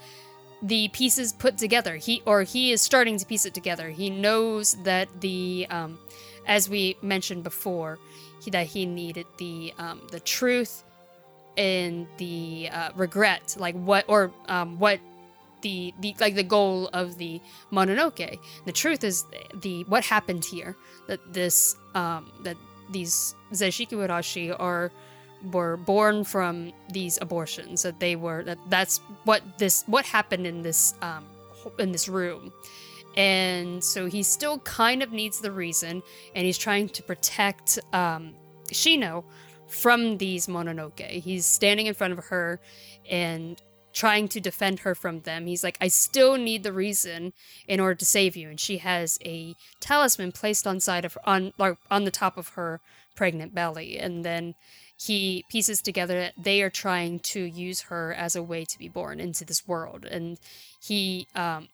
[0.63, 1.97] the pieces put together.
[1.97, 3.89] He or he is starting to piece it together.
[3.89, 5.99] He knows that the, um,
[6.47, 7.99] as we mentioned before,
[8.43, 10.85] he, that he needed the um, the truth
[11.57, 15.01] and the uh, regret, like what or um, what
[15.63, 17.41] the, the like the goal of the
[17.73, 18.39] Mononoke.
[18.65, 19.25] The truth is
[19.55, 20.77] the what happened here.
[21.09, 22.57] That this um, that
[22.91, 24.93] these Zashiki Warashi are
[25.53, 27.83] were born from these abortions.
[27.83, 31.25] That they were that that's what this what happened in this um,
[31.79, 32.53] in this room.
[33.17, 36.03] And so he still kind of needs the reason,
[36.35, 38.35] and he's trying to protect um,
[38.69, 39.25] Shino
[39.69, 41.09] from these Mononoke.
[41.09, 42.61] He's standing in front of her
[43.09, 43.61] and
[43.97, 45.47] trying to defend her from them.
[45.47, 47.33] He's like, I still need the reason
[47.67, 48.51] in order to save you.
[48.51, 52.51] And she has a talisman placed on side of on like on the top of
[52.51, 52.81] her
[53.17, 53.99] pregnant belly.
[53.99, 54.55] And then
[54.99, 58.89] he pieces together that they are trying to use her as a way to be
[58.89, 60.05] born into this world.
[60.05, 60.39] And
[60.79, 61.69] he um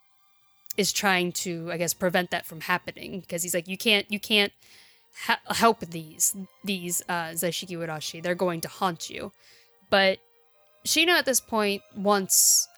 [0.77, 4.19] is trying to, I guess, prevent that from happening because he's like, you can't, you
[4.19, 4.53] can't
[5.27, 8.23] ha- help these these uh, Zashiki Warashi.
[8.23, 9.33] They're going to haunt you.
[9.91, 10.19] But
[10.85, 12.69] Shino at this point wants,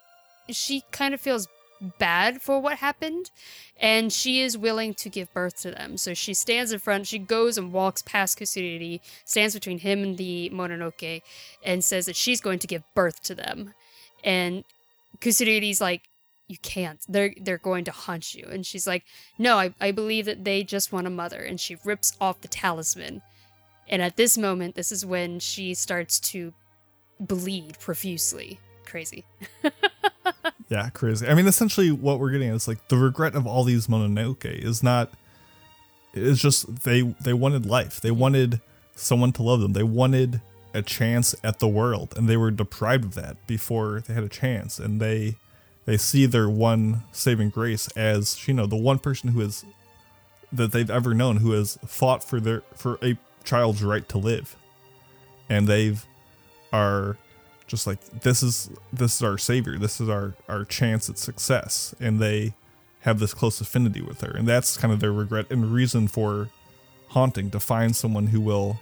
[0.50, 1.48] she kind of feels
[1.98, 3.30] bad for what happened,
[3.80, 5.96] and she is willing to give birth to them.
[5.96, 7.06] So she stands in front.
[7.06, 11.22] She goes and walks past Kusuriuri, stands between him and the Mononoke,
[11.64, 13.74] and says that she's going to give birth to them.
[14.22, 14.64] And
[15.20, 16.02] Kusuriuri's like,
[16.46, 17.00] you can't.
[17.08, 18.46] They're they're going to haunt you.
[18.50, 19.04] And she's like,
[19.38, 21.40] no, I, I believe that they just want a mother.
[21.40, 23.22] And she rips off the talisman.
[23.88, 26.52] And at this moment, this is when she starts to
[27.20, 28.60] bleed profusely.
[28.84, 29.24] Crazy.
[30.68, 31.26] Yeah, crazy.
[31.26, 34.82] I mean, essentially, what we're getting is like the regret of all these Mononoke is
[34.82, 35.12] not.
[36.14, 38.00] It's just they they wanted life.
[38.00, 38.60] They wanted
[38.94, 39.72] someone to love them.
[39.72, 40.40] They wanted
[40.72, 44.28] a chance at the world, and they were deprived of that before they had a
[44.28, 44.78] chance.
[44.78, 45.36] And they
[45.84, 49.64] they see their one saving grace as you know the one person who is
[50.50, 54.56] that they've ever known who has fought for their for a child's right to live,
[55.48, 56.06] and they've
[56.74, 57.16] are
[57.66, 59.78] just like this is this is our savior.
[59.78, 61.94] This is our our chance at success.
[62.00, 62.54] And they
[63.00, 64.30] have this close affinity with her.
[64.36, 66.48] And that's kind of their regret and reason for
[67.08, 68.80] haunting to find someone who will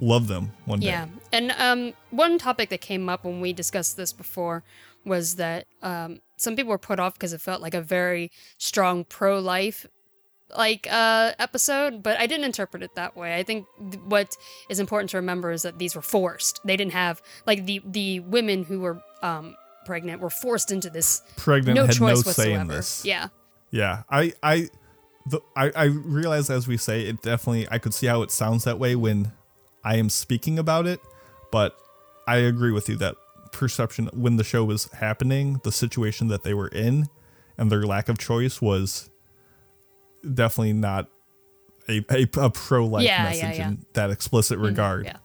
[0.00, 0.86] love them one day.
[0.86, 4.62] Yeah, and um, one topic that came up when we discussed this before
[5.04, 9.04] was that um, some people were put off because it felt like a very strong
[9.04, 9.86] pro-life
[10.56, 13.36] like uh, episode, but I didn't interpret it that way.
[13.36, 14.36] I think th- what
[14.68, 16.60] is important to remember is that these were forced.
[16.64, 19.56] They didn't have like the the women who were um,
[19.86, 21.22] pregnant were forced into this.
[21.36, 22.72] pregnant No had no choice say in whatsoever.
[22.72, 23.28] this Yeah,
[23.70, 24.68] yeah i i
[25.26, 28.64] the, I, I realize as we say it definitely i could see how it sounds
[28.64, 29.32] that way when
[29.82, 31.00] i am speaking about it
[31.50, 31.76] but
[32.28, 33.16] i agree with you that
[33.52, 37.06] perception when the show was happening the situation that they were in
[37.58, 39.10] and their lack of choice was
[40.32, 41.08] definitely not
[41.88, 43.68] a, a, a pro-life Yeah, yeah, message yeah.
[43.68, 45.16] in that explicit regard yeah.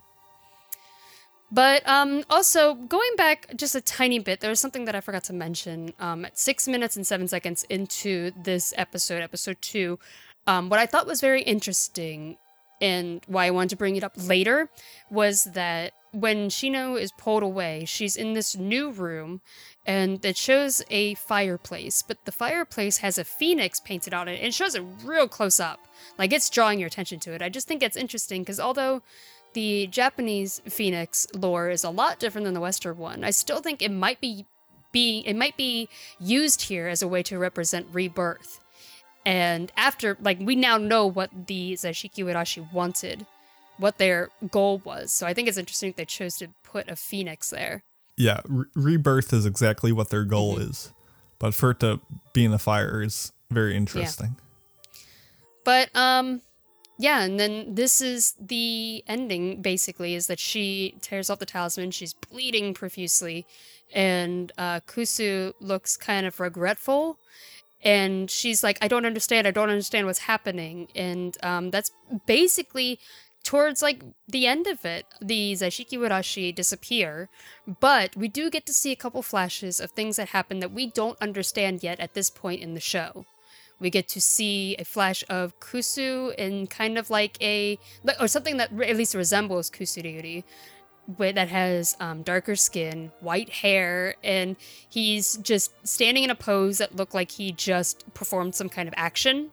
[1.51, 5.23] But um, also going back just a tiny bit, there was something that I forgot
[5.25, 5.93] to mention.
[5.99, 9.97] Um, at six minutes and seven seconds into this episode, episode two,
[10.45, 12.37] um, what I thought was very interesting
[12.81, 14.69] and why I wanted to bring it up later
[15.09, 19.41] was that when Shino is pulled away, she's in this new room
[19.85, 24.53] and it shows a fireplace, but the fireplace has a phoenix painted on it and
[24.53, 25.79] shows it real close up.
[26.17, 27.41] Like it's drawing your attention to it.
[27.41, 29.01] I just think it's interesting because although
[29.53, 33.81] the Japanese phoenix lore is a lot different than the Western one, I still think
[33.81, 34.45] it might be
[34.91, 35.87] be it might be
[36.19, 38.59] used here as a way to represent rebirth.
[39.25, 43.25] And after, like, we now know what the Zashiki Warashi wanted,
[43.79, 45.11] what their goal was.
[45.11, 47.83] So I think it's interesting they chose to put a phoenix there.
[48.17, 50.69] yeah re- rebirth is exactly what their goal Mm-hmm.
[50.71, 50.93] is
[51.39, 51.99] but for it to
[52.33, 54.35] be in the fire is very interesting
[55.63, 56.41] But um
[57.01, 61.91] yeah, and then this is the ending basically is that she tears off the talisman,
[61.91, 63.45] she's bleeding profusely,
[63.93, 67.17] and uh Kusu looks kind of regretful
[67.81, 70.89] and she's like, I don't understand, I don't understand what's happening.
[70.95, 71.91] And um that's
[72.25, 72.99] basically
[73.43, 77.29] towards like the end of it, the Zashiki Warashi disappear,
[77.79, 80.87] but we do get to see a couple flashes of things that happen that we
[80.87, 83.25] don't understand yet at this point in the show
[83.79, 87.79] we get to see a flash of Kusu in kind of like a
[88.19, 90.43] or something that at least resembles Kusuriuri,
[91.07, 94.55] but that has um, darker skin, white hair, and
[94.89, 98.93] he's just standing in a pose that looked like he just performed some kind of
[98.97, 99.49] action.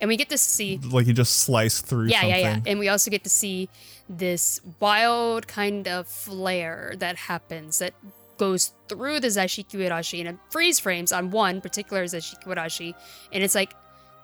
[0.00, 2.60] And we get to see like you just slice through yeah, something yeah, yeah.
[2.66, 3.68] And we also get to see
[4.08, 7.94] this wild kind of flare that happens that
[8.36, 12.94] goes through the Zashiki Warashi and it freeze frames on one particular Zashiki Warashi.
[13.32, 13.74] And it's like,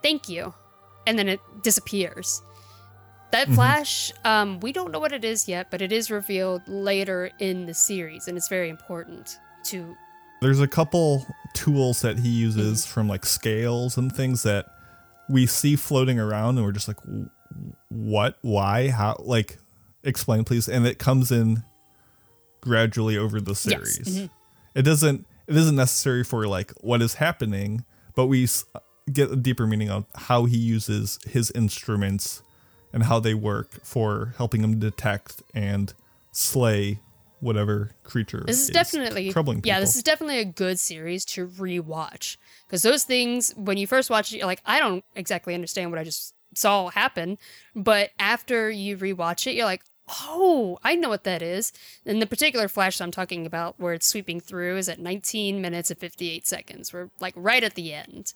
[0.02, 0.54] thank you.
[1.06, 2.40] And then it disappears.
[3.34, 7.32] That flash, um, we don't know what it is yet, but it is revealed later
[7.40, 9.96] in the series, and it's very important to.
[10.40, 14.66] there's a couple tools that he uses from like scales and things that
[15.28, 16.98] we see floating around and we're just like
[17.88, 18.38] what?
[18.42, 18.88] Why?
[18.88, 19.16] How?
[19.20, 19.58] Like
[20.02, 20.68] explain please.
[20.68, 21.62] And it comes in
[22.60, 23.98] gradually over the series.
[24.18, 24.30] Mhm.
[24.74, 27.84] it doesn't it isn't necessary for like what is happening
[28.14, 28.48] but we
[29.12, 32.42] get a deeper meaning of how he uses his instruments
[32.92, 35.92] and how they work for helping him detect and
[36.32, 36.98] slay
[37.44, 38.42] whatever creature.
[38.46, 39.58] This is definitely troubling.
[39.58, 39.68] People.
[39.68, 44.10] Yeah, this is definitely a good series to rewatch because those things when you first
[44.10, 47.38] watch it, you're like, I don't exactly understand what I just saw happen,
[47.76, 49.82] but after you rewatch it, you're like,
[50.22, 51.72] oh, I know what that is.
[52.04, 55.90] And the particular flash I'm talking about, where it's sweeping through, is at 19 minutes
[55.90, 56.92] and 58 seconds.
[56.92, 58.34] We're like right at the end,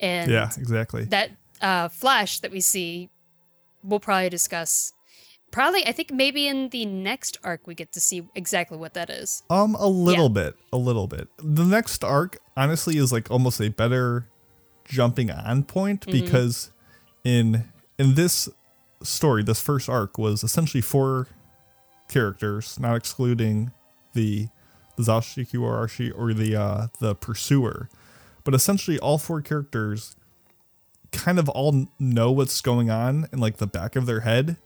[0.00, 1.04] and yeah, exactly.
[1.04, 1.30] That
[1.60, 3.10] uh, flash that we see,
[3.82, 4.92] we'll probably discuss
[5.52, 9.08] probably i think maybe in the next arc we get to see exactly what that
[9.08, 10.46] is um a little yeah.
[10.46, 14.26] bit a little bit the next arc honestly is like almost a better
[14.84, 16.20] jumping on point mm-hmm.
[16.20, 16.72] because
[17.22, 17.64] in
[17.98, 18.48] in this
[19.02, 21.28] story this first arc was essentially four
[22.08, 23.70] characters not excluding
[24.14, 24.48] the
[24.96, 27.88] the Zashiki Warashi or the uh the pursuer
[28.44, 30.16] but essentially all four characters
[31.12, 34.56] kind of all know what's going on in like the back of their head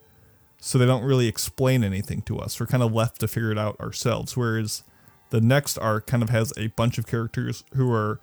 [0.67, 2.59] so they don't really explain anything to us.
[2.59, 4.37] We're kind of left to figure it out ourselves.
[4.37, 4.83] Whereas
[5.31, 8.19] the next arc kind of has a bunch of characters who are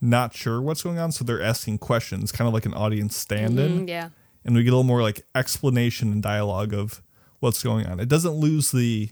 [0.00, 3.78] not sure what's going on, so they're asking questions, kind of like an audience stand-in.
[3.78, 4.10] Mm-hmm, yeah.
[4.44, 7.02] And we get a little more like explanation and dialogue of
[7.40, 7.98] what's going on.
[7.98, 9.10] It doesn't lose the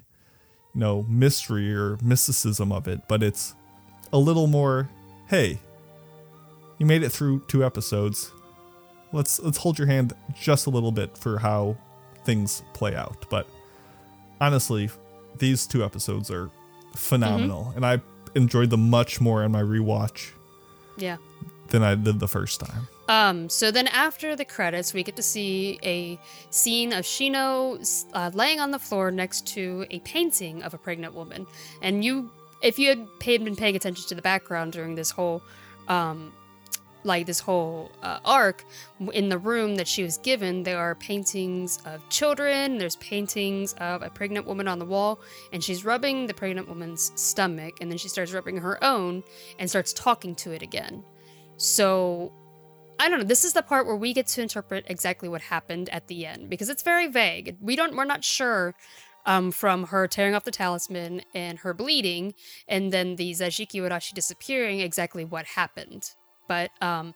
[0.73, 3.57] you know mystery or mysticism of it, but it's
[4.13, 4.89] a little more,
[5.27, 5.59] hey,
[6.79, 8.31] you made it through two episodes.
[9.13, 11.77] Let's let's hold your hand just a little bit for how
[12.31, 13.27] things play out.
[13.29, 13.47] But
[14.41, 14.89] honestly,
[15.39, 16.49] these two episodes are
[16.95, 17.77] phenomenal, mm-hmm.
[17.77, 18.01] and I
[18.37, 20.31] enjoyed them much more on my rewatch.
[20.97, 21.17] Yeah.
[21.69, 22.89] Than I did the first time.
[23.09, 26.19] Um, so then after the credits, we get to see a
[26.51, 27.55] scene of Shino
[28.13, 31.47] uh, laying on the floor next to a painting of a pregnant woman.
[31.83, 32.31] And you,
[32.63, 35.43] if you had paid, been paying attention to the background during this whole
[35.89, 36.33] um,
[37.05, 38.65] like this whole uh, arc
[39.13, 44.03] in the room that she was given there are paintings of children there's paintings of
[44.03, 45.21] a pregnant woman on the wall
[45.53, 49.23] and she's rubbing the pregnant woman's stomach and then she starts rubbing her own
[49.59, 51.03] and starts talking to it again
[51.57, 52.33] so
[52.99, 55.89] i don't know this is the part where we get to interpret exactly what happened
[55.91, 58.75] at the end because it's very vague we don't we're not sure
[59.27, 62.35] um, from her tearing off the talisman and her bleeding,
[62.67, 66.15] and then the Zashiki Warashi disappearing, exactly what happened.
[66.51, 67.15] But um,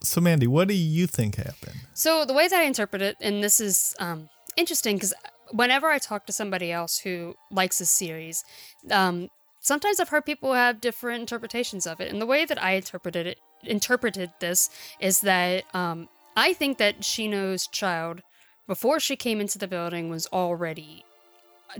[0.00, 1.76] so Mandi, what do you think happened?
[1.92, 5.14] So the way that I interpret it, and this is um, interesting because
[5.52, 8.42] whenever I talk to somebody else who likes this series,
[8.90, 9.28] um,
[9.60, 12.10] sometimes I've heard people have different interpretations of it.
[12.10, 17.02] And the way that I interpreted it, interpreted this, is that um, I think that
[17.02, 18.20] Shino's child,
[18.66, 21.04] before she came into the building, was already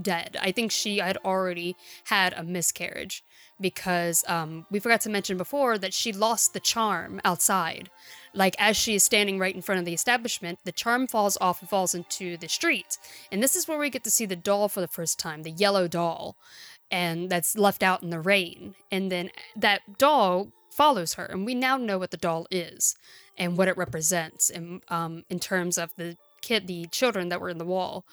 [0.00, 0.36] dead.
[0.40, 1.74] I think she had already
[2.04, 3.24] had a miscarriage
[3.60, 7.90] because um, we forgot to mention before that she lost the charm outside.
[8.34, 11.60] Like as she is standing right in front of the establishment, the charm falls off
[11.60, 12.98] and falls into the street.
[13.30, 15.50] And this is where we get to see the doll for the first time, the
[15.50, 16.36] yellow doll,
[16.90, 18.74] and that's left out in the rain.
[18.90, 22.96] And then that doll follows her, and we now know what the doll is
[23.38, 27.48] and what it represents in, um, in terms of the kid, the children that were
[27.48, 28.04] in the wall.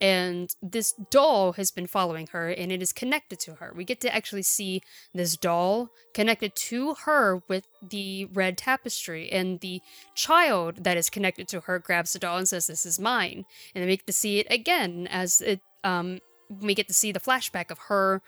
[0.00, 3.72] And this doll has been following her and it is connected to her.
[3.74, 4.82] We get to actually see
[5.12, 9.30] this doll connected to her with the red tapestry.
[9.32, 9.80] And the
[10.14, 13.44] child that is connected to her grabs the doll and says, This is mine.
[13.74, 16.20] And then we get to see it again as it, um,
[16.60, 18.22] we get to see the flashback of her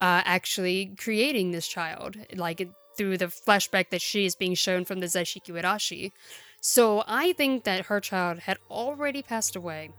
[0.00, 2.16] uh, actually creating this child.
[2.34, 6.12] Like, through the flashback that she is being shown from the Zashiki Warashi.
[6.66, 9.90] So I think that her child had already passed away.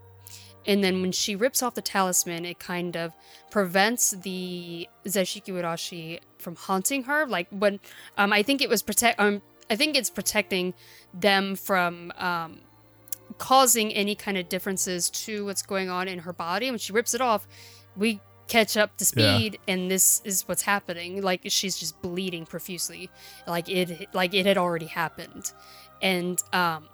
[0.66, 3.12] And then when she rips off the talisman, it kind of
[3.52, 7.24] prevents the Zashiki Warashi from haunting her.
[7.24, 7.78] Like when
[8.18, 10.74] um, I think it was protect um, I think it's protecting
[11.14, 12.58] them from um,
[13.38, 16.68] causing any kind of differences to what's going on in her body.
[16.68, 17.46] When she rips it off,
[17.96, 19.74] we catch up to speed yeah.
[19.74, 23.10] and this is what's happening like she's just bleeding profusely
[23.46, 25.52] like it like it had already happened
[26.02, 26.88] and um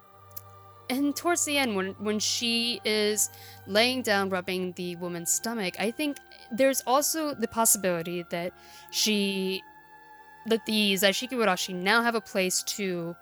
[0.91, 3.31] and towards the end when when she is
[3.67, 6.17] laying down rubbing the woman's stomach i think
[6.53, 8.53] there's also the possibility that
[8.91, 9.63] she
[10.47, 13.15] that the Zashiki Warashi now have a place to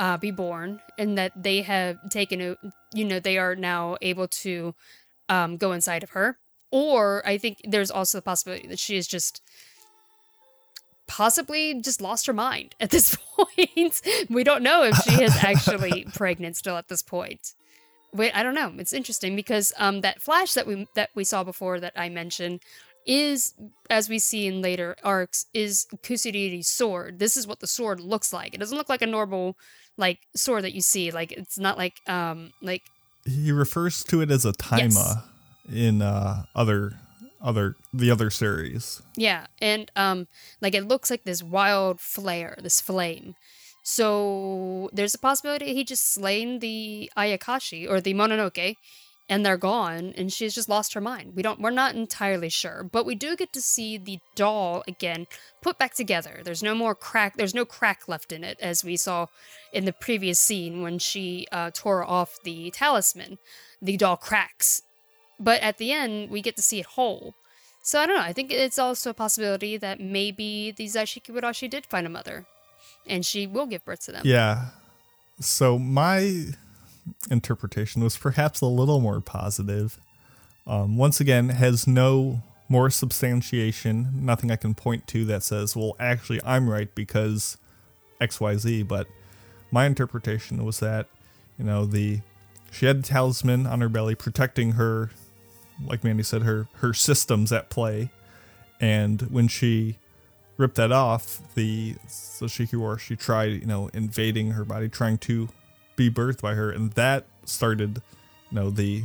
[0.00, 2.56] uh, be born and that they have taken a
[2.92, 4.74] you know they are now able to
[5.28, 6.38] um, go inside of her.
[6.70, 9.42] Or i think there's also the possibility that she is just
[11.06, 14.00] possibly just lost her mind at this point.
[14.30, 17.54] we don't know if she is actually pregnant still at this point.
[18.12, 18.72] Wait, I don't know.
[18.78, 22.60] It's interesting because um, that flash that we that we saw before that I mentioned
[23.06, 23.54] is,
[23.90, 27.18] as we see in later arcs, is Kusuriuri's sword.
[27.18, 28.54] This is what the sword looks like.
[28.54, 29.56] It doesn't look like a normal
[29.96, 31.10] like sword that you see.
[31.10, 32.82] Like it's not like um like
[33.24, 35.16] he refers to it as a taima yes.
[35.72, 36.92] in uh, other
[37.44, 39.02] other the other series.
[39.16, 40.26] Yeah, and um,
[40.60, 43.36] like it looks like this wild flare, this flame.
[43.84, 48.76] So there's a possibility he just slain the Ayakashi or the Mononoke,
[49.28, 51.34] and they're gone, and she's just lost her mind.
[51.34, 55.26] We don't, we're not entirely sure, but we do get to see the doll again
[55.62, 56.40] put back together.
[56.42, 57.36] There's no more crack.
[57.36, 59.26] There's no crack left in it, as we saw
[59.72, 63.38] in the previous scene when she uh, tore off the talisman.
[63.82, 64.80] The doll cracks,
[65.38, 67.34] but at the end we get to see it whole.
[67.82, 68.22] So I don't know.
[68.22, 72.46] I think it's also a possibility that maybe the Zashiki Warashi did find a mother,
[73.06, 74.22] and she will give birth to them.
[74.24, 74.68] Yeah.
[75.38, 76.46] So my
[77.30, 79.98] interpretation was perhaps a little more positive.
[80.66, 85.96] Um, once again, has no more substantiation, nothing I can point to that says, well,
[86.00, 87.58] actually, I'm right because
[88.20, 88.88] XYZ.
[88.88, 89.06] But
[89.70, 91.08] my interpretation was that,
[91.58, 92.20] you know, the
[92.70, 95.10] she had the talisman on her belly protecting her,
[95.82, 98.10] like Mandi said, her her systems at play.
[98.80, 99.98] And when she
[100.56, 105.48] ripped that off, the Sashikiwara, she tried, you know, invading her body, trying to
[105.96, 108.02] be birthed by her, and that started,
[108.50, 109.04] you know, the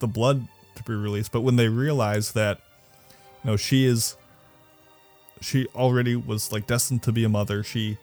[0.00, 1.32] the blood to be released.
[1.32, 2.60] But when they realized that,
[3.42, 4.16] you know, she is,
[5.40, 7.62] she already was like destined to be a mother.
[7.62, 7.98] She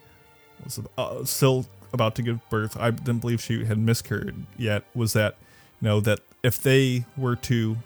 [0.64, 2.76] was uh, still about to give birth.
[2.78, 4.84] I didn't believe she had miscarried yet.
[4.94, 5.36] Was that,
[5.80, 7.76] you know, that if they were to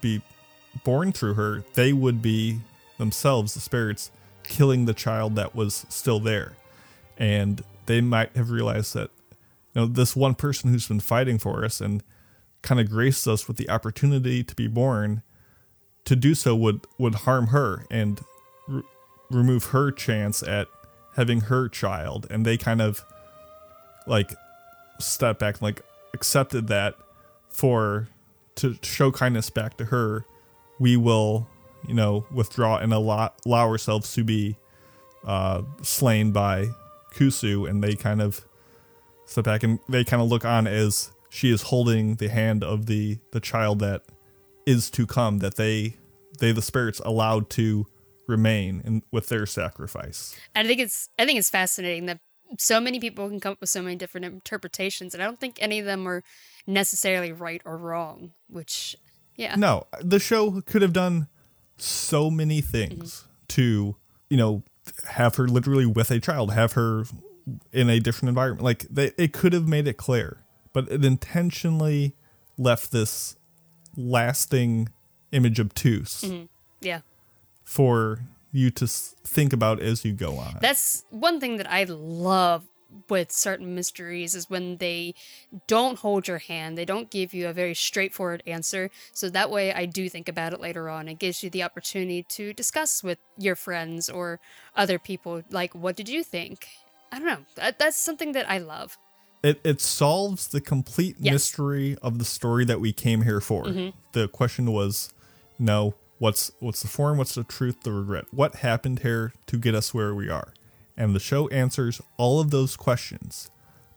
[0.00, 0.22] be
[0.84, 2.60] born through her, they would be
[2.98, 4.10] themselves the spirits
[4.42, 6.56] killing the child that was still there,
[7.16, 9.10] and they might have realized that
[9.74, 12.02] you know this one person who's been fighting for us and
[12.62, 15.22] kind of graced us with the opportunity to be born
[16.04, 18.20] to do so would would harm her and
[18.66, 18.82] re-
[19.30, 20.68] remove her chance at
[21.16, 22.26] having her child.
[22.30, 23.04] And they kind of
[24.06, 24.32] like
[24.98, 25.82] step back and like
[26.14, 26.94] accepted that
[27.50, 28.08] for
[28.58, 30.24] to show kindness back to her
[30.78, 31.48] we will
[31.86, 34.56] you know withdraw and allow, allow ourselves to be
[35.24, 36.66] uh, slain by
[37.14, 38.44] kusu and they kind of
[39.26, 42.86] step back and they kind of look on as she is holding the hand of
[42.86, 44.02] the the child that
[44.66, 45.96] is to come that they
[46.38, 47.86] they the spirits allowed to
[48.26, 50.36] remain in, with their sacrifice.
[50.54, 52.20] I think it's I think it's fascinating that
[52.56, 55.58] so many people can come up with so many different interpretations, and I don't think
[55.60, 56.22] any of them are
[56.66, 58.32] necessarily right or wrong.
[58.48, 58.96] Which,
[59.36, 61.28] yeah, no the show could have done
[61.76, 62.70] so many mm-hmm.
[62.70, 63.96] things to
[64.30, 64.62] you know
[65.08, 67.04] have her literally with a child have her
[67.72, 70.42] in a different environment like they it could have made it clear
[70.72, 72.14] but it intentionally
[72.56, 73.36] left this
[73.96, 74.88] lasting
[75.32, 76.46] image obtuse mm-hmm.
[76.80, 77.00] yeah.
[77.64, 78.20] for
[78.52, 80.56] you to think about as you go on.
[80.60, 82.64] That's one thing that I love
[83.10, 85.14] with certain mysteries is when they
[85.66, 86.78] don't hold your hand.
[86.78, 88.90] They don't give you a very straightforward answer.
[89.12, 91.06] So that way I do think about it later on.
[91.08, 94.40] It gives you the opportunity to discuss with your friends or
[94.74, 96.66] other people like what did you think?
[97.12, 97.44] I don't know.
[97.56, 98.96] That, that's something that I love.
[99.42, 101.32] it it solves the complete Yes.
[101.34, 103.64] mystery of the story that we came here for.
[103.64, 103.90] Mm-hmm.
[104.12, 105.12] The question was,
[105.58, 108.26] no, what's what's the form, what's the truth, the regret?
[108.30, 110.52] What happened here to get us where we are?
[110.96, 113.50] And the show answers all of those questions,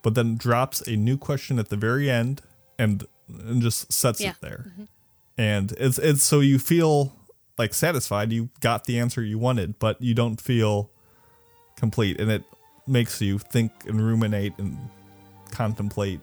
[0.03, 2.41] but then drops a new question at the very end
[2.77, 4.31] and and just sets Yeah.
[4.31, 4.65] it there.
[4.69, 4.83] Mm-hmm.
[5.37, 7.15] And it's it's so you feel
[7.57, 10.89] like satisfied, you got the answer you wanted, but you don't feel
[11.75, 12.43] complete and it
[12.87, 14.77] makes you think and ruminate and
[15.51, 16.19] contemplate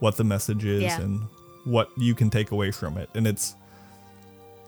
[0.00, 1.00] what the message is Yeah.
[1.00, 1.20] and
[1.64, 3.54] what you can take away from it and it's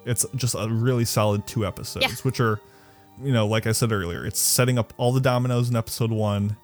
[0.07, 2.15] it's just a really solid two episodes Yeah.
[2.23, 2.61] which are
[3.23, 6.57] you know like i said earlier it's setting up all the dominoes in episode one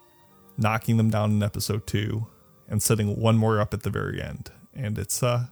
[0.57, 2.27] knocking them down in episode two
[2.67, 5.45] and setting one more up at the very end and it's uh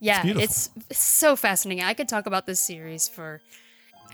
[0.00, 0.44] Yeah, beautiful.
[0.44, 1.82] it's, so fascinating.
[1.84, 3.40] I could talk about this series for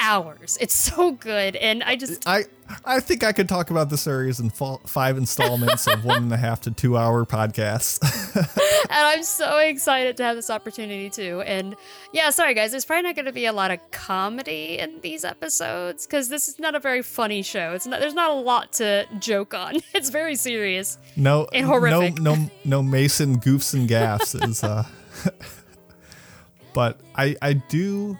[0.00, 0.58] hours.
[0.60, 2.44] It's so good, and I just i
[2.84, 6.36] i think i could talk about the series in five installments of one and a
[6.36, 7.98] half to two hour podcasts
[8.90, 11.42] and I'm so excited to have this opportunity too.
[11.42, 11.74] And
[12.12, 15.24] yeah, sorry guys, there's probably not going to be a lot of comedy in these
[15.24, 17.72] episodes because this is not a very funny show.
[17.72, 18.00] It's not.
[18.00, 19.76] There's not a lot to joke on.
[19.94, 20.96] It's very serious.
[21.16, 22.20] No, And horrific.
[22.20, 24.62] no, no, no Mason goofs and gaffs is.
[24.64, 24.84] Uh,
[26.72, 28.16] but I, I do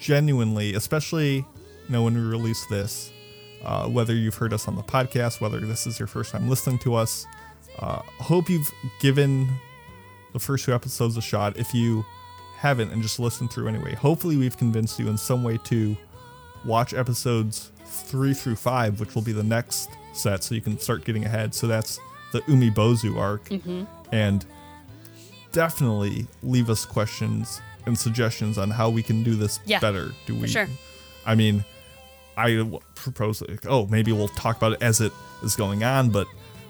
[0.00, 1.44] genuinely, especially you
[1.88, 3.12] know when we release this,
[3.64, 6.78] uh, whether you've heard us on the podcast, whether this is your first time listening
[6.80, 7.26] to us,
[7.78, 8.70] uh, hope you've
[9.00, 9.48] given
[10.32, 11.56] the first two episodes a shot.
[11.56, 12.04] If you
[12.56, 15.96] haven't and just listened through anyway, hopefully we've convinced you in some way to
[16.64, 21.04] watch episodes three through five, which will be the next set, so you can start
[21.04, 21.54] getting ahead.
[21.54, 21.98] So that's
[22.32, 23.50] the Umi Umibozu arc,
[24.12, 24.44] and
[25.52, 30.12] definitely leave us questions and suggestions on how we can do this Yeah, better.
[30.26, 30.46] Do we?
[30.48, 30.68] sure.
[31.26, 31.64] I mean,
[32.36, 35.12] I propose like, oh, maybe we'll talk about it as it
[35.42, 36.26] is going on, but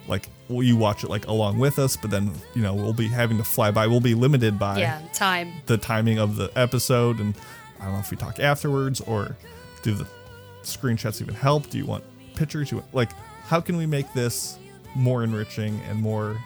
[0.06, 1.96] like, will you watch it like along with us?
[1.96, 3.86] But then you know we'll be having to fly by.
[3.86, 5.52] We'll be limited by Yeah, time.
[5.66, 7.34] the timing of the episode, and
[7.78, 9.36] I don't know if we talk afterwards or
[9.82, 10.06] do the
[10.62, 11.68] screenshots even help?
[11.70, 12.04] Do you want
[12.34, 12.70] pictures?
[12.70, 13.10] You want, like,
[13.46, 14.58] how can we make this
[14.94, 16.38] more enriching and more?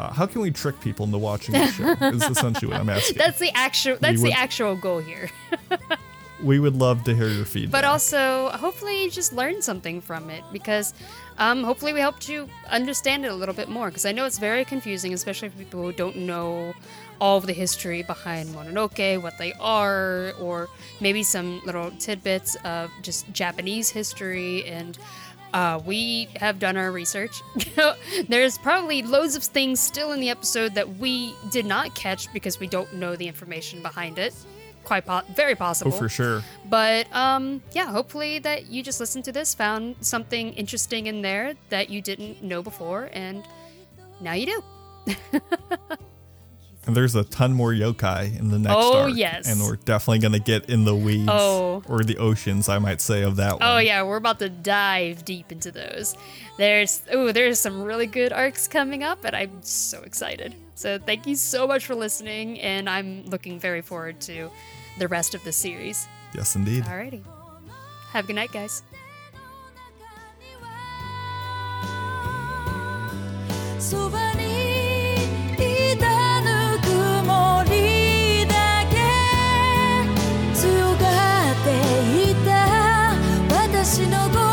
[0.00, 2.06] Uh, how can we trick people into watching the show?
[2.06, 3.18] is essentially what I'm asking.
[3.18, 3.98] That's the actual.
[4.00, 5.30] That's the actual goal here.
[6.42, 7.82] we would love to hear your feedback.
[7.82, 10.94] But also, hopefully, you just learn something from it because
[11.36, 13.88] um, hopefully we helped you understand it a little bit more.
[13.88, 16.72] Because I know it's very confusing, especially for people who don't know
[17.20, 20.70] all of the history behind Mononoke, what they are, or
[21.00, 24.64] maybe some little tidbits of just Japanese history.
[24.64, 24.98] And
[25.52, 27.42] uh, we have done our research.
[28.28, 32.60] There's probably loads of things still in the episode that we did not catch because
[32.60, 34.34] we don't know the information behind it.
[34.84, 35.92] Quite po- very oh, possible.
[35.92, 36.42] for sure.
[36.68, 41.54] But um, yeah, hopefully that you just listened to this, found something interesting in there
[41.68, 43.44] that you didn't know before, and
[44.20, 44.62] now you
[45.06, 45.40] do.
[46.86, 49.46] And there's a ton more yokai in the next Oh, arc, yes.
[49.46, 51.82] And we're definitely gonna get in the weeds Oh.
[51.86, 53.62] or the oceans, I might say, of that oh, one.
[53.62, 56.16] Oh yeah, we're about to dive deep into those.
[56.56, 60.54] There's oh, there's some really good arcs coming up, and I'm so excited.
[60.74, 64.50] So thank you so much for listening, and I'm looking very forward to
[64.98, 66.08] the rest of the series.
[66.34, 66.84] Yes, indeed.
[66.84, 67.22] Alrighty,
[68.12, 68.82] have a good night, guys.
[73.80, 74.08] そ
[80.54, 81.68] 強がって
[82.30, 82.50] いた。
[83.48, 84.49] 私の声